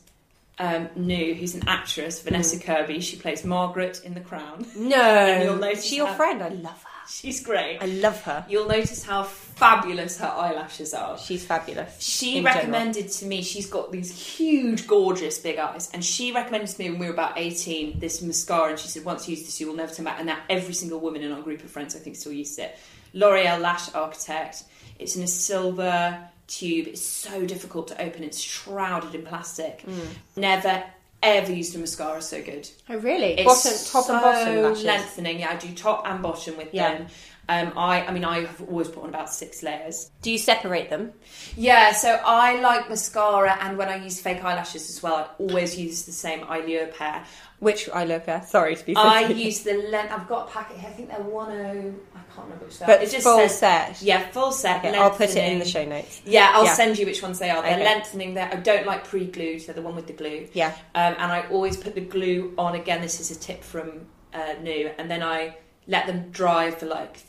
um, 0.60 0.88
Nu, 0.96 1.34
who's 1.34 1.56
an 1.56 1.68
actress, 1.68 2.22
Vanessa 2.22 2.56
Mm. 2.56 2.64
Kirby. 2.64 3.00
She 3.02 3.18
plays 3.18 3.44
Margaret 3.44 4.00
in 4.06 4.14
The 4.14 4.22
Crown. 4.22 4.66
No, 4.78 5.42
You'll 5.44 5.58
notice 5.58 5.80
is 5.80 5.86
she 5.88 5.98
your 5.98 6.08
friend? 6.08 6.42
I 6.42 6.50
love 6.50 6.82
her. 6.84 6.89
She's 7.10 7.44
great. 7.44 7.80
I 7.82 7.86
love 7.86 8.22
her. 8.24 8.46
You'll 8.48 8.68
notice 8.68 9.04
how 9.04 9.24
fabulous 9.24 10.18
her 10.20 10.28
eyelashes 10.28 10.94
are. 10.94 11.18
She's 11.18 11.46
fabulous. 11.46 12.00
She 12.00 12.38
in 12.38 12.44
general. 12.44 12.56
recommended 12.56 13.12
to 13.12 13.26
me, 13.26 13.42
she's 13.42 13.70
got 13.70 13.92
these 13.92 14.38
huge, 14.38 14.88
gorgeous 14.88 15.40
big 15.40 15.58
eyes, 15.58 15.90
and 15.94 16.04
she 16.04 16.32
recommended 16.32 16.70
to 16.70 16.80
me 16.80 16.92
when 16.92 17.00
we 17.00 17.08
were 17.08 17.14
about 17.14 17.38
18 17.38 18.00
this 18.00 18.22
mascara, 18.22 18.72
and 18.72 18.80
she 18.80 18.88
said, 18.88 19.04
once 19.04 19.28
you 19.28 19.36
use 19.36 19.46
this, 19.46 19.60
you 19.60 19.68
will 19.68 19.76
never 19.76 19.94
turn 19.94 20.06
back. 20.06 20.18
And 20.20 20.28
now 20.28 20.40
every 20.50 20.74
single 20.74 21.00
woman 21.00 21.22
in 21.22 21.32
our 21.32 21.42
group 21.42 21.64
of 21.64 21.72
friends, 21.72 21.96
I 21.96 22.00
think, 22.00 22.16
still 22.16 22.32
uses 22.32 22.60
it. 22.60 22.78
L'Oreal 23.14 23.60
Lash 23.60 23.94
Architect. 23.94 24.64
It's 25.00 25.16
in 25.16 25.24
a 25.24 25.28
silver 25.28 26.30
tube. 26.48 26.88
It's 26.88 27.02
so 27.02 27.46
difficult 27.46 27.88
to 27.90 28.02
open, 28.02 28.24
it's 28.24 28.40
shrouded 28.40 29.16
in 29.16 29.26
plastic. 29.26 29.84
Mm. 29.84 30.08
Never, 30.36 30.84
ever 31.22 31.52
used 31.52 31.76
a 31.76 31.80
mascara 31.80 32.22
so 32.22 32.42
good. 32.42 32.70
Oh, 32.90 32.98
really? 32.98 33.34
It's 33.40 33.44
bottom, 33.92 34.04
top 34.04 34.10
and 34.10 34.22
bottom 34.22 34.56
so 34.56 34.70
lashes. 34.70 34.84
lengthening. 34.86 35.40
Yeah, 35.40 35.52
I 35.52 35.56
do 35.58 35.74
top 35.74 36.04
and 36.08 36.22
bottom 36.24 36.58
with 36.58 36.74
Yeah. 36.74 36.94
them. 37.00 37.08
Um, 37.50 37.74
I, 37.76 38.06
I 38.06 38.12
mean, 38.12 38.24
I 38.24 38.42
have 38.42 38.62
always 38.62 38.90
put 38.90 39.02
on 39.04 39.10
about 39.10 39.34
six 39.34 39.64
layers. 39.64 40.12
Do 40.22 40.30
you 40.32 40.38
separate 40.38 40.92
them? 40.92 41.14
Yeah, 41.58 41.94
so 41.94 42.22
I 42.24 42.62
like 42.62 42.88
mascara, 42.90 43.58
and 43.62 43.76
when 43.76 43.90
I 43.90 43.96
use 43.96 44.22
fake 44.22 44.44
eyelashes 44.44 44.88
as 44.88 45.02
well, 45.02 45.16
I 45.16 45.28
always 45.40 45.76
use 45.76 46.04
the 46.04 46.12
same 46.12 46.42
Eylure 46.42 46.94
pair. 46.96 47.26
Which 47.58 47.90
I 47.90 48.06
pair? 48.20 48.44
Sorry 48.48 48.76
to 48.76 48.86
be. 48.86 48.96
I 48.96 49.28
silly. 49.28 49.44
use 49.46 49.64
the 49.64 49.74
length. 49.90 50.14
I've 50.14 50.28
got 50.30 50.48
a 50.48 50.52
packet 50.52 50.78
here. 50.78 50.90
I 50.90 50.94
think 50.94 51.10
they're 51.10 51.20
one 51.22 51.52
oh. 51.52 51.94
I 52.16 52.20
can't 52.34 52.46
remember 52.46 52.66
which 52.66 52.78
they. 52.80 52.86
But 52.86 53.02
It 53.04 53.10
just 53.10 53.24
full 53.24 53.40
says- 53.40 53.58
set. 53.58 54.02
Yeah, 54.04 54.30
full 54.30 54.52
set. 54.52 54.86
Okay, 54.86 54.96
I'll 54.96 55.10
put 55.10 55.32
it 55.36 55.38
in 55.52 55.58
the 55.60 55.66
show 55.66 55.84
notes. 55.84 56.22
Yeah, 56.26 56.52
I'll 56.54 56.66
Yeah. 56.66 56.74
send 56.76 57.00
you 57.00 57.06
which 57.08 57.22
ones 57.24 57.40
they 57.40 57.50
are. 57.50 57.62
They're 57.64 57.74
Okay. 57.74 57.84
lengthening. 57.84 58.36
There, 58.36 58.48
I 58.50 58.58
don't 58.58 58.86
like 58.86 59.04
pre-glued. 59.06 59.66
They're 59.66 59.76
the 59.76 59.82
one 59.82 59.96
with 59.96 60.06
the 60.08 60.14
glue. 60.14 60.48
Yeah. 60.54 60.68
Um, 60.96 61.16
and 61.18 61.32
I 61.32 61.48
always 61.50 61.76
put 61.76 61.96
the 61.96 62.02
glue 62.02 62.54
on. 62.58 62.76
Again, 62.76 63.02
this 63.02 63.20
is 63.20 63.32
a 63.32 63.40
tip 63.40 63.64
from 63.64 64.06
uh, 64.34 64.54
New, 64.62 64.92
and 65.00 65.10
then 65.12 65.24
I 65.24 65.58
let 65.88 66.06
them 66.08 66.30
dry 66.30 66.70
for 66.72 66.86
like 66.86 67.24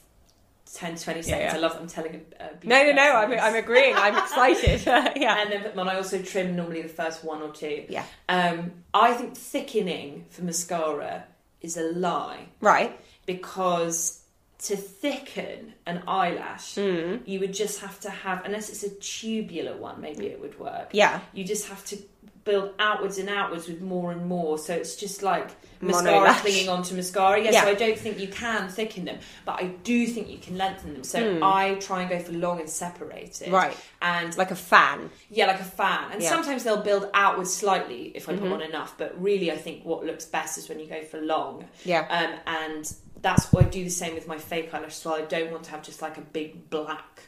10, 0.75 0.97
20 0.97 1.23
seconds. 1.23 1.29
yeah. 1.29 1.53
I 1.55 1.59
love. 1.59 1.77
I'm 1.81 1.89
telling 1.89 2.25
a, 2.39 2.45
a 2.45 2.51
No, 2.63 2.83
no, 2.85 2.93
no. 2.93 3.03
I'm, 3.17 3.33
I'm 3.33 3.55
agreeing. 3.57 3.95
I'm 3.97 4.17
excited. 4.17 4.83
yeah. 5.17 5.43
and 5.43 5.51
then 5.53 5.79
on. 5.79 5.89
I 5.89 5.97
also 5.97 6.23
trim 6.23 6.55
normally 6.57 6.83
the 6.83 6.89
first 6.89 7.25
one 7.25 7.43
or 7.43 7.51
two. 7.51 7.85
Yeah. 7.89 8.05
Um, 8.29 8.73
I 8.95 9.13
think 9.15 9.37
thickening 9.37 10.27
for 10.31 10.43
mascara 10.43 11.25
is 11.61 11.77
a 11.77 11.83
lie 11.93 12.47
Right. 12.61 12.99
because 13.27 14.19
to 14.61 14.77
thicken 14.77 15.73
an 15.87 16.03
eyelash, 16.07 16.75
Hmm. 16.75 17.17
you 17.25 17.41
would 17.41 17.55
just 17.55 17.81
have 17.81 17.99
to 18.01 18.11
have, 18.11 18.45
unless 18.45 18.69
it's 18.69 18.83
a 18.83 18.91
tubular 18.91 19.77
one, 19.77 20.01
maybe 20.01 20.27
it 20.27 20.41
would 20.41 20.59
work. 20.61 20.91
Yeah. 20.93 21.21
You 21.33 21.45
just 21.45 21.67
have 21.69 21.85
to 21.87 21.97
build 22.45 22.73
outwards 22.79 23.19
and 23.19 23.29
outwards 23.29 23.69
with 23.69 23.81
more 23.81 24.13
and 24.13 24.27
more. 24.27 24.59
So 24.59 24.75
it's 24.75 24.97
just 24.97 25.23
like 25.23 25.49
mascara 25.81 26.35
clinging 26.35 26.69
onto 26.69 26.95
mascara. 26.95 27.39
Yeah, 27.43 27.51
Yeah. 27.51 27.63
So 27.65 27.69
I 27.69 27.75
don't 27.75 27.99
think 27.99 28.19
you 28.19 28.29
can 28.29 28.69
thicken 28.69 29.05
them, 29.05 29.19
but 29.45 29.57
I 29.63 29.67
do 29.85 30.07
think 30.07 30.29
you 30.29 30.39
can 30.39 30.57
lengthen 30.57 30.95
them. 30.95 31.05
So 31.05 31.39
I 31.43 31.75
try 31.81 32.01
and 32.03 32.11
go 32.11 32.19
for 32.19 32.33
long 32.33 32.61
and 32.61 32.69
separate 32.69 33.43
it. 33.43 33.49
Hmm. 33.49 33.55
Right. 33.55 33.77
And 34.03 34.37
Like 34.37 34.51
a 34.51 34.57
fan. 34.57 35.11
yeah, 35.31 35.47
like 35.47 35.61
a 35.61 35.65
fan. 35.65 36.13
And 36.13 36.23
Yeah. 36.23 36.29
Mm-hmm. 36.31 36.37
sometimes 36.43 36.65
they'll 36.65 36.83
build 36.83 37.09
outwards 37.15 37.53
slightly 37.53 38.13
if 38.15 38.29
I 38.29 38.35
put 38.37 38.51
on 38.51 38.63
enough. 38.63 38.95
But 38.97 39.21
really, 39.21 39.53
I 39.53 39.57
think 39.57 39.85
what 39.85 40.05
looks 40.05 40.25
best 40.25 40.59
is 40.59 40.69
when 40.69 40.81
you 40.81 40.87
go 40.87 41.03
for 41.05 41.21
long. 41.21 41.67
Yeah. 41.85 42.07
Um, 42.09 42.41
and 42.47 42.93
that's 43.23 43.53
why 43.53 43.61
I 43.61 43.65
do 43.65 43.85
the 43.85 43.91
same 43.91 44.15
with 44.15 44.27
my 44.27 44.39
fake 44.39 44.73
eyelash 44.73 44.97
as 44.99 45.05
well. 45.05 45.15
I 45.17 45.23
don't 45.23 45.51
want 45.51 45.65
to 45.65 45.71
have 45.73 45.83
just 45.83 46.01
like 46.01 46.17
a 46.17 46.23
big 46.23 46.71
black, 46.71 47.23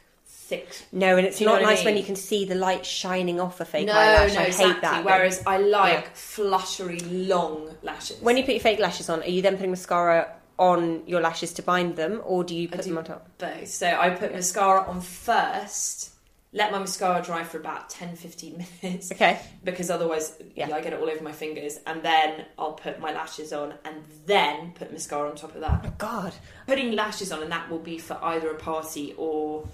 thick. 0.61 0.67
No, 0.91 1.17
and 1.17 1.25
it's 1.27 1.37
Do 1.37 1.43
you 1.43 1.49
know 1.49 1.55
not 1.55 1.61
what 1.63 1.69
I 1.71 1.73
nice 1.75 1.85
when 1.85 1.97
you 1.97 2.03
can 2.03 2.15
see 2.15 2.45
the 2.45 2.55
light 2.55 2.85
shining 2.85 3.39
off 3.39 3.59
a 3.61 3.65
fake 3.65 3.87
No, 3.87 3.93
eyelash. 3.93 4.33
no, 4.33 4.41
I 4.41 4.43
exactly. 4.45 4.73
hate 4.73 4.81
that. 4.81 5.05
Whereas 5.05 5.43
I 5.45 5.57
like 5.57 6.03
Yeah. 6.05 6.09
flushery, 6.13 7.27
long 7.27 7.75
lashes. 7.81 8.17
when 8.21 8.37
you 8.37 8.43
put 8.43 8.53
your 8.53 8.61
fake 8.61 8.79
lashes 8.79 9.09
on, 9.09 9.21
are 9.21 9.27
you 9.27 9.41
then 9.41 9.55
putting 9.57 9.71
mascara 9.71 10.31
on 10.59 11.03
your 11.07 11.19
lashes 11.21 11.51
to 11.53 11.61
bind 11.63 11.95
them, 11.95 12.21
or 12.23 12.43
do 12.43 12.55
you 12.55 12.67
put 12.69 12.81
do 12.83 12.89
them 12.89 12.97
on 12.99 13.03
top? 13.03 13.27
both. 13.37 13.67
So 13.67 13.87
I 13.87 14.11
put 14.11 14.33
mascara 14.33 14.87
on 14.87 15.01
first. 15.01 16.09
Let 16.55 16.71
my 16.71 16.77
mascara 16.77 17.19
dry 17.23 17.43
for 17.43 17.57
about 17.57 17.89
10 17.89 18.15
15 18.15 18.63
minutes. 18.83 19.11
Okay. 19.11 19.39
Because 19.63 19.89
otherwise, 19.89 20.33
Yeah. 20.53 20.67
yeah. 20.69 20.75
I 20.75 20.81
get 20.81 20.93
it 20.93 20.99
all 21.01 21.09
over 21.09 21.23
my 21.23 21.31
fingers. 21.31 21.79
And 21.87 22.03
then 22.03 22.45
I'll 22.59 22.73
put 22.73 22.99
my 22.99 23.11
lashes 23.11 23.51
on 23.51 23.73
and 23.85 23.95
then 24.27 24.73
put 24.75 24.91
mascara 24.91 25.27
on 25.31 25.35
top 25.35 25.55
of 25.55 25.61
that. 25.61 25.81
Oh, 25.83 25.91
God. 25.97 26.31
Putting 26.67 26.91
lashes 26.91 27.31
on, 27.31 27.41
and 27.41 27.51
that 27.51 27.71
will 27.71 27.79
be 27.79 27.97
for 27.97 28.19
either 28.21 28.51
a 28.51 28.55
party 28.55 29.15
or 29.17 29.67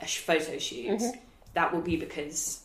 a 0.00 0.06
photo 0.06 0.58
shoot. 0.58 0.88
Mm-hmm. 0.90 1.18
That 1.54 1.72
will 1.72 1.82
be 1.82 1.96
because, 1.96 2.60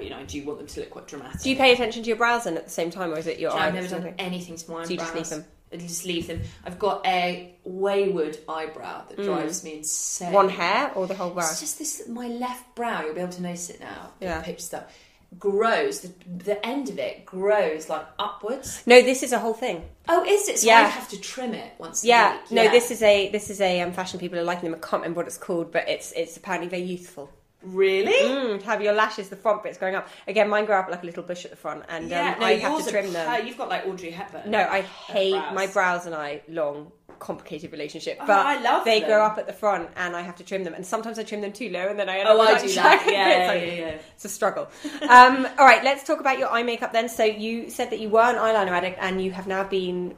you 0.00 0.10
know, 0.10 0.16
I 0.16 0.24
do 0.24 0.42
want 0.44 0.58
them 0.58 0.66
to 0.68 0.80
look 0.80 0.90
quite 0.90 1.06
dramatic. 1.06 1.42
Do 1.42 1.50
you 1.50 1.56
pay 1.56 1.72
attention 1.72 2.02
to 2.02 2.08
your 2.08 2.16
brows 2.16 2.44
then 2.44 2.56
at 2.56 2.64
the 2.64 2.70
same 2.70 2.90
time, 2.90 3.12
or 3.12 3.18
is 3.18 3.26
it 3.26 3.38
your 3.38 3.52
eyes? 3.52 3.60
I've 3.60 3.74
never 3.74 3.88
done 3.88 4.14
anything 4.18 4.56
to 4.56 4.70
my 4.70 4.84
So 4.84 4.90
you 4.90 4.96
just 4.96 5.10
eyebrows. 5.10 5.30
leave 5.30 5.42
them? 5.42 5.50
I 5.72 5.76
just 5.76 6.04
leave 6.04 6.26
them. 6.26 6.40
I've 6.64 6.78
got 6.78 7.06
a 7.06 7.54
wayward 7.64 8.38
eyebrow 8.48 9.04
that 9.08 9.22
drives 9.22 9.62
me 9.62 9.78
insane. 9.78 10.30
Mm. 10.30 10.34
One 10.34 10.48
hair 10.48 10.92
or 10.94 11.06
the 11.06 11.14
whole 11.14 11.30
brow? 11.30 11.48
It's 11.48 11.60
just 11.60 11.78
this. 11.78 12.08
My 12.08 12.26
left 12.26 12.74
brow. 12.74 13.04
You'll 13.04 13.14
be 13.14 13.20
able 13.20 13.32
to 13.32 13.42
notice 13.42 13.70
it 13.70 13.80
now. 13.80 14.10
Yeah. 14.20 14.42
Picture 14.42 14.62
stuff 14.62 14.92
grows. 15.38 16.00
The, 16.00 16.12
the 16.44 16.66
end 16.66 16.88
of 16.88 16.98
it 16.98 17.24
grows 17.24 17.88
like 17.88 18.06
upwards. 18.18 18.82
No, 18.86 19.00
this 19.02 19.22
is 19.22 19.32
a 19.32 19.38
whole 19.38 19.54
thing. 19.54 19.84
Oh, 20.08 20.24
is 20.24 20.48
it? 20.48 20.58
So 20.58 20.66
Yeah. 20.66 20.78
I 20.80 20.88
have 20.88 21.08
to 21.10 21.20
trim 21.20 21.54
it 21.54 21.72
once. 21.78 22.04
Yeah, 22.04 22.34
A 22.36 22.40
week. 22.42 22.50
no, 22.52 22.70
this 22.70 22.90
is 22.90 23.02
a 23.02 23.28
this 23.30 23.50
is 23.50 23.60
a 23.60 23.80
um, 23.82 23.92
fashion 23.92 24.18
people 24.18 24.38
are 24.38 24.42
liking 24.44 24.70
them. 24.70 24.80
I 24.82 24.86
can't 24.86 25.02
remember 25.02 25.18
what 25.18 25.26
it's 25.26 25.38
called, 25.38 25.72
but 25.72 25.88
it's 25.88 26.12
it's 26.12 26.36
apparently 26.36 26.68
very 26.68 26.82
youthful. 26.82 27.30
really. 27.62 28.12
Mm, 28.14 28.62
have 28.62 28.80
your 28.82 28.94
lashes, 28.94 29.28
the 29.28 29.36
front 29.36 29.62
bits 29.62 29.76
going 29.76 29.94
up. 29.94 30.08
Again, 30.26 30.48
mine 30.48 30.64
grow 30.64 30.78
up 30.80 30.88
like 30.90 31.02
a 31.02 31.06
little 31.06 31.22
bush 31.22 31.44
at 31.44 31.50
the 31.50 31.56
front, 31.58 31.84
and 31.90 32.08
Yeah, 32.08 32.32
um, 32.32 32.40
no, 32.40 32.46
I 32.46 32.54
have 32.56 32.72
yours 32.72 32.84
to 32.86 32.88
are 32.88 33.00
trim 33.02 33.12
them. 33.12 33.26
per- 33.28 33.46
You've 33.46 33.58
got 33.58 33.68
like 33.68 33.86
Audrey 33.86 34.10
Hepburn. 34.10 34.50
No, 34.50 34.60
I 34.60 34.80
hate 34.80 35.32
brows. 35.32 35.54
my 35.54 35.66
brows 35.66 36.06
and 36.06 36.14
I 36.14 36.40
long, 36.48 36.90
complicated 37.20 37.70
relationship. 37.70 38.18
Oh, 38.20 38.26
But 38.26 38.44
I 38.46 38.60
love 38.60 38.84
they 38.84 38.98
them. 39.00 39.08
grow 39.10 39.24
up 39.24 39.38
at 39.38 39.46
the 39.46 39.52
front, 39.52 39.88
and 39.96 40.16
I 40.16 40.22
have 40.22 40.34
to 40.36 40.44
trim 40.44 40.64
them. 40.64 40.74
And 40.74 40.84
sometimes 40.84 41.18
I 41.18 41.22
trim 41.22 41.40
them 41.42 41.52
too 41.52 41.68
low, 41.70 41.86
and 41.88 41.96
then 41.98 42.08
I 42.08 42.18
end 42.18 42.28
Oh, 42.28 42.32
up 42.32 42.38
with, 42.40 42.48
I 42.48 42.52
like, 42.52 42.62
do 42.62 42.74
that. 42.74 43.04
Yeah, 43.06 43.28
yeah, 43.28 43.52
yeah, 43.52 43.72
yeah. 43.92 43.98
It's 44.16 44.24
a 44.24 44.28
struggle. 44.28 44.68
um, 45.08 45.46
all 45.58 45.64
right, 45.64 45.84
let's 45.84 46.02
talk 46.04 46.18
about 46.18 46.38
your 46.38 46.48
eye 46.50 46.64
makeup 46.64 46.92
then. 46.92 47.08
So 47.08 47.22
you 47.24 47.70
said 47.70 47.90
that 47.90 48.00
you 48.00 48.08
were 48.08 48.20
an 48.22 48.36
eyeliner 48.36 48.72
addict, 48.72 48.98
and 49.00 49.22
you 49.22 49.30
have 49.30 49.46
now 49.46 49.62
been 49.62 50.16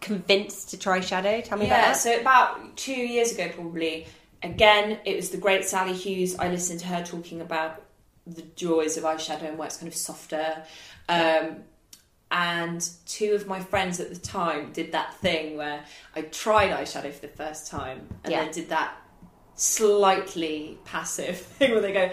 convinced 0.00 0.70
to 0.70 0.78
try 0.78 1.00
shadow. 1.00 1.40
Tell 1.40 1.58
me 1.58 1.66
about 1.66 1.76
Yeah, 1.76 1.86
that. 1.88 1.96
so 1.96 2.20
about 2.20 2.76
two 2.76 2.92
years 2.94 3.32
ago, 3.32 3.50
probably. 3.54 4.06
Again, 4.42 4.98
it 5.04 5.16
was 5.16 5.30
the 5.30 5.36
great 5.38 5.64
Sali 5.64 5.92
Hughes. 5.92 6.38
I 6.38 6.48
listened 6.48 6.80
to 6.80 6.86
her 6.86 7.04
talking 7.04 7.40
about 7.40 7.82
the 8.26 8.42
joys 8.54 8.96
of 8.96 9.04
eyeshadow 9.04 9.42
and 9.48 9.58
why 9.58 9.66
it's 9.66 9.76
kind 9.78 9.88
of 9.88 9.96
softer. 9.96 10.62
Um, 11.08 11.64
and 12.30 12.88
two 13.06 13.32
of 13.34 13.46
my 13.46 13.60
friends 13.60 14.00
at 14.00 14.10
the 14.10 14.18
time 14.20 14.72
did 14.72 14.92
that 14.92 15.14
thing 15.16 15.56
where 15.56 15.84
I 16.14 16.22
tried 16.22 16.70
eyeshadow 16.70 17.12
for 17.12 17.20
the 17.22 17.28
first 17.32 17.70
time 17.70 18.06
and 18.24 18.32
Yeah. 18.32 18.44
then 18.44 18.52
did 18.52 18.68
that 18.68 18.94
slightly 19.54 20.78
passive 20.84 21.36
thing 21.58 21.72
where 21.72 21.80
they 21.80 21.92
go, 21.92 22.10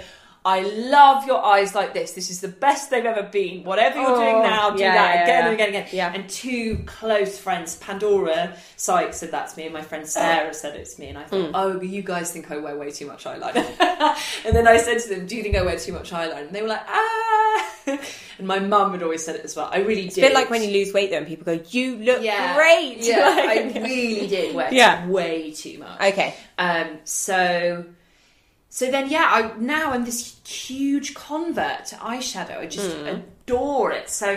I 0.47 0.61
love 0.61 1.25
your 1.25 1.43
eyes 1.43 1.73
like 1.73 1.95
this. 1.95 2.11
This 2.11 2.29
is 2.29 2.39
the 2.39 2.47
best 2.47 2.91
they've 2.91 3.03
ever 3.03 3.23
been. 3.23 3.63
Whatever 3.63 3.99
you're 3.99 4.11
Oh, 4.11 4.15
doing 4.15 4.43
now, 4.43 4.69
do 4.69 4.79
yeah, 4.83 4.93
that 4.93 5.15
yeah, 5.15 5.23
again 5.23 5.27
yeah. 5.27 5.45
and 5.45 5.53
again 5.53 5.67
and 5.73 5.87
again. 5.87 6.15
And 6.21 6.29
two 6.29 6.83
close 6.85 7.39
friends, 7.39 7.77
Pandora 7.77 8.55
Sykes 8.77 9.17
said 9.17 9.31
that 9.31 9.49
to 9.49 9.57
me, 9.57 9.63
and 9.65 9.73
my 9.73 9.81
friend 9.81 10.05
Sarah 10.07 10.53
said 10.53 10.75
it 10.75 10.85
to 10.85 11.01
me, 11.01 11.07
and 11.07 11.17
I 11.17 11.23
thought, 11.23 11.49
oh, 11.55 11.81
you 11.81 12.03
guys 12.03 12.31
think 12.31 12.51
I 12.51 12.57
wear 12.57 12.77
way 12.77 12.91
too 12.91 13.07
much 13.07 13.23
eyeliner. 13.23 13.65
and 14.45 14.55
then 14.55 14.67
I 14.67 14.77
said 14.77 14.99
to 14.99 15.09
them, 15.09 15.25
do 15.25 15.35
you 15.35 15.41
think 15.41 15.55
I 15.55 15.63
wear 15.63 15.79
too 15.79 15.93
much 15.93 16.11
eyeliner? 16.11 16.41
And 16.45 16.51
they 16.55 16.61
were 16.61 16.67
like, 16.67 16.85
ah. 16.87 17.71
and 18.37 18.47
my 18.47 18.59
mum 18.59 18.91
had 18.91 19.01
always 19.01 19.23
said 19.25 19.35
it 19.37 19.45
as 19.45 19.55
well. 19.55 19.69
I 19.71 19.79
really 19.79 20.05
It's 20.05 20.15
did. 20.15 20.25
a 20.25 20.27
bit 20.27 20.33
like 20.35 20.49
when 20.51 20.61
you 20.61 20.69
lose 20.69 20.93
weight, 20.93 21.09
though, 21.09 21.17
and 21.17 21.27
people 21.27 21.45
go, 21.45 21.59
"You 21.69 21.97
look 21.97 22.19
great." 22.19 22.97
Yeah, 23.01 23.19
Like- 23.29 23.75
I 23.75 23.79
really 23.83 24.27
did 24.27 24.55
wear 24.55 24.71
Yeah. 24.73 25.07
way 25.07 25.51
too 25.53 25.77
much. 25.79 26.01
okay. 26.01 26.35
Um, 26.57 26.97
so, 27.03 27.85
so 28.77 28.91
then, 28.91 29.05
yeah, 29.09 29.27
I 29.37 29.57
now 29.57 29.91
I'm 29.93 30.03
this 30.03 30.19
huge 30.45 31.13
convert 31.13 31.85
to 31.91 31.95
eyeshadow. 32.11 32.57
I 32.59 32.65
just 32.67 32.91
Hmm. 32.97 33.07
adore 33.07 33.91
it. 33.99 34.09
So 34.09 34.27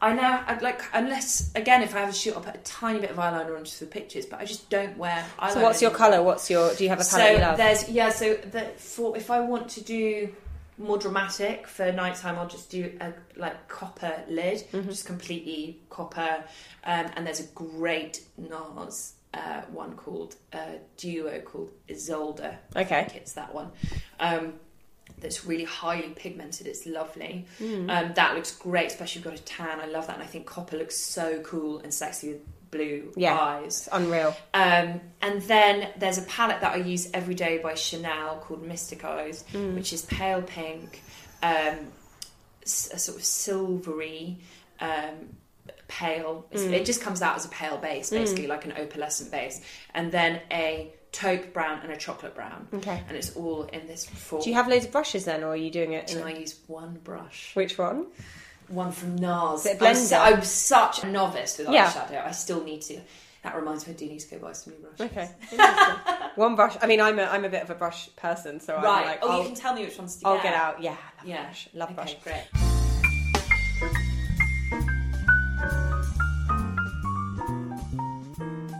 I 0.00 0.12
now, 0.14 0.44
I'd 0.46 0.62
like, 0.62 0.80
unless 0.94 1.50
again, 1.56 1.82
if 1.82 1.94
I 1.96 1.98
have 2.04 2.08
a 2.08 2.12
shoot, 2.20 2.34
I'll 2.36 2.40
put 2.50 2.54
a 2.54 2.58
tiny 2.82 3.00
bit 3.00 3.10
of 3.10 3.16
eyeliner 3.16 3.56
onto 3.58 3.76
the 3.84 3.90
pictures, 3.98 4.26
but 4.26 4.38
I 4.40 4.44
just 4.44 4.70
don't 4.70 4.96
wear 4.96 5.18
eyeliner. 5.40 5.54
So 5.54 5.60
what's 5.62 5.82
your 5.82 5.90
colour? 5.90 6.22
What's 6.22 6.48
your? 6.48 6.72
Do 6.74 6.84
you 6.84 6.90
have 6.90 7.00
a 7.00 7.04
So 7.04 7.18
you 7.26 7.38
love? 7.38 7.56
there's 7.56 7.88
yeah. 7.88 8.10
So 8.10 8.34
the, 8.34 8.62
for 8.78 9.16
if 9.16 9.28
I 9.30 9.40
want 9.40 9.68
to 9.70 9.80
do 9.82 10.32
more 10.78 10.96
dramatic 10.96 11.66
for 11.66 11.90
nighttime, 11.92 12.38
I'll 12.38 12.48
just 12.58 12.70
do 12.70 12.82
a 13.00 13.12
like 13.36 13.58
copper 13.68 14.14
lid, 14.28 14.58
Mm-hmm. 14.72 14.88
just 14.88 15.04
completely 15.04 15.80
copper. 15.90 16.44
Um, 16.84 17.06
and 17.16 17.26
there's 17.26 17.40
a 17.40 17.48
great 17.66 18.14
NARS 18.40 19.12
uh, 19.34 19.62
one 19.72 19.94
called 19.94 20.36
uh, 20.52 20.58
duo 20.96 21.40
called 21.40 21.70
Isolde. 21.88 22.40
I 22.74 22.80
Okay. 22.82 23.04
think 23.04 23.16
it's 23.16 23.32
that 23.34 23.54
one. 23.54 23.70
Um, 24.18 24.54
that's 25.20 25.44
really 25.44 25.64
highly 25.64 26.08
pigmented. 26.10 26.66
It's 26.66 26.86
lovely. 26.86 27.46
Mm. 27.60 27.90
Um, 27.90 28.12
that 28.14 28.34
looks 28.34 28.56
great, 28.56 28.86
especially 28.86 29.20
if 29.20 29.24
you've 29.26 29.34
got 29.34 29.40
a 29.40 29.44
tan. 29.44 29.80
I 29.80 29.86
love 29.86 30.06
that, 30.06 30.14
and 30.14 30.22
I 30.22 30.26
think 30.26 30.46
copper 30.46 30.76
looks 30.76 30.96
so 30.96 31.40
cool 31.42 31.78
and 31.80 31.92
sexy 31.92 32.28
with 32.30 32.40
blue 32.70 33.12
Yeah. 33.16 33.36
eyes. 33.38 33.78
It's 33.78 33.88
unreal. 33.92 34.34
Um, 34.54 35.00
and 35.20 35.42
then 35.42 35.90
there's 35.98 36.18
a 36.18 36.22
palette 36.22 36.60
that 36.60 36.72
I 36.72 36.76
use 36.76 37.10
every 37.12 37.34
day 37.34 37.58
by 37.58 37.74
Chanel 37.74 38.36
called 38.38 38.62
Mystic 38.62 39.04
Eyes, 39.04 39.44
Mm. 39.52 39.74
which 39.74 39.92
is 39.92 40.02
pale 40.02 40.40
pink, 40.42 41.02
um, 41.42 41.92
a 42.62 42.68
sort 42.68 43.18
of 43.18 43.24
silvery, 43.24 44.38
um, 44.80 45.36
pale. 45.90 46.46
Mm. 46.54 46.72
It 46.72 46.84
just 46.86 47.02
comes 47.02 47.20
out 47.20 47.36
as 47.36 47.44
a 47.44 47.48
pale 47.48 47.76
base, 47.76 48.10
basically, 48.10 48.46
like 48.46 48.64
an 48.64 48.72
opalescent 48.72 49.30
base. 49.30 49.60
And 49.92 50.10
then 50.12 50.40
a 50.50 50.92
taupe 51.12 51.52
brown 51.52 51.80
and 51.82 51.90
a 51.92 51.96
chocolate 51.96 52.34
brown. 52.34 52.68
Okay. 52.72 53.02
And 53.08 53.16
it's 53.16 53.34
all 53.36 53.64
in 53.64 53.86
this 53.88 54.06
form. 54.06 54.42
Do 54.42 54.48
you 54.48 54.54
have 54.54 54.68
loads 54.68 54.84
of 54.86 54.92
brushes 54.92 55.24
then, 55.24 55.42
or 55.42 55.48
are 55.48 55.56
you 55.56 55.70
doing 55.70 55.92
it? 55.92 56.14
And 56.14 56.24
I 56.24 56.30
use 56.32 56.54
one 56.68 56.98
brush. 57.02 57.50
Which 57.54 57.76
one? 57.76 58.06
One 58.68 58.92
from 58.92 59.18
NARS. 59.18 59.66
it 59.66 59.82
I'm, 59.82 59.94
blender? 59.96 60.20
I'm 60.20 60.42
such 60.44 61.02
a 61.02 61.08
novice 61.10 61.58
with 61.58 61.68
Yeah. 61.70 61.90
eyeshadow. 61.90 62.24
I 62.24 62.30
still 62.30 62.62
need 62.62 62.82
to. 62.82 63.00
That 63.42 63.56
reminds 63.56 63.86
me, 63.86 63.94
I 63.94 63.96
do 63.96 64.06
need 64.06 64.20
to 64.20 64.28
go 64.30 64.38
buy 64.38 64.52
some 64.52 64.74
new 64.74 64.78
brushes. 64.80 65.00
Okay. 65.10 65.30
One 66.36 66.54
brush. 66.56 66.76
I 66.80 66.86
mean, 66.86 67.00
I'm 67.00 67.18
a 67.18 67.24
I'm 67.24 67.44
a 67.44 67.48
bit 67.48 67.62
of 67.62 67.70
a 67.70 67.74
brush 67.74 68.14
person, 68.14 68.60
so 68.60 68.76
I'm 68.76 68.84
Right. 68.84 69.06
like, 69.06 69.18
oh, 69.22 69.30
I'll, 69.30 69.38
you 69.40 69.46
can 69.46 69.54
tell 69.56 69.74
me 69.74 69.84
which 69.84 69.98
ones 69.98 70.16
to 70.16 70.28
I'll 70.28 70.34
get. 70.36 70.44
get 70.44 70.54
out. 70.54 70.80
Yeah. 70.82 70.90
Love 70.90 71.26
Yeah. 71.26 71.42
Brush. 71.44 71.68
Love 71.74 71.88
okay, 71.88 71.94
brush. 71.96 72.14
Great. 72.22 72.79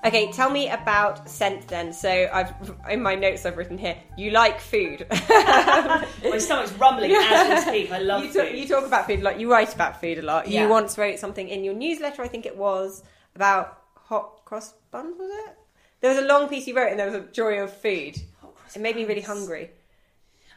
Okay, 0.04 0.32
tell 0.32 0.50
me 0.50 0.70
about 0.70 1.28
scent 1.28 1.68
then. 1.68 1.92
So 1.92 2.28
I've 2.32 2.52
in 2.88 3.02
my 3.02 3.14
notes 3.14 3.44
I've 3.44 3.56
written 3.56 3.76
here. 3.76 3.96
You 4.16 4.30
like 4.30 4.60
food. 4.60 5.06
My 5.10 6.38
stomach's 6.38 6.72
rumbling 6.72 7.12
as 7.12 7.64
we 7.66 7.70
speak. 7.70 7.92
I 7.92 7.98
love 7.98 8.24
you, 8.24 8.32
talk, 8.32 8.48
food. 8.48 8.58
you 8.58 8.66
talk 8.66 8.86
about 8.86 9.06
food 9.06 9.20
a 9.20 9.22
lot. 9.22 9.38
You 9.38 9.50
write 9.50 9.74
about 9.74 10.00
food 10.00 10.18
a 10.18 10.22
lot. 10.22 10.48
Yeah. 10.48 10.62
You 10.62 10.68
once 10.68 10.96
wrote 10.96 11.18
something 11.18 11.48
in 11.48 11.64
your 11.64 11.74
newsletter. 11.74 12.22
I 12.22 12.28
think 12.28 12.46
it 12.46 12.56
was 12.56 13.02
about 13.34 13.78
hot 13.94 14.44
cross 14.44 14.72
buns. 14.90 15.18
Was 15.18 15.30
it? 15.30 15.56
There 16.00 16.10
was 16.10 16.18
a 16.18 16.26
long 16.26 16.48
piece 16.48 16.66
you 16.66 16.74
wrote, 16.74 16.90
and 16.90 16.98
there 16.98 17.06
was 17.06 17.14
a 17.14 17.20
joy 17.20 17.60
of 17.60 17.72
food. 17.72 18.16
cross 18.40 18.76
It 18.76 18.80
made 18.80 18.96
me 18.96 19.04
really 19.04 19.20
hungry. 19.20 19.70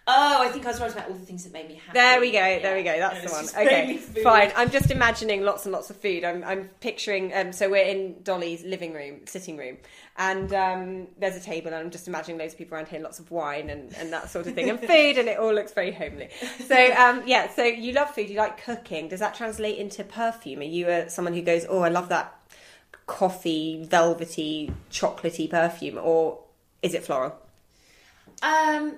Oh, 0.06 0.44
I 0.44 0.50
think 0.50 0.66
I 0.66 0.70
was 0.70 0.82
writing 0.82 0.98
about 0.98 1.10
all 1.10 1.16
the 1.16 1.26
things 1.26 1.46
that 1.46 1.54
made 1.54 1.70
me 1.70 1.76
happy. 1.76 1.98
There 1.98 2.20
we 2.20 2.32
go. 2.32 2.40
Yeah. 2.40 2.60
There 2.60 2.76
we 2.76 2.84
go. 2.84 2.98
That's 3.00 3.24
the 3.24 3.32
one. 3.32 3.46
Okay, 3.66 3.96
fine. 4.22 4.52
I'm 4.54 4.70
just 4.70 4.92
imagining 4.92 5.44
lots 5.44 5.66
and 5.66 5.72
lots 5.72 5.90
of 5.90 5.96
food. 5.96 6.26
I'm, 6.26 6.44
I'm 6.44 6.70
picturing. 6.82 7.34
Um, 7.34 7.54
so 7.54 7.70
we're 7.70 7.86
in 7.86 8.22
Dolly's 8.22 8.66
living 8.66 8.94
room, 8.94 9.22
sitting 9.26 9.56
room, 9.56 9.78
and 10.18 10.54
um, 10.54 11.08
there's 11.18 11.38
a 11.38 11.40
table, 11.40 11.68
and 11.68 11.78
I'm 11.78 11.90
just 11.90 12.10
imagining 12.10 12.38
loads 12.38 12.54
of 12.54 12.58
people 12.58 12.76
around 12.76 12.90
here, 12.90 13.00
lots 13.00 13.20
of 13.20 13.32
wine 13.32 13.70
and, 13.70 13.96
and 13.96 14.12
that 14.12 14.30
sort 14.30 14.46
of 14.46 14.56
thing, 14.56 14.70
and 14.70 14.78
food, 14.78 15.18
and 15.18 15.30
it 15.30 15.40
all 15.40 15.54
looks 15.54 15.72
very 15.72 15.94
homely. 15.94 16.28
So 16.68 16.76
um, 16.98 17.24
yeah. 17.26 17.50
So 17.56 17.64
you 17.64 17.94
love 17.94 18.10
food. 18.10 18.30
You 18.30 18.36
like 18.36 18.62
cooking. 18.62 19.08
Does 19.08 19.22
that 19.22 19.36
translate 19.36 19.78
into 19.78 20.04
perfume? 20.04 20.60
Are 20.60 20.64
you 20.64 20.88
uh, 20.88 21.08
someone 21.08 21.34
who 21.34 21.42
goes, 21.42 21.66
oh, 21.70 21.80
I 21.80 21.88
love 21.88 22.10
that 22.10 22.36
coffee, 23.08 23.86
velvety, 23.86 24.74
chocolatey 24.92 25.50
perfume, 25.50 25.98
or 25.98 26.40
is 26.82 26.94
it 26.94 27.06
floral? 27.06 27.38
Um, 28.42 28.98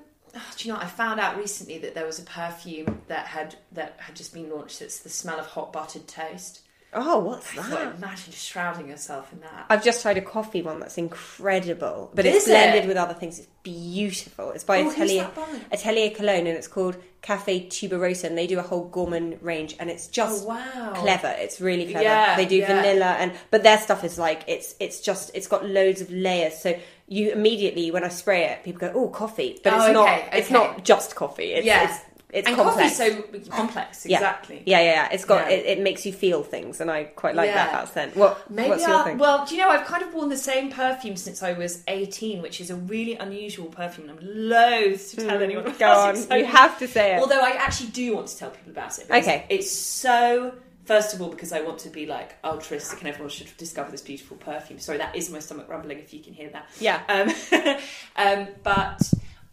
do 0.57 0.67
you 0.67 0.73
know? 0.73 0.79
I 0.79 0.85
found 0.85 1.19
out 1.19 1.37
recently 1.37 1.77
that 1.79 1.95
there 1.95 2.05
was 2.05 2.19
a 2.19 2.23
perfume 2.23 3.01
that 3.07 3.27
had 3.27 3.55
that 3.73 3.95
had 3.99 4.15
just 4.15 4.33
been 4.33 4.49
launched. 4.49 4.81
It's 4.81 4.99
the 4.99 5.09
smell 5.09 5.39
of 5.39 5.45
hot 5.45 5.71
buttered 5.73 6.07
toast. 6.07 6.61
Oh, 6.97 7.19
what's 7.19 7.51
that? 7.55 7.59
I 7.65 7.69
thought, 7.69 7.95
imagine 7.95 8.31
just 8.31 8.45
shrouding 8.47 8.87
yourself 8.87 9.33
in 9.33 9.41
that. 9.41 9.65
I've 9.69 9.83
just 9.83 10.01
tried 10.01 10.17
a 10.17 10.21
coffee 10.21 10.61
one 10.61 10.79
that's 10.79 10.97
incredible, 10.97 12.09
but 12.15 12.25
Is 12.25 12.35
it's 12.35 12.45
blended 12.45 12.85
it? 12.85 12.87
with 12.87 12.95
other 12.95 13.13
things. 13.13 13.37
It's 13.37 13.49
beautiful. 13.63 14.51
It's 14.51 14.63
by 14.63 14.79
Oh, 14.81 14.89
Atelier 14.91 15.23
that 15.23 15.35
by? 15.35 15.59
Atelier 15.73 16.11
Cologne, 16.11 16.47
and 16.47 16.57
it's 16.57 16.69
called 16.69 16.95
Cafe 17.21 17.67
Tuberosa, 17.67 18.25
and 18.25 18.37
they 18.37 18.47
do 18.47 18.59
a 18.59 18.61
whole 18.61 18.85
gourmand 18.85 19.39
range, 19.41 19.75
and 19.77 19.89
it's 19.89 20.07
just 20.07 20.45
Oh, 20.45 20.47
wow. 20.47 20.93
clever. 20.95 21.33
It's 21.37 21.59
really 21.59 21.85
clever. 21.91 22.03
Yeah, 22.03 22.37
they 22.37 22.45
do 22.45 22.57
yeah. 22.57 22.67
vanilla, 22.81 23.15
and 23.19 23.33
but 23.51 23.63
their 23.63 23.77
stuff 23.79 24.05
is 24.05 24.17
like 24.17 24.43
it's 24.47 24.75
it's 24.79 25.01
just 25.01 25.31
it's 25.33 25.47
got 25.47 25.65
loads 25.65 25.99
of 25.99 26.09
layers. 26.11 26.57
So 26.57 26.79
you 27.07 27.31
immediately 27.31 27.91
when 27.91 28.03
I 28.03 28.09
spray 28.09 28.45
it, 28.45 28.63
people 28.63 28.79
go, 28.79 28.91
"Oh, 28.95 29.09
coffee," 29.09 29.59
but 29.63 29.73
Oh, 29.73 29.85
it's 29.85 29.93
not. 29.93 30.07
okay, 30.09 30.29
It's 30.33 30.47
okay. 30.47 30.53
not 30.53 30.83
just 30.83 31.15
coffee. 31.15 31.53
It's, 31.53 31.65
Yeah. 31.65 31.83
it's, 31.89 31.99
it's 32.31 32.47
and 32.47 32.57
complex. 32.57 32.97
coffee's 32.97 33.15
so 33.45 33.49
complex. 33.51 34.05
Exactly. 34.05 34.61
Yeah, 34.65 34.79
yeah, 34.79 34.91
yeah. 34.91 35.09
It's 35.13 35.23
got 35.23 35.49
Yeah. 35.49 35.55
it, 35.57 35.65
it 35.77 35.79
makes 35.81 36.05
you 36.05 36.11
feel 36.11 36.43
things, 36.43 36.81
and 36.81 36.89
I 36.91 37.03
quite 37.05 37.35
like 37.35 37.53
that 37.53 37.69
about 37.69 37.93
scent. 37.93 38.15
What 38.17 38.49
Maybe 38.51 38.69
what's 38.69 38.85
your 38.85 39.03
thing? 39.03 39.17
Well, 39.19 39.45
do 39.45 39.55
you 39.55 39.61
know 39.61 39.69
I've 39.69 39.85
kind 39.85 40.03
of 40.03 40.13
worn 40.13 40.29
the 40.29 40.35
same 40.37 40.69
perfume 40.71 41.15
since 41.15 41.41
I 41.43 41.53
was 41.53 41.83
18, 41.87 42.41
which 42.41 42.59
is 42.59 42.71
a 42.71 42.75
really 42.75 43.13
unusual 43.15 43.67
perfume. 43.67 44.09
I'm 44.09 44.17
loath 44.21 45.11
to 45.11 45.17
tell 45.27 45.41
anyone. 45.41 45.63
Hmm. 45.65 45.69
Go 45.77 45.85
about 45.85 46.09
on, 46.09 46.15
it, 46.15 46.27
so- 46.27 46.35
you 46.35 46.45
have 46.45 46.77
to 46.79 46.87
say 46.87 47.15
it. 47.15 47.19
Although 47.21 47.39
I 47.41 47.51
actually 47.51 47.89
do 47.91 48.15
want 48.15 48.27
to 48.27 48.37
tell 48.37 48.49
people 48.49 48.71
about 48.71 48.97
it. 48.99 49.05
Okay. 49.09 49.45
It's 49.49 49.71
so. 49.71 50.55
First 50.85 51.15
of 51.15 51.21
all, 51.21 51.29
because 51.29 51.51
I 51.51 51.61
want 51.61 51.79
to 51.79 51.89
be 51.89 52.05
like 52.05 52.37
altruistic 52.43 52.99
and 52.99 53.09
everyone 53.09 53.29
should 53.29 53.55
discover 53.57 53.89
this 53.89 54.01
beautiful 54.01 54.37
perfume. 54.37 54.79
Sorry, 54.79 54.99
that 54.99 55.15
is 55.15 55.31
my 55.31 55.39
stomach 55.39 55.67
rumbling 55.67 55.97
if 55.97 56.13
you 56.13 56.21
can 56.21 56.33
hear 56.33 56.49
that. 56.49 56.69
Yeah. 56.79 57.01
Um, 57.09 57.77
um, 58.15 58.47
but 58.63 59.01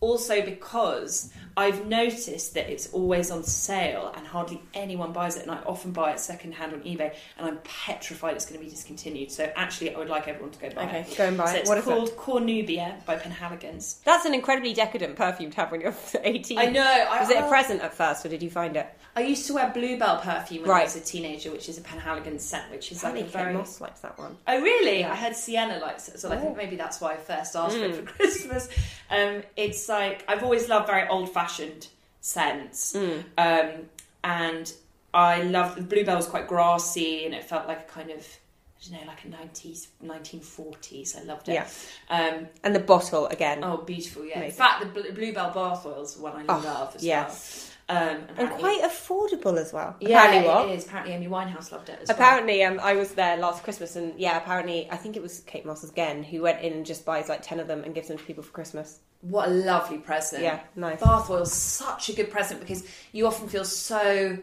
also 0.03 0.43
because 0.43 1.31
I've 1.57 1.87
noticed 1.87 2.55
that 2.55 2.71
it's 2.71 2.89
always 2.93 3.31
on 3.31 3.45
sale 3.45 4.13
and 4.17 4.27
hardly 4.27 4.61
anyone 4.75 5.13
buys 5.13 5.37
it, 5.37 5.43
and 5.43 5.51
I 5.51 5.59
often 5.65 5.93
buy 5.93 6.11
it 6.13 6.19
secondhand 6.21 6.73
on 6.75 6.81
eBay, 6.81 7.15
and 7.39 7.47
I'm 7.47 7.59
petrified 7.63 8.35
it's 8.35 8.45
going 8.47 8.59
to 8.59 8.65
be 8.65 8.71
discontinued. 8.71 9.31
So 9.31 9.51
actually, 9.55 9.95
I 9.95 9.99
would 9.99 10.09
like 10.09 10.29
everyone 10.29 10.51
to 10.53 10.59
go 10.59 10.71
buy 10.71 10.85
Okay, 10.87 11.01
it. 11.01 11.15
go 11.17 11.25
and 11.27 11.37
buy 11.37 11.47
so 11.47 11.57
it. 11.57 11.61
It's 11.61 11.69
What 11.69 11.79
it? 11.79 11.85
called 11.85 12.11
Cornubia 12.17 13.05
by 13.07 13.17
Penhaligon's. 13.17 14.01
That's 14.05 14.25
an 14.25 14.35
incredibly 14.35 14.73
decadent 14.75 15.15
perfume 15.17 15.51
to 15.51 15.57
have 15.59 15.71
when 15.71 15.83
you're 15.83 15.95
18. 16.23 16.59
I 16.59 16.67
know. 16.67 16.83
I, 16.83 17.21
Was 17.21 17.31
it 17.31 17.37
a 17.39 17.49
present 17.49 17.83
at 17.83 17.95
first, 17.95 18.25
or 18.27 18.29
did 18.29 18.43
you 18.43 18.51
find 18.51 18.77
it? 18.77 18.87
I 19.15 19.21
used 19.21 19.47
to 19.49 19.53
wear 19.53 19.71
Bluebell 19.75 20.21
perfume 20.23 20.63
when 20.63 20.71
I 20.71 20.85
was 20.85 20.97
a 20.97 21.01
teenager, 21.01 21.51
which 21.51 21.69
is 21.69 21.77
a 21.77 21.83
Penhaligon 21.83 22.41
scent, 22.41 22.71
which 22.71 22.91
is 22.91 23.05
like 23.05 23.13
Apparently, 23.13 23.41
a 23.41 23.45
very. 23.45 23.55
Moss 23.55 23.79
likes 23.79 24.01
that 24.01 24.19
one. 24.19 24.39
Oh 24.49 24.59
really? 24.59 25.05
I 25.05 25.15
heard 25.15 25.37
Sienna 25.37 25.79
likes 25.81 26.09
it, 26.09 26.19
so 26.19 26.33
I 26.33 26.37
Oh. 26.37 26.41
think 26.41 26.57
maybe 26.57 26.77
that's 26.77 26.99
why 26.99 27.13
I 27.13 27.17
first 27.19 27.55
asked 27.55 27.77
for 27.77 27.85
it 27.85 27.93
Mm. 27.93 28.07
for 28.09 28.13
Christmas. 28.15 28.69
Um, 29.11 29.43
it's 29.57 29.85
like 29.93 30.25
I've 30.29 30.43
always 30.43 30.69
loved 30.69 30.87
very 30.87 31.09
old-fashioned 31.09 31.87
scents, 32.21 32.93
Mm. 32.95 33.25
um, 33.39 33.89
and 34.25 34.73
I 35.15 35.43
loved 35.43 35.77
the 35.79 35.83
Bluebell 35.83 36.17
was 36.17 36.27
quite 36.27 36.49
grassy, 36.49 37.25
and 37.27 37.35
it 37.35 37.45
felt 37.45 37.67
like 37.69 37.81
a 37.81 37.93
kind 37.93 38.11
of 38.11 38.27
I 38.79 38.91
don't 38.91 39.01
know, 39.03 39.07
like 39.07 39.25
a 39.25 39.29
nineties, 39.29 39.89
nineteen 40.01 40.41
forties. 40.41 41.17
I 41.17 41.23
loved 41.23 41.49
it. 41.49 41.53
Yeah. 41.55 41.67
Um, 42.11 42.49
And 42.65 42.75
the 42.75 42.81
bottle 42.81 43.27
again. 43.29 43.63
oh, 43.63 43.77
beautiful! 43.77 44.25
Yeah. 44.25 44.41
In 44.41 44.51
fact, 44.51 44.81
the 44.81 44.87
Bl- 44.87 45.13
Bluebell 45.15 45.51
bath 45.53 45.87
oil 45.87 46.03
is 46.03 46.17
one 46.17 46.35
I 46.37 46.45
Oh, 46.53 46.59
love 46.65 46.97
as 46.97 47.05
yes. 47.05 47.69
well. 47.69 47.69
Um, 47.89 48.23
and 48.39 48.49
quite 48.51 48.81
affordable 48.83 49.57
as 49.59 49.73
well. 49.73 49.95
yeah, 50.01 50.25
apparently, 50.25 50.49
what? 50.49 50.69
it 50.69 50.79
is. 50.79 50.87
Apparently, 50.87 51.13
Amy 51.15 51.27
Winehouse 51.29 51.71
loved 51.73 51.91
it 51.91 51.99
as 52.01 52.09
well. 52.09 52.17
Apparently, 52.17 52.65
um, 52.65 52.81
I 52.81 52.95
was 52.95 53.13
there 53.13 53.37
last 53.37 53.63
Christmas, 53.65 53.97
and 53.97 54.19
yeah, 54.19 54.37
apparently, 54.39 54.89
I 54.91 54.97
think 54.97 55.17
it 55.17 55.23
was 55.23 55.41
Kate 55.41 55.67
Moss 55.67 55.85
again 55.85 56.23
who 56.25 56.43
went 56.43 56.63
in 56.63 56.73
and 56.73 56.87
just 56.87 57.05
buys 57.05 57.29
like 57.29 57.43
ten 57.43 57.61
of 57.61 57.67
them 57.69 57.85
and 57.85 57.95
gives 57.95 58.09
them 58.09 58.19
to 58.19 58.25
people 58.25 58.43
for 58.43 58.53
Christmas. 58.53 58.99
What 59.23 59.49
a 59.49 59.51
lovely 59.53 59.99
present. 59.99 60.43
Yeah, 60.43 60.61
nice. 60.77 61.01
Bath 61.01 61.31
oil's 61.31 61.53
such 61.53 62.09
a 62.09 62.13
good 62.13 62.31
present 62.31 62.61
because 62.61 62.85
you 63.13 63.27
often 63.27 63.49
feel 63.49 63.65
so 63.65 64.37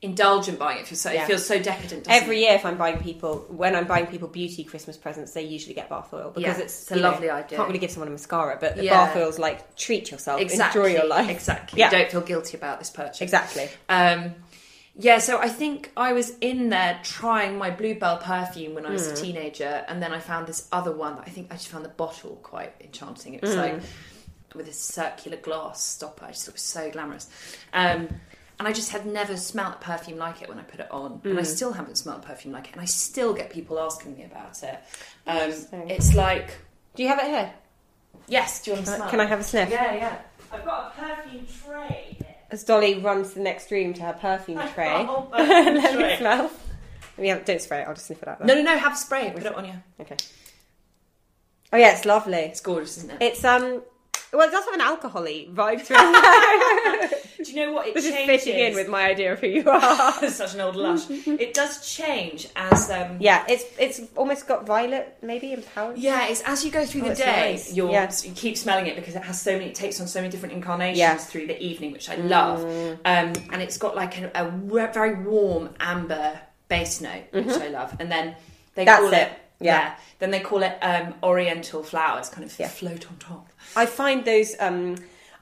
indulgent 0.00 0.58
buying 0.60 0.78
it. 0.78 0.82
It 0.82 0.86
feels 0.86 1.00
so, 1.00 1.10
Yeah. 1.10 1.24
it 1.24 1.26
feels 1.26 1.44
so 1.46 1.60
decadent. 1.60 2.06
Every 2.08 2.36
it? 2.38 2.40
year, 2.42 2.54
if 2.54 2.64
I'm 2.64 2.76
buying 2.76 2.98
people, 2.98 3.46
when 3.48 3.74
I'm 3.74 3.86
buying 3.86 4.06
people 4.06 4.28
beauty 4.28 4.62
Christmas 4.62 4.96
presents, 4.96 5.32
they 5.32 5.42
usually 5.42 5.74
get 5.74 5.88
bath 5.88 6.12
oil 6.12 6.30
because 6.34 6.58
Yeah, 6.58 6.64
it's, 6.64 6.82
it's 6.82 6.90
a 6.92 6.96
you 6.96 7.02
know, 7.02 7.10
lovely 7.10 7.30
idea. 7.30 7.56
Can't 7.58 7.68
really 7.68 7.80
give 7.80 7.90
someone 7.90 8.08
a 8.08 8.12
mascara, 8.12 8.58
but 8.60 8.76
the 8.76 8.84
Yeah. 8.84 9.06
bath 9.06 9.16
oil's 9.16 9.38
like 9.40 9.74
treat 9.76 10.10
yourself, 10.10 10.40
Exactly. 10.40 10.80
enjoy 10.82 10.98
your 10.98 11.06
life. 11.08 11.28
Exactly. 11.30 11.78
Yeah. 11.80 11.86
You 11.86 11.98
don't 11.98 12.10
feel 12.10 12.20
guilty 12.20 12.56
about 12.56 12.78
this 12.78 12.90
purchase. 12.90 13.20
Exactly. 13.22 13.68
Um, 13.88 14.34
yeah, 14.98 15.18
so 15.18 15.38
I 15.38 15.48
think 15.48 15.92
I 15.96 16.12
was 16.12 16.30
in 16.40 16.68
there 16.70 16.98
trying 17.04 17.56
my 17.56 17.70
Bluebell 17.70 18.18
perfume 18.18 18.74
when 18.74 18.84
I 18.84 18.90
was 18.92 19.08
a 19.08 19.12
Mm. 19.14 19.20
teenager, 19.20 19.84
and 19.88 20.02
then 20.02 20.12
I 20.12 20.18
found 20.20 20.46
this 20.46 20.66
other 20.72 20.92
one. 20.92 21.16
that 21.16 21.24
I 21.26 21.30
think 21.30 21.52
I 21.52 21.54
just 21.54 21.68
found 21.68 21.84
the 21.84 21.88
bottle 21.90 22.38
quite 22.42 22.74
enchanting. 22.80 23.34
It 23.34 23.42
was 23.42 23.54
Mm. 23.54 23.56
like 23.58 23.82
with 24.54 24.66
a 24.68 24.72
circular 24.72 25.36
glass 25.36 25.82
stopper. 25.84 26.24
I 26.24 26.28
just 26.30 26.44
thought 26.44 26.52
it 26.52 26.54
was 26.54 26.62
so 26.62 26.90
glamorous. 26.90 27.28
Um, 27.72 28.08
and 28.58 28.66
I 28.66 28.72
just 28.72 28.90
had 28.90 29.06
never 29.06 29.36
smelt 29.36 29.74
a 29.76 29.78
perfume 29.78 30.18
like 30.18 30.42
it 30.42 30.48
when 30.48 30.58
I 30.58 30.62
put 30.62 30.80
it 30.80 30.90
on, 30.90 31.20
and 31.24 31.38
I 31.38 31.42
Mm. 31.42 31.46
still 31.46 31.72
haven't 31.74 31.96
smelt 31.96 32.24
a 32.24 32.26
perfume 32.26 32.52
like 32.54 32.68
it, 32.68 32.72
and 32.72 32.80
I 32.80 32.86
still 32.86 33.32
get 33.34 33.50
people 33.50 33.78
asking 33.78 34.16
me 34.16 34.24
about 34.24 34.60
it. 34.64 34.78
Um, 35.26 35.86
it's 35.88 36.14
like, 36.14 36.56
Do 36.96 37.02
you 37.04 37.08
have 37.10 37.20
it 37.20 37.26
here? 37.26 37.52
yes, 38.26 38.62
do 38.62 38.70
you 38.72 38.74
want 38.76 38.86
to 38.86 38.96
smell? 38.96 39.08
can 39.10 39.20
I 39.20 39.26
have 39.26 39.38
a 39.38 39.44
sniff? 39.44 39.70
Yeah, 39.70 39.94
yeah. 39.94 40.16
I've 40.50 40.64
got 40.64 40.94
a 40.96 41.00
perfume 41.00 41.46
tray. 41.64 41.97
As 42.50 42.64
Dolly 42.64 42.98
runs 42.98 43.28
to 43.30 43.34
the 43.36 43.40
next 43.42 43.70
room 43.70 43.92
to 43.94 44.02
her 44.02 44.12
perfume 44.14 44.60
tray. 44.74 44.90
Oh, 45.08 45.22
perfume 45.32 45.74
Let 45.74 45.94
me 45.94 46.00
tray. 46.02 46.16
smell. 46.18 46.50
Yeah, 47.18 47.38
don't 47.40 47.60
spray 47.60 47.80
it. 47.80 47.88
I'll 47.88 47.94
just 47.94 48.06
sniff 48.06 48.22
it 48.22 48.28
out. 48.28 48.44
No, 48.44 48.54
no, 48.54 48.62
no. 48.62 48.78
Have 48.78 48.92
a 48.92 48.96
spray. 48.96 49.30
Put 49.34 49.44
it 49.44 49.54
on 49.54 49.64
you. 49.64 49.74
Okay. 50.00 50.16
Oh 51.72 51.76
yeah, 51.76 51.92
it's 51.92 52.04
lovely. 52.04 52.38
It's 52.38 52.60
gorgeous, 52.60 52.98
isn't 52.98 53.10
it? 53.10 53.18
It's 53.20 53.44
um, 53.44 53.82
well, 54.32 54.46
it 54.46 54.50
does 54.52 54.64
have 54.64 54.74
an 54.74 54.80
alcoholy 54.80 55.52
vibe 55.52 55.84
to 55.86 55.94
it, 55.96 57.24
Do 57.44 57.52
you 57.52 57.66
know 57.66 57.72
what? 57.72 57.86
It 57.86 57.94
which 57.94 58.04
is 58.04 58.12
changes. 58.12 58.44
fitting 58.44 58.58
in 58.60 58.74
with 58.74 58.88
my 58.88 59.06
idea 59.08 59.32
of 59.32 59.40
who 59.40 59.46
you 59.46 59.68
are. 59.70 60.28
such 60.28 60.54
an 60.54 60.60
old 60.60 60.76
lush. 60.76 61.08
it 61.08 61.54
does 61.54 61.88
change 61.88 62.48
as 62.56 62.90
um. 62.90 63.16
yeah, 63.20 63.44
it's 63.48 63.64
it's 63.78 64.00
almost 64.16 64.46
got 64.48 64.66
violet, 64.66 65.16
maybe 65.22 65.52
empowered. 65.52 65.96
Yeah, 65.98 66.26
it's 66.26 66.42
as 66.42 66.64
you 66.64 66.70
go 66.70 66.84
through 66.84 67.02
Oh, 67.06 67.08
the 67.10 67.14
day, 67.14 67.52
nice. 67.52 67.72
you're, 67.72 67.90
Yeah. 67.90 68.10
you 68.24 68.32
keep 68.32 68.56
smelling 68.58 68.86
it 68.86 68.96
because 68.96 69.14
it 69.14 69.22
has 69.22 69.40
so 69.40 69.52
many, 69.52 69.66
it 69.66 69.74
takes 69.74 70.00
on 70.00 70.08
so 70.08 70.20
many 70.20 70.30
different 70.30 70.54
incarnations 70.54 70.98
Yeah. 70.98 71.16
through 71.16 71.46
the 71.46 71.60
evening, 71.62 71.92
which 71.92 72.10
I 72.10 72.16
love. 72.16 72.64
Um, 72.64 73.32
and 73.52 73.62
it's 73.62 73.78
got 73.78 73.94
like 73.96 74.18
a, 74.18 74.30
a 74.34 74.50
very 74.92 75.22
warm 75.22 75.70
amber 75.80 76.40
base 76.68 77.00
note, 77.00 77.24
which 77.32 77.46
I 77.48 77.68
love. 77.68 77.96
And 78.00 78.10
then 78.10 78.34
they 78.74 78.84
Mm-hmm. 78.84 78.86
That's 78.86 79.00
call 79.00 79.12
it. 79.14 79.32
Yeah. 79.60 79.96
Then 80.18 80.30
they 80.30 80.40
call 80.40 80.62
it 80.62 80.76
um, 80.82 81.14
Oriental 81.22 81.82
flowers, 81.82 82.28
kind 82.28 82.44
of 82.44 82.56
Yeah. 82.58 82.68
float 82.68 83.06
on 83.08 83.16
top. 83.18 83.47
I 83.76 83.86
find 83.86 84.24
those. 84.24 84.54
Um, 84.60 84.96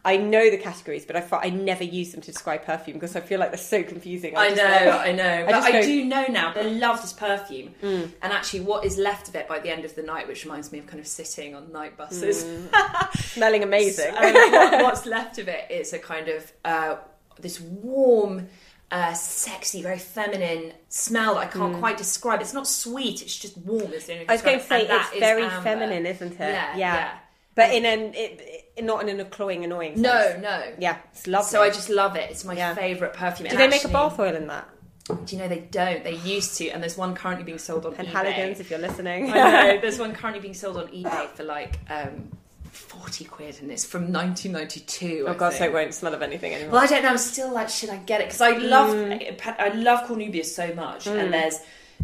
I 0.05 0.19
know 0.19 0.51
the 0.51 0.57
categories, 0.59 1.05
but 1.05 1.17
I 1.17 1.27
I 1.47 1.51
never 1.51 1.83
use 1.83 2.13
them 2.13 2.21
to 2.21 2.27
describe 2.31 2.65
perfume 2.65 2.95
because 2.97 3.17
I 3.17 3.21
feel 3.21 3.41
like 3.41 3.51
they're 3.51 3.59
so 3.59 3.83
confusing. 3.83 4.37
I 4.37 4.51
just 4.51 4.63
know, 4.63 4.91
like- 4.91 5.09
I 5.09 5.13
know. 5.13 5.45
But 5.47 5.55
I, 5.57 5.73
go- 5.73 5.83
do 5.83 6.05
know 6.05 6.27
now. 6.29 6.53
I 6.55 6.63
love 6.63 7.03
this 7.03 7.13
perfume. 7.13 7.75
And 7.83 8.13
actually, 8.23 8.61
what 8.61 8.85
is 8.85 8.99
left 8.99 9.29
of 9.29 9.35
it 9.35 9.49
by 9.49 9.59
the 9.59 9.69
end 9.71 9.85
of 9.85 9.97
the 9.97 10.03
night, 10.05 10.29
which 10.29 10.45
reminds 10.45 10.71
me 10.71 10.79
of 10.79 10.87
kind 10.87 11.01
of 11.01 11.09
sitting 11.09 11.57
on 11.57 11.73
night 11.73 11.97
buses. 11.97 12.47
smelling 13.17 13.63
amazing. 13.65 14.15
Um, 14.17 14.33
what- 14.53 14.83
what's 14.85 15.07
left 15.07 15.39
of 15.39 15.49
it 15.49 15.71
is 15.71 15.93
a 15.93 15.99
kind 15.99 16.29
of 16.29 16.53
uh, 16.65 16.97
this 17.41 17.61
warm, 17.61 18.47
uh, 18.93 19.13
sexy, 19.15 19.83
very 19.83 19.99
feminine 19.99 20.73
smell 20.89 21.35
that 21.35 21.41
I 21.41 21.47
can't 21.47 21.77
quite 21.79 21.99
describe. 21.99 22.41
It's 22.41 22.55
not 22.55 22.69
sweet; 22.69 23.23
it's 23.23 23.37
just 23.37 23.59
warm. 23.59 23.93
It's 23.93 24.07
the 24.07 24.13
only 24.13 24.27
Mm. 24.27 24.31
I 24.31 24.35
was 24.35 24.43
going 24.43 24.59
to 24.61 24.65
say 24.65 24.87
it's 24.89 25.19
very 25.19 25.43
amber. 25.43 25.63
feminine, 25.63 26.07
isn't 26.07 26.35
it? 26.35 26.39
Yeah, 26.39 26.77
yeah. 26.77 27.11
But 27.57 27.73
in 27.75 27.85
an 27.85 28.15
it, 28.15 28.65
it, 28.77 28.85
not 28.85 29.03
in 29.09 29.19
an 29.19 29.27
cloying, 29.31 29.65
annoying. 29.65 30.01
No, 30.01 30.13
sense. 30.13 30.43
no. 30.43 30.63
Yeah, 30.79 30.99
it's 31.13 31.27
lovely. 31.27 31.49
So 31.49 31.63
I 31.63 31.69
just 31.71 31.89
love 31.91 32.15
it. 32.15 32.31
It's 32.31 32.45
my 32.45 32.55
Yeah. 32.55 32.75
favourite 32.75 33.15
perfume. 33.15 33.49
Do 33.49 33.57
And 33.57 33.59
they 33.61 33.69
make 33.69 33.85
a 33.85 33.89
bath 33.89 34.19
oil 34.21 34.35
in 34.37 34.47
that? 34.47 34.69
Do 35.09 35.17
you 35.37 35.39
know 35.41 35.49
they 35.49 35.61
don't? 35.61 36.05
They 36.05 36.17
used 36.17 36.59
to, 36.59 36.69
and 36.69 36.83
there's 36.83 36.97
one 36.99 37.15
currently 37.15 37.45
being 37.45 37.59
sold 37.59 37.87
on 37.87 37.95
And 37.95 38.07
eBay. 38.09 38.13
Penhaligon's, 38.13 38.61
if 38.61 38.71
you're 38.71 38.79
listening. 38.79 39.33
I 39.33 39.35
know. 39.75 39.81
There's 39.81 39.99
one 39.99 40.13
currently 40.15 40.41
being 40.43 40.53
sold 40.55 40.77
on 40.77 40.89
eBay 40.89 41.29
for 41.31 41.45
like 41.45 41.79
um, 41.89 42.31
forty 42.73 43.25
quid, 43.25 43.57
and 43.63 43.71
it's 43.71 43.85
from 43.85 44.13
1992. 44.13 45.25
Oh 45.27 45.31
I 45.31 45.35
god, 45.37 45.53
so 45.53 45.59
think. 45.61 45.71
it 45.71 45.75
won't 45.75 45.95
smell 45.95 46.13
of 46.13 46.23
anything 46.23 46.53
anymore. 46.55 46.73
Well, 46.73 46.83
I 46.83 46.87
don't 46.87 47.03
know. 47.05 47.11
I'm 47.11 47.19
still 47.19 47.53
like, 47.53 47.69
should 47.69 47.91
I 47.91 47.97
get 47.99 48.21
it? 48.21 48.25
Because 48.27 48.41
I 48.41 48.51
love, 48.59 48.91
Mm. 48.95 49.41
I 49.59 49.69
love 49.69 50.07
Cornubia 50.09 50.45
so 50.45 50.75
much, 50.75 51.07
and 51.07 51.33
there's. 51.33 51.59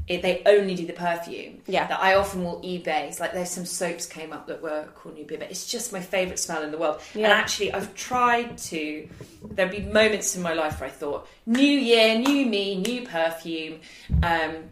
It, 0.09 0.21
they 0.23 0.43
only 0.47 0.75
do 0.75 0.85
the 0.85 0.93
perfume. 0.93 1.63
Yeah. 1.67 1.87
That 1.87 2.01
I 2.01 2.15
often 2.15 2.43
will 2.43 2.61
eBay. 2.63 3.09
It's 3.09 3.21
like 3.21 3.33
there's 3.33 3.51
some 3.51 3.65
soaps 3.65 4.05
came 4.07 4.33
up 4.33 4.47
that 4.49 4.61
were 4.61 4.89
Cornubia, 4.97 5.39
but 5.39 5.51
it's 5.51 5.67
just 5.67 5.93
my 5.93 6.01
favourite 6.01 6.39
smell 6.39 6.63
in 6.63 6.73
the 6.73 6.79
world. 6.79 7.01
Yeah. 7.15 7.25
And 7.25 7.33
actually, 7.33 7.73
I've 7.73 7.95
tried 7.95 8.59
to. 8.59 9.09
There'd 9.51 9.71
be 9.71 9.81
moments 9.81 10.35
in 10.35 10.43
my 10.43 10.55
life 10.55 10.81
where 10.81 10.89
I 10.89 10.93
thought, 10.93 11.29
new 11.47 11.63
year, 11.63 12.19
new 12.19 12.47
me, 12.47 12.77
new 12.77 13.07
perfume, 13.07 13.81
um, 14.23 14.71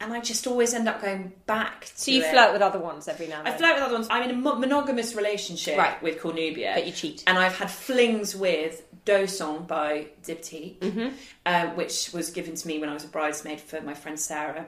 and 0.00 0.12
I 0.12 0.20
just 0.20 0.46
always 0.46 0.74
end 0.74 0.88
up 0.88 1.00
going 1.00 1.32
back 1.46 1.86
to. 1.86 1.92
so 2.00 2.10
you 2.10 2.22
it. 2.22 2.30
flirt 2.30 2.52
with 2.52 2.62
other 2.62 2.78
ones 2.78 3.08
every 3.08 3.26
now 3.28 3.38
and 3.40 3.48
I 3.48 3.52
flirt 3.56 3.74
with 3.74 3.82
other 3.82 3.94
ones. 3.94 4.06
I'm 4.10 4.22
in 4.24 4.30
a 4.30 4.38
mo- 4.38 4.56
monogamous 4.56 5.14
relationship 5.14 5.76
Right. 5.78 6.00
with 6.02 6.18
Cornubia. 6.20 6.74
But 6.74 6.86
you 6.86 6.92
cheat. 6.92 7.24
And 7.26 7.38
I've 7.38 7.56
had 7.56 7.70
flings 7.70 8.34
with 8.36 8.82
Do 9.04 9.26
Son 9.26 9.64
by 9.64 10.08
Diptyque, 10.24 10.78
Mm-hmm. 10.80 11.08
um, 11.46 11.76
which 11.76 12.10
was 12.12 12.30
given 12.30 12.54
to 12.56 12.66
me 12.68 12.78
when 12.78 12.88
I 12.88 12.94
was 12.94 13.04
a 13.04 13.08
bridesmaid 13.08 13.60
for 13.60 13.80
my 13.80 13.94
friend 13.94 14.18
Sarah. 14.20 14.66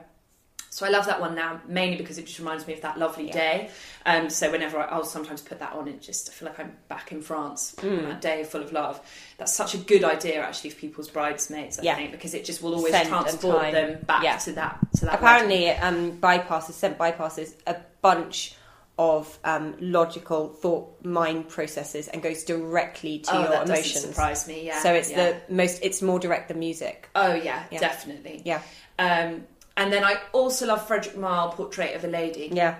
So 0.78 0.86
I 0.86 0.90
love 0.90 1.06
that 1.06 1.20
one 1.20 1.34
now, 1.34 1.60
mainly 1.66 1.96
because 1.96 2.18
it 2.18 2.26
just 2.26 2.38
reminds 2.38 2.64
me 2.64 2.72
of 2.72 2.82
that 2.82 2.96
lovely 3.00 3.28
day. 3.30 3.68
Um, 4.06 4.30
so 4.30 4.48
whenever 4.52 4.78
I, 4.78 4.84
I'll 4.84 5.02
sometimes 5.04 5.40
put 5.40 5.58
that 5.58 5.72
on, 5.72 5.88
it 5.88 6.00
just 6.00 6.28
I 6.28 6.32
feel 6.32 6.48
like 6.48 6.60
I'm 6.60 6.76
back 6.86 7.10
in 7.10 7.20
France 7.20 7.74
Mm. 7.78 7.98
on 7.98 8.04
that 8.10 8.20
day 8.20 8.44
full 8.44 8.62
of 8.62 8.70
love. 8.72 9.00
That's 9.38 9.52
such 9.52 9.74
a 9.74 9.78
good 9.78 10.04
idea, 10.04 10.40
actually, 10.40 10.70
for 10.70 10.76
people's 10.80 11.10
bridesmaids. 11.10 11.80
I 11.80 11.82
Yeah. 11.82 11.96
think 11.96 12.12
because 12.12 12.32
it 12.32 12.44
just 12.44 12.62
will 12.62 12.76
always 12.76 12.92
Scent 12.92 13.08
transport 13.08 13.72
them 13.72 13.98
back 14.06 14.22
Yeah. 14.22 14.36
to 14.36 14.52
that. 14.52 14.78
To 14.98 15.06
that 15.06 15.14
Apparently, 15.16 15.70
um, 15.70 16.12
bypasses, 16.20 16.74
scent 16.74 16.96
bypasses 16.96 17.54
a 17.66 17.74
bunch 18.00 18.54
of 19.00 19.36
um, 19.42 19.74
logical 19.80 20.48
thought 20.48 21.04
mind 21.04 21.48
processes 21.48 22.06
and 22.06 22.22
goes 22.22 22.44
directly 22.44 23.18
to 23.18 23.32
Oh, 23.34 23.40
your 23.40 23.48
that 23.50 23.66
emotions. 23.68 24.04
surprise 24.04 24.46
me, 24.46 24.66
yeah, 24.66 24.80
So 24.80 24.94
it's 24.94 25.10
yeah. 25.10 25.32
the 25.48 25.52
most. 25.52 25.80
It's 25.82 26.02
more 26.02 26.20
direct 26.20 26.46
than 26.46 26.60
music. 26.60 27.08
Oh 27.16 27.34
yeah, 27.34 27.64
Yeah. 27.72 27.80
definitely. 27.80 28.42
Yeah. 28.44 28.62
Um, 29.00 29.44
and 29.78 29.92
then 29.92 30.04
I 30.04 30.20
also 30.32 30.66
love 30.66 30.86
Frédéric 30.86 31.16
Malle 31.16 31.52
Portrait 31.52 31.94
of 31.94 32.04
a 32.04 32.08
Lady. 32.08 32.50
Yeah, 32.52 32.74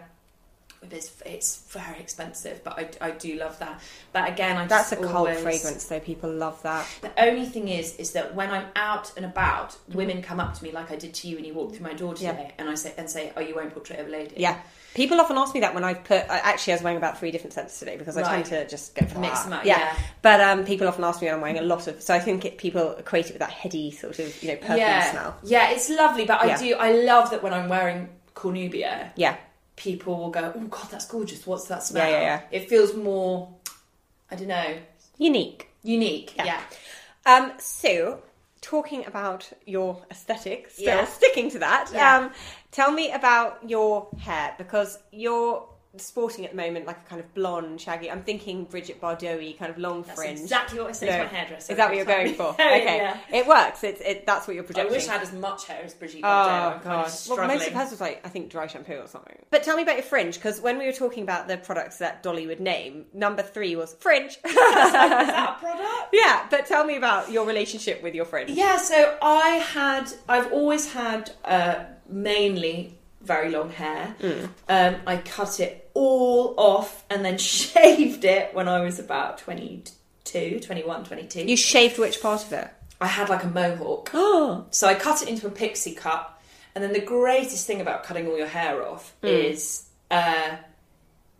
It's, 0.91 1.12
it's 1.26 1.57
very 1.70 1.99
expensive, 1.99 2.62
but 2.64 2.79
I, 2.79 3.09
I 3.09 3.11
do 3.11 3.35
love 3.37 3.59
that. 3.59 3.81
But 4.12 4.29
again, 4.29 4.57
I 4.57 4.66
that's 4.66 4.93
a 4.93 4.97
cult 4.97 5.12
always- 5.12 5.41
fragrance, 5.41 5.85
though. 5.87 6.01
People 6.01 6.31
love 6.33 6.62
that. 6.62 6.87
The 7.03 7.11
only 7.22 7.47
thing 7.47 7.68
is, 7.68 7.97
is 7.97 8.12
that 8.12 8.35
when 8.35 8.51
I'm 8.51 8.66
out 8.76 9.12
and 9.16 9.26
about, 9.26 9.76
women 9.93 10.22
come 10.22 10.39
up 10.41 10.55
to 10.55 10.62
me 10.64 10.70
like 10.72 10.91
I 10.91 10.97
did 10.97 11.14
to 11.14 11.29
you 11.29 11.37
when 11.37 11.45
you 11.45 11.53
walked 11.53 11.76
through 11.76 11.87
my 11.87 11.95
door 11.95 12.14
Yeah. 12.16 12.31
today, 12.33 12.53
and 12.59 12.70
I 12.70 12.74
say, 12.74 12.95
and 12.97 13.11
say, 13.11 13.33
"Are 13.37 13.43
you 13.43 13.55
wearing 13.57 13.70
Portrait 13.70 13.99
of 13.99 14.07
a 14.07 14.11
Lady?" 14.11 14.37
Yeah. 14.39 14.57
People 14.95 15.20
often 15.20 15.37
ask 15.37 15.53
me 15.53 15.61
that 15.61 15.74
when 15.74 15.85
I've 15.85 16.03
put. 16.05 16.22
I- 16.31 16.39
Actually, 16.39 16.72
I 16.72 16.76
was 16.76 16.83
wearing 16.83 16.97
about 16.97 17.18
three 17.18 17.31
different 17.33 17.53
scents 17.53 17.79
today 17.79 17.97
because 17.97 18.16
I 18.16 18.22
Right. 18.22 18.45
tend 18.45 18.47
to 18.47 18.68
just 18.68 18.95
go 18.95 19.05
for 19.05 19.18
Mix 19.18 19.43
them 19.43 19.53
up, 19.53 19.64
Yeah. 19.64 19.79
yeah. 19.79 19.97
But 20.22 20.41
um, 20.41 20.64
people 20.64 20.89
often 20.89 21.05
ask 21.05 21.20
me 21.20 21.26
when 21.26 21.35
I'm 21.35 21.41
wearing 21.41 21.59
a 21.59 21.62
lot 21.62 21.87
of. 21.89 22.01
So 22.01 22.14
I 22.14 22.20
think 22.20 22.45
it, 22.45 22.57
people 22.57 22.93
equate 22.97 23.26
it 23.26 23.33
with 23.33 23.41
that 23.41 23.51
heady 23.51 23.91
sort 23.91 24.18
of, 24.20 24.43
you 24.43 24.51
know, 24.51 24.57
perfume 24.57 24.79
yeah, 24.79 25.11
smell. 25.11 25.37
yeah, 25.43 25.70
it's 25.70 25.91
lovely. 25.91 26.24
But 26.24 26.41
I 26.41 26.47
Yeah. 26.47 26.59
do, 26.59 26.74
I 26.76 26.93
love 26.93 27.31
that 27.31 27.43
when 27.43 27.53
I'm 27.53 27.68
wearing 27.68 28.09
Cornubia, 28.35 29.11
Yeah. 29.16 29.37
People 29.79 30.16
will 30.18 30.31
go, 30.31 30.53
"Oh 30.55 30.66
God, 30.66 30.89
that's 30.91 31.07
gorgeous! 31.07 31.47
What's 31.47 31.66
that 31.68 31.83
smell?" 31.83 32.07
Yeah, 32.07 32.18
yeah, 32.18 32.22
yeah. 32.22 32.41
It 32.51 32.68
feels 32.68 32.95
more, 32.95 33.49
I 34.31 34.37
don't 34.37 34.49
know, 34.49 34.76
Unique. 35.16 35.68
unique. 35.83 36.35
Yeah. 36.37 36.61
Um, 37.24 37.53
so, 37.59 38.22
talking 38.61 39.07
about 39.07 39.51
your 39.66 40.03
aesthetic, 40.11 40.70
still 40.70 40.85
Yeah. 40.85 41.05
sticking 41.07 41.51
to 41.53 41.59
that, 41.61 41.91
Yeah. 41.93 42.16
um, 42.16 42.33
tell 42.72 42.91
me 42.91 43.12
about 43.12 43.59
your 43.68 44.09
hair 44.20 44.55
because 44.59 44.99
you're 45.12 45.66
sporting 45.97 46.45
at 46.45 46.51
the 46.51 46.57
moment 46.57 46.86
like 46.86 46.99
a 46.99 47.09
kind 47.09 47.20
of 47.20 47.32
blonde, 47.34 47.80
shaggy. 47.80 48.11
I'm 48.11 48.22
thinking 48.22 48.64
Brigitte 48.64 49.01
Bardot 49.01 49.59
kind 49.59 49.70
of 49.70 49.78
long 49.78 50.03
That's 50.03 50.18
fringe. 50.20 50.41
exactly 50.41 50.78
what 50.78 50.91
I 50.91 50.93
say 50.93 51.07
to 51.07 51.18
my 51.18 51.24
hairdresser 51.24 51.72
Is 51.72 51.76
that 51.78 51.89
what 51.89 51.97
you're 51.97 52.05
going 52.05 52.34
for? 52.34 52.51
Okay, 52.59 52.97
yeah. 52.99 53.18
it 53.32 53.47
works. 53.47 53.82
It's 53.82 54.01
it. 54.03 54.26
That's 54.26 54.47
what 54.47 54.55
you're 54.55 54.62
projecting. 54.64 54.93
I 54.93 54.97
wish 54.97 55.09
I 55.09 55.12
had 55.14 55.22
as 55.22 55.32
much 55.32 55.66
hair 55.66 55.80
as 55.82 55.95
Brigitte 55.95 56.20
Oh 56.22 56.26
Bardot. 56.26 56.70
Kind 56.72 56.84
god! 56.84 57.07
of 57.07 57.28
Well, 57.28 57.49
most 57.49 57.66
of 57.66 57.72
hers 57.72 57.91
was 57.91 58.01
like 58.01 58.20
I 58.24 58.28
think 58.28 58.51
dry 58.51 58.66
shampoo 58.66 58.95
or 58.99 59.07
something. 59.07 59.36
But 59.51 59.62
tell 59.62 59.76
me 59.76 59.82
about 59.82 59.97
your 59.97 60.05
fringe 60.05 60.34
because 60.34 60.61
when 60.61 60.78
we 60.78 60.84
were 60.86 60.93
talking 60.93 61.22
about 61.22 61.49
the 61.49 61.57
products 61.57 61.99
that 61.99 62.22
Dolly 62.22 62.47
would 62.47 62.61
name, 62.61 63.07
number 63.14 63.43
three 63.43 63.74
was 63.74 63.95
fringe. 63.95 64.39
Is 64.45 64.55
that 64.55 65.57
a 65.57 65.61
product? 65.61 66.09
yeah, 66.12 66.47
but 66.51 66.66
tell 66.66 66.84
me 66.84 66.97
about 66.97 67.30
your 67.32 67.47
relationship 67.47 68.03
with 68.03 68.14
your 68.14 68.24
fringe. 68.26 68.51
Yeah, 68.51 68.76
so 68.76 69.16
I 69.22 69.49
had, 69.72 70.12
I've 70.28 70.53
always 70.53 70.93
had 70.93 71.30
uh, 71.45 71.84
mainly 72.09 72.97
very 73.29 73.51
long 73.51 73.70
hair. 73.70 74.14
Mm. 74.20 74.49
Um, 74.68 74.97
I 75.07 75.18
cut 75.18 75.61
it 75.61 75.91
all 75.95 76.55
off 76.57 77.05
and 77.11 77.24
then 77.24 77.39
shaved 77.59 78.24
it 78.24 78.55
when 78.55 78.66
I 78.68 78.81
was 78.81 78.99
about 78.99 79.39
22, 79.39 80.61
21, 80.61 81.05
22. 81.05 81.45
You 81.45 81.57
shaved 81.57 81.99
which 81.99 82.20
part 82.20 82.45
of 82.45 82.53
it? 82.53 82.68
I 83.01 83.07
had 83.07 83.29
like 83.29 83.45
a 83.45 83.49
mohawk. 83.49 84.11
Oh, 84.14 84.66
So 84.70 84.89
I 84.89 84.95
cut 84.95 85.22
it 85.22 85.29
into 85.29 85.47
a 85.47 85.51
pixie 85.51 85.95
cut. 85.95 86.35
And 86.74 86.83
then 86.83 86.93
the 86.93 87.01
greatest 87.01 87.66
thing 87.66 87.81
about 87.81 88.05
cutting 88.05 88.26
all 88.29 88.37
your 88.37 88.47
hair 88.47 88.87
off 88.87 89.12
Mm. 89.22 89.51
is 89.51 89.85
uh, 90.11 90.57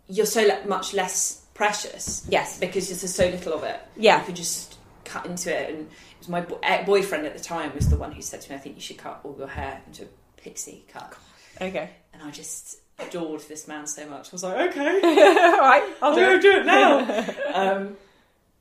you're 0.07 0.25
so 0.25 0.41
le- 0.45 0.65
much 0.67 0.93
less 0.93 1.43
precious. 1.53 2.25
Yes. 2.29 2.59
Because 2.59 2.87
there's 2.87 3.13
so 3.13 3.25
little 3.27 3.53
of 3.53 3.63
it. 3.63 3.79
Yeah. 3.97 4.19
You 4.19 4.25
can 4.27 4.35
just 4.35 4.77
cut 5.05 5.25
into 5.25 5.49
it. 5.53 5.69
And 5.71 5.79
it 5.81 6.17
was 6.19 6.29
my 6.29 6.41
bo- 6.41 6.59
eh, 6.63 6.83
boyfriend 6.83 7.25
at 7.25 7.35
the 7.37 7.43
time 7.43 7.73
was 7.75 7.89
the 7.89 7.97
one 7.97 8.11
who 8.11 8.21
said 8.21 8.41
to 8.41 8.49
me, 8.51 8.55
I 8.55 8.59
think 8.59 8.75
you 8.75 8.81
should 8.81 8.97
cut 8.97 9.19
all 9.23 9.35
your 9.37 9.47
hair 9.47 9.81
into 9.87 10.03
a 10.03 10.41
pixie 10.41 10.83
cut. 10.93 11.15
Okay. 11.61 11.89
And 12.13 12.23
I 12.23 12.31
just 12.31 12.77
adored 12.99 13.41
this 13.47 13.67
man 13.67 13.87
so 13.87 14.05
much. 14.09 14.27
I 14.27 14.31
was 14.31 14.43
like, 14.43 14.69
okay. 14.71 14.99
All 15.01 15.59
right, 15.59 15.93
I'll 16.01 16.15
do 16.15 16.21
it. 16.31 16.41
do 16.41 16.51
it 16.51 16.65
now. 16.65 16.99
um, 17.53 17.97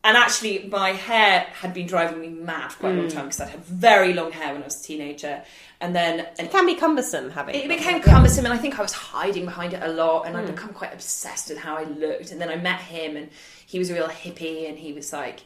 and 0.04 0.16
actually, 0.16 0.68
my 0.68 0.90
hair 0.90 1.40
had 1.52 1.74
been 1.74 1.86
driving 1.88 2.20
me 2.20 2.28
mad 2.28 2.70
for 2.72 2.78
quite 2.80 2.90
a 2.90 2.92
Hmm. 2.94 3.00
long 3.00 3.08
time 3.10 3.24
because 3.26 3.40
I 3.40 3.46
had 3.46 3.64
very 3.64 4.14
long 4.14 4.30
hair 4.30 4.52
when 4.52 4.62
I 4.62 4.66
was 4.66 4.80
a 4.80 4.84
teenager. 4.86 5.42
And 5.80 5.94
then 5.94 6.20
and 6.38 6.46
It 6.48 6.52
can 6.52 6.66
be 6.66 6.76
cumbersome 6.76 7.30
having. 7.30 7.54
it 7.56 7.68
became 7.68 8.00
cumbersome, 8.00 8.44
and 8.44 8.54
I 8.54 8.58
think 8.58 8.78
I 8.78 8.82
was 8.82 8.92
hiding 8.92 9.44
behind 9.44 9.74
it 9.74 9.82
a 9.82 9.88
lot, 9.88 10.26
and 10.26 10.36
I'd 10.36 10.46
Hmm. 10.48 10.54
become 10.54 10.70
quite 10.72 10.92
obsessed 10.94 11.48
with 11.48 11.58
how 11.58 11.76
I 11.76 11.82
looked. 11.84 12.30
And 12.30 12.40
then 12.40 12.48
I 12.48 12.56
met 12.56 12.80
him, 12.80 13.16
and 13.16 13.28
he 13.66 13.78
was 13.80 13.90
a 13.90 13.94
real 13.94 14.08
hippie, 14.08 14.68
and 14.68 14.78
he 14.78 14.92
was 14.92 15.12
like, 15.12 15.40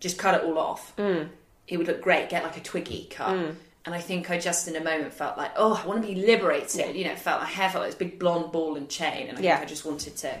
just 0.00 0.16
cut 0.18 0.34
it 0.34 0.42
all 0.44 0.58
off. 0.58 0.92
Hmm. 0.96 1.24
It 1.68 1.76
would 1.76 1.86
look 1.86 2.00
great, 2.00 2.30
get 2.30 2.42
like 2.44 2.56
a 2.56 2.60
twiggy 2.60 3.08
cut. 3.10 3.36
And 3.84 3.94
I 3.94 4.00
think 4.00 4.30
I 4.30 4.38
just 4.38 4.68
in 4.68 4.76
a 4.76 4.82
moment 4.84 5.14
felt 5.14 5.38
like, 5.38 5.52
oh, 5.56 5.80
I 5.82 5.86
want 5.86 6.02
to 6.02 6.08
be 6.08 6.14
liberated. 6.20 6.94
You 6.94 7.04
know, 7.06 7.14
felt 7.16 7.40
my 7.40 7.46
hair 7.46 7.70
felt 7.70 7.82
like 7.84 7.90
this 7.92 7.98
big 7.98 8.18
blonde 8.18 8.52
ball 8.52 8.76
and 8.76 8.88
chain, 8.88 9.28
and 9.28 9.38
I 9.38 9.40
Yeah. 9.40 9.56
think 9.56 9.66
I 9.66 9.68
just 9.70 9.84
wanted 9.84 10.16
to. 10.18 10.38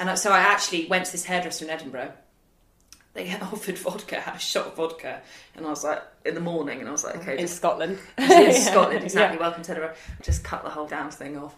And 0.00 0.18
so 0.18 0.30
I 0.32 0.38
actually 0.38 0.86
went 0.86 1.06
to 1.06 1.12
this 1.12 1.24
hairdresser 1.24 1.64
in 1.64 1.70
Edinburgh. 1.70 2.12
They 3.14 3.30
offered 3.42 3.76
vodka, 3.76 4.20
had 4.20 4.36
a 4.36 4.38
shot 4.38 4.66
of 4.68 4.76
vodka, 4.76 5.20
and 5.54 5.66
I 5.66 5.68
was 5.68 5.84
like, 5.84 6.02
in 6.24 6.34
the 6.34 6.40
morning, 6.40 6.80
and 6.80 6.88
I 6.88 6.92
was 6.92 7.04
like, 7.04 7.16
okay, 7.16 7.32
in 7.32 7.40
just 7.40 7.56
Scotland. 7.56 7.98
in 8.18 8.54
Scotland, 8.54 9.02
exactly. 9.04 9.36
Yeah. 9.36 9.42
Welcome 9.42 9.62
to 9.64 9.70
Edinburgh. 9.72 9.94
Just 10.22 10.42
cut 10.44 10.62
the 10.64 10.70
whole 10.70 10.86
damn 10.86 11.10
thing 11.10 11.36
off, 11.36 11.54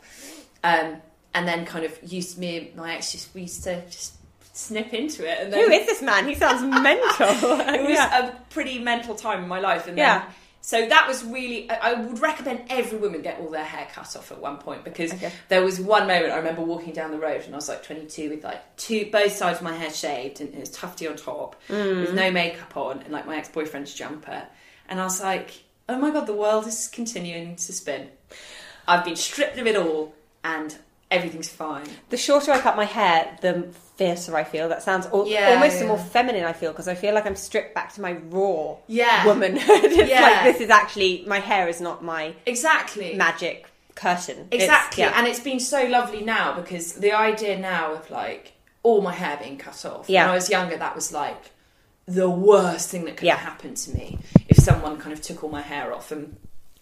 um, 0.64 0.96
and 1.34 1.46
then 1.46 1.64
kind 1.64 1.84
of 1.84 1.96
used 2.02 2.38
me 2.38 2.56
and 2.58 2.76
my 2.76 2.96
ex 2.96 3.12
just 3.12 3.32
we 3.34 3.42
used 3.42 3.62
to 3.64 3.82
just 3.88 4.14
snip 4.52 4.92
into 4.94 5.28
it. 5.30 5.38
And 5.42 5.52
then 5.52 5.64
Who 5.64 5.70
is 5.72 5.86
this 5.86 6.02
man? 6.02 6.26
He 6.26 6.34
sounds 6.34 6.62
mental. 6.62 7.28
it 7.28 7.82
was 7.82 7.90
Yeah. 7.90 8.28
a 8.30 8.32
pretty 8.50 8.78
mental 8.80 9.14
time 9.14 9.42
in 9.42 9.48
my 9.48 9.60
life, 9.60 9.86
and 9.86 9.96
Yeah. 9.98 10.20
then. 10.20 10.28
So 10.66 10.88
that 10.88 11.06
was 11.06 11.22
really. 11.22 11.70
I 11.70 11.92
would 11.92 12.20
recommend 12.20 12.62
every 12.70 12.96
woman 12.96 13.20
get 13.20 13.38
all 13.38 13.50
their 13.50 13.62
hair 13.64 13.86
cut 13.92 14.16
off 14.16 14.32
at 14.32 14.38
one 14.40 14.56
point 14.56 14.82
because 14.82 15.12
Okay. 15.12 15.30
there 15.48 15.62
was 15.62 15.78
one 15.78 16.06
moment 16.06 16.32
I 16.32 16.36
remember 16.38 16.62
walking 16.62 16.94
down 16.94 17.10
the 17.10 17.18
road 17.18 17.42
and 17.42 17.52
I 17.52 17.56
was 17.56 17.68
like 17.68 17.82
22 17.82 18.30
with 18.30 18.44
like 18.44 18.74
two 18.78 19.10
both 19.12 19.32
sides 19.32 19.58
of 19.58 19.64
my 19.64 19.74
hair 19.74 19.90
shaved 19.92 20.40
and 20.40 20.54
it 20.54 20.58
was 20.60 20.70
tufty 20.70 21.06
on 21.06 21.16
top 21.16 21.56
Mm. 21.68 22.00
with 22.00 22.14
no 22.14 22.30
makeup 22.30 22.74
on 22.78 23.00
and 23.02 23.12
like 23.12 23.26
my 23.26 23.36
ex 23.36 23.50
boyfriend's 23.50 23.92
jumper 23.92 24.44
and 24.88 24.98
I 25.00 25.04
was 25.04 25.20
like, 25.20 25.50
oh 25.90 25.98
my 25.98 26.10
god, 26.10 26.26
the 26.26 26.32
world 26.34 26.66
is 26.66 26.88
continuing 26.88 27.56
to 27.56 27.72
spin. 27.74 28.08
I've 28.88 29.04
been 29.04 29.16
stripped 29.16 29.58
of 29.58 29.66
it 29.66 29.76
all 29.76 30.14
and 30.42 30.74
everything's 31.10 31.50
fine. 31.50 31.84
The 32.08 32.16
shorter 32.16 32.52
I 32.52 32.60
cut 32.60 32.74
my 32.74 32.86
hair, 32.86 33.36
the 33.42 33.68
fiercer 33.96 34.36
I 34.36 34.44
feel. 34.44 34.68
That 34.68 34.82
sounds 34.82 35.06
al- 35.06 35.26
Yeah, 35.26 35.50
almost 35.54 35.80
yeah. 35.80 35.86
more 35.86 35.98
feminine. 35.98 36.44
I 36.44 36.52
feel 36.52 36.72
because 36.72 36.88
I 36.88 36.94
feel 36.94 37.14
like 37.14 37.26
I'm 37.26 37.36
stripped 37.36 37.74
back 37.74 37.92
to 37.94 38.00
my 38.00 38.12
raw 38.30 38.76
Yeah. 38.86 39.24
womanhood. 39.26 39.84
it's 39.84 40.10
Yeah. 40.10 40.20
like 40.22 40.44
this 40.52 40.60
is 40.60 40.70
actually 40.70 41.24
my 41.26 41.38
hair 41.40 41.68
is 41.68 41.80
not 41.80 42.02
my 42.02 42.34
Exactly. 42.46 43.14
magic 43.14 43.66
curtain. 43.94 44.48
It's- 44.50 44.62
Exactly. 44.62 45.04
yeah. 45.04 45.12
And 45.16 45.26
it's 45.28 45.40
been 45.40 45.60
so 45.60 45.84
lovely 45.86 46.22
now 46.22 46.54
because 46.54 46.94
the 46.94 47.12
idea 47.12 47.58
now 47.58 47.94
of 47.94 48.10
like 48.10 48.52
all 48.82 49.00
my 49.00 49.14
hair 49.14 49.38
being 49.40 49.56
cut 49.58 49.84
off. 49.84 50.08
Yeah. 50.10 50.24
When 50.24 50.30
I 50.32 50.34
was 50.34 50.50
younger, 50.50 50.76
that 50.76 50.94
was 50.94 51.12
like 51.12 51.50
the 52.06 52.28
worst 52.28 52.90
thing 52.90 53.04
that 53.06 53.16
could 53.16 53.28
happen 53.28 53.74
to 53.74 53.90
me 53.94 54.18
if 54.48 54.58
someone 54.58 54.98
kind 54.98 55.12
of 55.12 55.22
took 55.22 55.42
all 55.44 55.50
my 55.50 55.62
hair 55.62 55.94
off. 55.94 56.10
And 56.12 56.36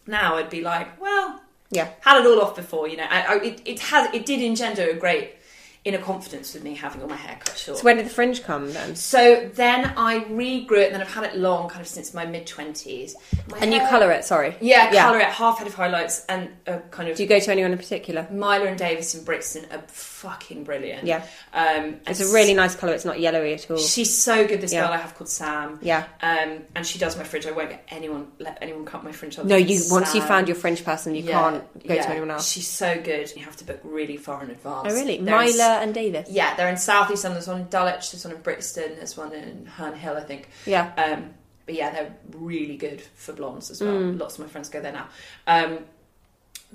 now 0.07 0.37
I'd 0.37 0.51
be 0.51 0.63
like, 0.63 1.01
well, 1.01 1.41
Yeah. 1.71 1.89
had 2.01 2.21
it 2.21 2.27
all 2.27 2.41
off 2.41 2.57
before, 2.57 2.89
you 2.89 2.97
know. 2.97 3.07
I, 3.09 3.21
I, 3.23 3.35
it, 3.43 3.63
it 3.65 3.81
has, 3.81 4.13
it 4.15 4.27
did 4.27 4.41
engender 4.43 4.83
a 4.91 4.95
great 4.95 5.37
inner 5.85 5.99
confidence 5.99 6.55
with 6.55 6.63
me 6.63 6.75
having 6.75 7.03
all 7.03 7.09
my 7.09 7.17
hair 7.17 7.37
cut 7.45 7.59
short. 7.59 7.79
So 7.79 7.85
when 7.85 7.97
did 7.97 8.07
the 8.07 8.11
fringe 8.11 8.45
come 8.45 8.73
then? 8.73 8.95
So 8.95 9.51
then 9.55 9.93
I 9.97 10.21
regrew 10.25 10.79
it, 10.79 10.87
and 10.87 10.95
then 10.95 11.01
I've 11.01 11.13
had 11.13 11.25
it 11.25 11.37
long, 11.37 11.69
kind 11.69 11.81
of 11.81 11.89
since 11.89 12.15
my 12.15 12.25
mid 12.25 12.47
twenties. 12.47 13.17
And 13.61 13.73
you 13.75 13.81
colour 13.81 14.13
it. 14.13 14.25
Sorry. 14.25 14.55
Yeah, 14.61 14.93
colour 14.93 15.19
it, 15.19 15.27
half 15.27 15.59
head 15.59 15.67
of 15.67 15.75
highlights, 15.75 16.25
and 16.27 16.51
a 16.67 16.79
kind 16.79 17.09
of. 17.09 17.17
Do 17.17 17.23
you 17.25 17.29
go 17.29 17.41
to 17.41 17.51
anyone 17.51 17.73
in 17.73 17.79
particular? 17.79 18.29
Myla 18.31 18.67
and 18.67 18.79
Davis 18.79 19.15
in 19.17 19.25
Brixton 19.25 19.67
are 19.73 19.83
fucking 19.89 20.63
brilliant. 20.65 21.05
Yeah. 21.05 21.25
um, 21.53 21.97
It's 22.07 22.21
a 22.21 22.33
really 22.33 22.55
nice 22.55 22.77
colour. 22.77 22.93
It's 22.93 23.05
not 23.05 23.19
yellowy 23.19 23.55
at 23.55 23.69
all. 23.71 23.77
She's 23.79 24.17
so 24.17 24.47
good. 24.47 24.61
This 24.61 24.73
Yeah. 24.73 24.83
girl 24.85 24.93
I 24.93 24.99
have 24.99 25.17
called 25.17 25.29
Sam. 25.29 25.81
Yeah. 25.83 26.05
um, 26.23 26.63
and 26.77 26.87
she 26.87 27.01
does 27.01 27.17
my 27.17 27.25
fringe. 27.25 27.47
I 27.47 27.51
won't 27.51 27.71
get 27.71 27.85
anyone 27.89 28.29
let 28.39 28.57
anyone 28.63 28.85
cut 28.85 29.03
my 29.03 29.11
fringe. 29.11 29.37
no, 29.43 29.57
you 29.57 29.81
once 29.91 30.15
you 30.15 30.21
found 30.23 30.47
your 30.47 30.55
fringe 30.55 30.85
person, 30.85 31.17
you 31.17 31.25
Yeah, 31.25 31.33
can't 31.41 31.87
go 31.89 31.95
yeah. 31.95 32.03
to 32.03 32.11
anyone 32.11 32.31
else. 32.31 32.49
She's 32.49 32.69
so 32.69 33.01
good. 33.03 33.33
You 33.35 33.43
have 33.43 33.57
to 33.57 33.65
book 33.65 33.81
really 33.83 34.17
far 34.17 34.45
in 34.45 34.51
advance. 34.51 34.87
oh 34.89 34.95
really? 34.95 35.19
Myla 35.19 35.72
and 35.81 35.95
Davis. 35.95 36.29
Yeah, 36.31 36.55
they're 36.57 36.69
in 36.69 36.77
South 36.77 37.11
East 37.11 37.25
London. 37.25 37.35
There's 37.37 37.49
one 37.49 37.61
in 37.63 37.69
Dulwich, 37.69 38.11
there's 38.13 38.25
one 38.25 38.35
in 38.35 38.41
Brixton, 38.43 38.97
there's 38.97 39.17
one 39.17 39.33
in 39.33 39.67
Herne 39.67 39.95
Hill, 39.97 40.17
I 40.17 40.23
think. 40.23 40.49
Yeah. 40.67 40.93
Um, 40.97 41.35
but 41.67 41.75
yeah, 41.77 41.91
they're 41.91 42.15
really 42.33 42.77
good 42.77 43.01
for 43.15 43.33
blondes 43.33 43.71
as 43.71 43.81
well. 43.81 43.93
Mm. 43.95 44.19
Lots 44.21 44.35
of 44.39 44.45
my 44.45 44.51
friends 44.51 44.69
go 44.69 44.81
there 44.81 44.93
now. 44.93 45.09
Um, 45.47 45.79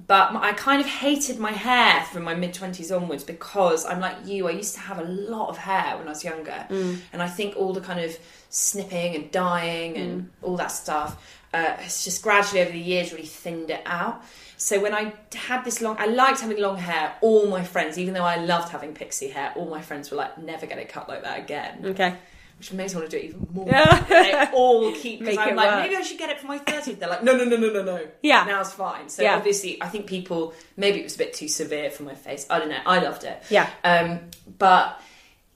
but 0.05 0.35
I 0.35 0.53
kind 0.53 0.79
of 0.79 0.85
hated 0.87 1.39
my 1.39 1.51
hair 1.51 2.03
from 2.05 2.23
my 2.23 2.35
mid 2.35 2.53
20s 2.53 2.95
onwards 2.95 3.23
because 3.23 3.83
I'm 3.85 3.99
like 3.99 4.15
you, 4.25 4.47
I 4.47 4.51
used 4.51 4.75
to 4.75 4.79
have 4.81 4.99
a 4.99 5.03
lot 5.03 5.49
of 5.49 5.57
hair 5.57 5.97
when 5.97 6.07
I 6.07 6.11
was 6.11 6.23
younger. 6.23 6.67
Mm. 6.69 6.99
And 7.13 7.21
I 7.23 7.27
think 7.27 7.57
all 7.57 7.73
the 7.73 7.81
kind 7.81 7.99
of 7.99 8.15
snipping 8.49 9.15
and 9.15 9.31
dyeing 9.31 9.95
Mm. 9.95 10.01
and 10.01 10.29
all 10.43 10.55
that 10.57 10.67
stuff 10.71 11.41
uh, 11.53 11.77
has 11.77 12.03
just 12.03 12.21
gradually 12.21 12.61
over 12.61 12.71
the 12.71 12.79
years 12.79 13.11
really 13.11 13.25
thinned 13.25 13.71
it 13.71 13.81
out. 13.87 14.23
So 14.57 14.79
when 14.81 14.93
I 14.93 15.13
had 15.35 15.63
this 15.63 15.81
long, 15.81 15.95
I 15.99 16.07
liked 16.07 16.39
having 16.41 16.59
long 16.59 16.77
hair. 16.77 17.13
All 17.21 17.47
my 17.47 17.63
friends, 17.63 17.97
even 17.99 18.13
though 18.15 18.23
I 18.23 18.37
loved 18.37 18.69
having 18.69 18.93
pixie 18.93 19.29
hair, 19.29 19.53
all 19.55 19.69
my 19.69 19.81
friends 19.81 20.09
were 20.11 20.17
like, 20.17 20.37
"Never 20.39 20.65
get 20.65 20.79
it 20.79 20.89
cut 20.89 21.07
like 21.07 21.23
that 21.23 21.39
again." 21.39 21.81
Okay. 21.85 22.15
Which 22.57 22.73
makes 22.73 22.95
me 22.95 22.99
want 23.01 23.11
to 23.11 23.19
do 23.19 23.23
it 23.23 23.29
even 23.29 23.47
more. 23.53 23.67
Yeah. 23.67 24.03
they 24.09 24.47
all 24.51 24.91
keep 24.95 25.19
because 25.19 25.37
I'm 25.37 25.55
like, 25.55 25.69
work. 25.69 25.83
maybe 25.83 25.95
I 25.95 26.01
should 26.01 26.17
get 26.17 26.31
it 26.31 26.39
for 26.39 26.47
my 26.47 26.57
30th. 26.57 26.97
They're 26.97 27.07
like, 27.07 27.21
no, 27.21 27.37
no, 27.37 27.43
no, 27.43 27.55
no, 27.55 27.69
no, 27.71 27.83
no. 27.83 28.07
Yeah. 28.23 28.45
now 28.45 28.61
it's 28.61 28.71
fine. 28.73 29.09
So 29.09 29.21
Yeah. 29.21 29.35
obviously, 29.35 29.79
I 29.79 29.89
think 29.89 30.07
people 30.07 30.55
maybe 30.75 30.99
it 30.99 31.03
was 31.03 31.13
a 31.13 31.19
bit 31.19 31.35
too 31.35 31.47
severe 31.47 31.91
for 31.91 32.01
my 32.01 32.15
face. 32.15 32.47
I 32.49 32.57
don't 32.57 32.69
know. 32.69 32.79
I 32.83 32.97
loved 32.99 33.25
it. 33.25 33.43
Yeah. 33.51 33.69
Um, 33.83 34.21
but 34.57 34.99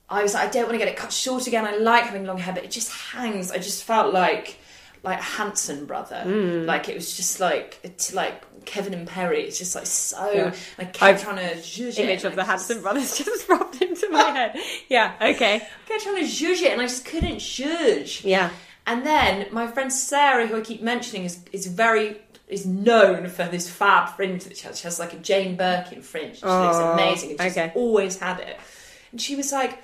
I 0.08 0.22
was 0.22 0.34
like, 0.34 0.48
I 0.48 0.50
don't 0.52 0.62
want 0.66 0.74
to 0.74 0.78
get 0.78 0.86
it 0.86 0.96
cut 0.96 1.12
short 1.12 1.48
again. 1.48 1.64
I 1.66 1.74
like 1.76 2.04
having 2.04 2.24
long 2.24 2.38
hair, 2.38 2.54
but 2.54 2.62
it 2.62 2.70
just 2.70 2.92
hangs. 2.92 3.50
I 3.50 3.56
just 3.58 3.82
felt 3.82 4.14
like 4.14 4.58
like 5.02 5.20
Hanson 5.20 5.86
brother. 5.86 6.22
Mm. 6.26 6.66
Like 6.66 6.88
it 6.88 6.94
was 6.94 7.16
just 7.16 7.40
like 7.40 7.78
it's 7.82 8.12
like 8.14 8.44
Kevin 8.64 8.94
and 8.94 9.06
Perry. 9.08 9.42
It's 9.42 9.58
just 9.58 9.74
like 9.74 9.86
so. 9.86 10.30
Yeah. 10.30 10.54
I 10.78 10.84
kept 10.84 11.02
I've- 11.02 11.22
trying 11.22 11.36
to 11.36 11.56
zhuzh 11.56 11.98
it, 11.98 11.98
Image 12.00 12.24
of 12.24 12.32
the 12.36 12.42
just- 12.42 12.48
Hanson 12.50 12.82
brothers 12.82 13.18
just 13.24 13.48
popped 13.48 13.82
into 13.82 14.08
my 14.10 14.22
head. 14.30 14.56
Yeah. 14.88 15.14
Okay. 15.20 15.56
I 15.56 15.88
kept 15.88 16.02
trying 16.04 16.16
to 16.16 16.22
zhuzh 16.30 16.62
it, 16.62 16.72
and 16.72 16.80
I 16.80 16.86
just 16.86 17.04
couldn't 17.04 17.36
zhuzh. 17.36 18.24
Yeah. 18.24 18.50
And 18.86 19.04
then 19.06 19.46
my 19.52 19.66
friend 19.68 19.92
Sarah, 19.92 20.46
who 20.46 20.56
I 20.56 20.60
keep 20.60 20.82
mentioning, 20.82 21.24
is 21.24 21.40
is 21.52 21.66
very 21.66 22.20
is 22.48 22.66
known 22.66 23.28
for 23.28 23.44
this 23.44 23.68
fab 23.70 24.10
fringe 24.14 24.44
that 24.44 24.56
she 24.56 24.66
has. 24.66 24.78
She 24.78 24.84
has 24.84 24.98
like 24.98 25.12
a 25.14 25.16
Jane 25.18 25.56
Birkin 25.56 26.02
fringe. 26.02 26.36
She 26.40 26.44
looks 26.46 26.76
Oh, 26.76 26.92
amazing. 26.92 27.30
And 27.30 27.40
she's 27.40 27.56
okay. 27.56 27.72
always 27.74 28.18
had 28.18 28.40
it. 28.40 28.58
And 29.10 29.20
she 29.20 29.34
was 29.36 29.52
like, 29.52 29.78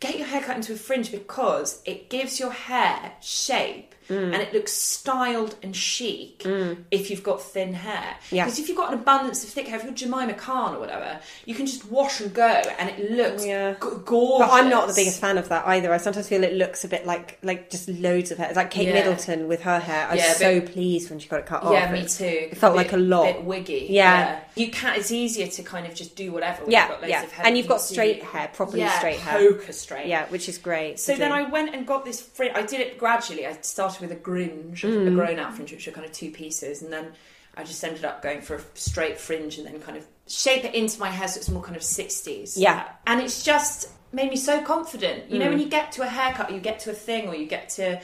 "Get 0.00 0.16
your 0.16 0.26
hair 0.26 0.40
cut 0.40 0.56
into 0.56 0.72
a 0.72 0.76
fringe 0.76 1.10
because 1.12 1.82
it 1.84 2.08
gives 2.08 2.40
your 2.40 2.52
hair 2.52 3.12
shape." 3.20 3.89
Mm. 4.10 4.32
And 4.34 4.42
it 4.42 4.52
looks 4.52 4.72
styled 4.72 5.54
and 5.62 5.74
chic 5.74 6.42
if 6.90 7.10
you've 7.10 7.22
got 7.22 7.40
thin 7.42 7.72
hair. 7.74 8.16
Yeah. 8.30 8.44
Because 8.44 8.58
if 8.58 8.68
you've 8.68 8.76
got 8.76 8.92
an 8.92 8.98
abundance 8.98 9.44
of 9.44 9.50
thick 9.50 9.68
hair, 9.68 9.78
if 9.78 9.84
you're 9.84 9.92
Jemima 9.92 10.34
Khan 10.34 10.74
or 10.74 10.80
whatever, 10.80 11.20
you 11.46 11.54
can 11.54 11.66
just 11.66 11.90
wash 11.90 12.20
and 12.20 12.34
go, 12.34 12.46
and 12.78 12.90
it 12.90 13.10
looks 13.12 13.46
Yeah. 13.46 13.74
g- 13.74 13.88
gorgeous. 14.04 14.48
But 14.48 14.52
I'm 14.52 14.68
not 14.68 14.88
the 14.88 14.94
biggest 14.94 15.20
fan 15.20 15.38
of 15.38 15.48
that 15.48 15.66
either. 15.66 15.92
I 15.92 15.98
sometimes 15.98 16.28
feel 16.28 16.42
it 16.44 16.54
looks 16.54 16.84
a 16.84 16.88
bit 16.88 17.06
like 17.06 17.38
like 17.42 17.70
just 17.70 17.88
loads 17.88 18.30
of 18.30 18.38
hair. 18.38 18.48
It's 18.48 18.56
like 18.56 18.70
Kate 18.70 18.88
Yeah. 18.88 18.94
Middleton 18.94 19.48
with 19.48 19.62
her 19.62 19.78
hair. 19.78 20.08
I 20.08 20.14
was 20.14 20.20
Yeah, 20.24 20.32
so 20.34 20.60
but- 20.60 20.72
pleased 20.72 21.08
when 21.10 21.18
she 21.20 21.28
got 21.28 21.40
it 21.40 21.46
cut 21.46 21.62
off. 21.62 21.72
Yeah, 21.72 21.90
me 21.92 22.06
too. 22.06 22.24
It 22.50 22.56
felt 22.58 22.74
bit, 22.74 22.78
like 22.78 22.92
a 22.92 22.96
lot. 22.96 23.24
bit 23.24 23.44
wiggy. 23.44 23.86
Yeah. 23.90 24.40
you 24.56 24.70
can't. 24.70 24.98
It's 24.98 25.10
easier 25.12 25.46
to 25.46 25.62
kind 25.62 25.86
of 25.86 25.94
just 25.94 26.16
do 26.16 26.32
whatever. 26.32 26.62
when 26.64 26.72
Yeah, 26.72 26.80
you've 26.82 26.90
got 26.90 27.00
loads 27.02 27.10
yeah. 27.10 27.22
of 27.22 27.32
hair 27.32 27.46
And 27.46 27.56
you've 27.56 27.64
you 27.66 27.68
got 27.70 27.78
do. 27.80 27.94
straight 27.94 28.22
hair, 28.22 28.50
properly 28.52 28.80
yeah, 28.80 28.98
straight 28.98 29.18
hair. 29.20 29.38
poker 29.38 29.72
straight. 29.72 30.06
Yeah, 30.06 30.26
which 30.28 30.48
is 30.48 30.58
great. 30.58 30.98
So 30.98 31.14
then 31.14 31.30
do. 31.30 31.34
I 31.36 31.42
went 31.48 31.74
and 31.74 31.86
got 31.86 32.04
this 32.04 32.20
fringe. 32.20 32.52
I 32.54 32.62
did 32.62 32.80
it 32.80 32.98
gradually. 32.98 33.46
I 33.46 33.56
started 33.62 33.99
with 34.00 34.12
a 34.12 34.16
gringe, 34.16 34.82
Mm. 34.82 35.08
a 35.08 35.10
grown 35.10 35.38
out 35.38 35.54
fringe, 35.54 35.72
which 35.72 35.86
are 35.88 35.92
kind 35.92 36.06
of 36.06 36.12
two 36.12 36.30
pieces, 36.30 36.82
and 36.82 36.92
then 36.92 37.12
I 37.56 37.64
just 37.64 37.82
ended 37.84 38.04
up 38.04 38.22
going 38.22 38.40
for 38.42 38.56
a 38.56 38.60
straight 38.74 39.18
fringe 39.18 39.58
and 39.58 39.66
then 39.66 39.80
kind 39.80 39.96
of 39.98 40.06
shape 40.28 40.64
it 40.64 40.74
into 40.74 40.98
my 41.00 41.10
hair 41.10 41.26
so 41.28 41.38
it's 41.38 41.48
more 41.48 41.62
kind 41.62 41.76
of 41.76 41.82
sixties. 41.82 42.56
Yeah. 42.56 42.84
and 43.06 43.20
it's 43.20 43.42
just 43.42 43.88
made 44.12 44.30
me 44.30 44.36
so 44.36 44.60
confident. 44.62 45.30
You 45.30 45.38
know, 45.38 45.46
Mm. 45.46 45.50
when 45.50 45.58
you 45.60 45.66
get 45.68 45.92
to 45.92 46.02
a 46.02 46.06
haircut, 46.06 46.52
you 46.52 46.60
get 46.60 46.80
to 46.80 46.90
a 46.90 46.94
thing, 46.94 47.28
or 47.28 47.34
you 47.34 47.46
get 47.46 47.68
to 47.70 48.00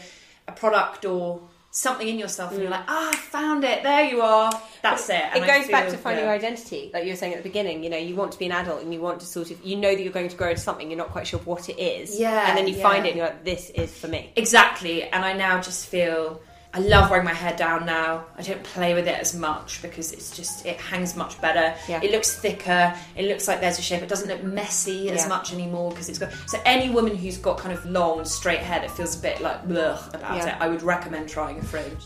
a 0.49 0.53
product 0.53 1.05
or 1.05 1.40
something 1.76 2.08
in 2.08 2.18
yourself, 2.18 2.52
and 2.52 2.62
you're 2.62 2.70
like, 2.70 2.84
ah, 2.88 3.10
I 3.12 3.16
found 3.16 3.62
it. 3.62 3.82
There 3.82 4.04
you 4.04 4.22
are. 4.22 4.50
That's 4.82 5.08
it. 5.10 5.14
Mm. 5.14 5.36
It 5.36 5.46
goes 5.46 5.70
back 5.70 5.90
to 5.90 5.98
finding 5.98 6.24
yeah. 6.24 6.30
your 6.30 6.34
identity, 6.34 6.90
like 6.92 7.04
you 7.04 7.10
were 7.10 7.16
saying 7.16 7.34
at 7.34 7.42
the 7.42 7.48
beginning. 7.48 7.84
You 7.84 7.90
know, 7.90 7.98
you 7.98 8.16
want 8.16 8.32
to 8.32 8.38
be 8.38 8.46
an 8.46 8.52
adult, 8.52 8.82
and 8.82 8.92
you 8.92 9.00
want 9.00 9.20
to 9.20 9.26
sort 9.26 9.50
of, 9.50 9.62
you 9.64 9.76
know, 9.76 9.94
that 9.94 10.02
you're 10.02 10.12
going 10.12 10.28
to 10.28 10.36
grow 10.36 10.50
into 10.50 10.62
something. 10.62 10.90
You're 10.90 10.98
not 10.98 11.10
quite 11.10 11.26
sure 11.26 11.40
what 11.40 11.68
it 11.68 11.78
is. 11.78 12.18
Yeah, 12.18 12.48
and 12.48 12.56
then 12.56 12.66
you 12.66 12.76
yeah. 12.76 12.82
find 12.82 13.04
it, 13.04 13.10
and 13.10 13.18
you're 13.18 13.26
like, 13.26 13.44
"This 13.44 13.70
is 13.70 13.96
for 13.96 14.08
me." 14.08 14.32
Exactly, 14.36 15.04
and 15.04 15.24
I 15.24 15.34
now 15.34 15.60
just 15.60 15.86
feel 15.86 16.40
I 16.76 16.80
love 16.80 17.08
wearing 17.10 17.24
my 17.24 17.32
hair 17.32 17.56
down 17.56 17.86
now. 17.86 18.26
I 18.36 18.42
don't 18.42 18.62
play 18.62 18.92
with 18.92 19.08
it 19.08 19.18
as 19.18 19.34
much 19.34 19.80
because 19.80 20.12
it's 20.12 20.36
just 20.36 20.66
it 20.66 20.78
hangs 20.78 21.16
much 21.16 21.40
better. 21.40 21.74
Yeah. 21.88 22.02
It 22.02 22.10
looks 22.10 22.38
thicker. 22.38 22.94
It 23.16 23.28
looks 23.28 23.48
like 23.48 23.62
there's 23.62 23.78
a 23.78 23.82
shape. 23.82 24.02
It 24.02 24.10
doesn't 24.10 24.28
look 24.28 24.42
messy 24.44 25.08
as 25.08 25.22
Yeah. 25.22 25.28
much 25.28 25.54
anymore 25.54 25.88
because 25.90 26.10
it's 26.10 26.18
got. 26.18 26.32
So 26.46 26.60
any 26.66 26.90
woman 26.90 27.16
who's 27.16 27.38
got 27.38 27.56
kind 27.56 27.72
of 27.72 27.82
long 27.86 28.26
straight 28.26 28.58
hair 28.60 28.80
that 28.80 28.90
feels 28.90 29.18
a 29.18 29.22
bit 29.22 29.40
like 29.40 29.66
blech 29.66 30.12
about 30.14 30.36
Yeah. 30.36 30.54
it, 30.56 30.60
I 30.60 30.68
would 30.68 30.82
recommend 30.82 31.30
trying 31.30 31.58
a 31.58 31.62
fringe. 31.62 32.02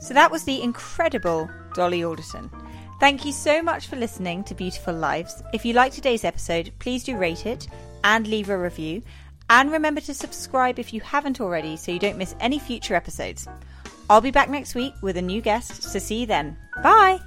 So 0.00 0.14
that 0.14 0.30
was 0.30 0.44
the 0.44 0.62
incredible 0.62 1.50
Dolly 1.74 2.02
Alderton. 2.02 2.50
Thank 3.00 3.26
you 3.26 3.32
so 3.32 3.60
much 3.62 3.86
for 3.86 3.96
listening 3.96 4.44
to 4.44 4.54
Beautiful 4.54 4.94
Lives. 4.94 5.42
If 5.52 5.66
you 5.66 5.74
like 5.74 5.92
today's 5.92 6.24
episode, 6.24 6.72
please 6.78 7.04
do 7.04 7.18
rate 7.18 7.44
it 7.44 7.68
and 8.02 8.26
leave 8.26 8.48
a 8.48 8.56
review. 8.56 9.02
And 9.50 9.72
remember 9.72 10.00
to 10.02 10.14
subscribe 10.14 10.78
if 10.78 10.94
you 10.94 11.00
haven't 11.00 11.40
already 11.40 11.76
so 11.76 11.90
you 11.90 11.98
don't 11.98 12.16
miss 12.16 12.36
any 12.38 12.60
future 12.60 12.94
episodes. 12.94 13.48
I'll 14.08 14.20
be 14.20 14.30
back 14.30 14.48
next 14.48 14.76
week 14.76 14.94
with 15.02 15.16
a 15.16 15.22
new 15.22 15.40
guest, 15.40 15.82
so 15.82 15.98
see 15.98 16.20
you 16.20 16.26
then. 16.26 16.56
Bye! 16.84 17.20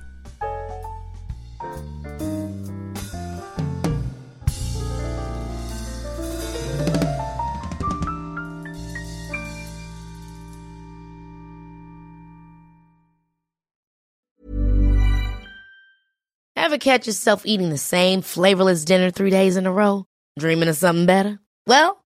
Ever 16.56 16.78
catch 16.78 17.06
yourself 17.06 17.46
eating 17.46 17.70
the 17.70 17.78
same 17.78 18.22
flavorless 18.22 18.86
dinner 18.86 19.12
three 19.12 19.30
days 19.30 19.58
in 19.58 19.66
a 19.66 19.72
row? 19.72 20.06
Dreaming 20.40 20.70
of 20.70 20.78
something 20.78 21.06
better? 21.06 21.40
Well, 21.68 22.03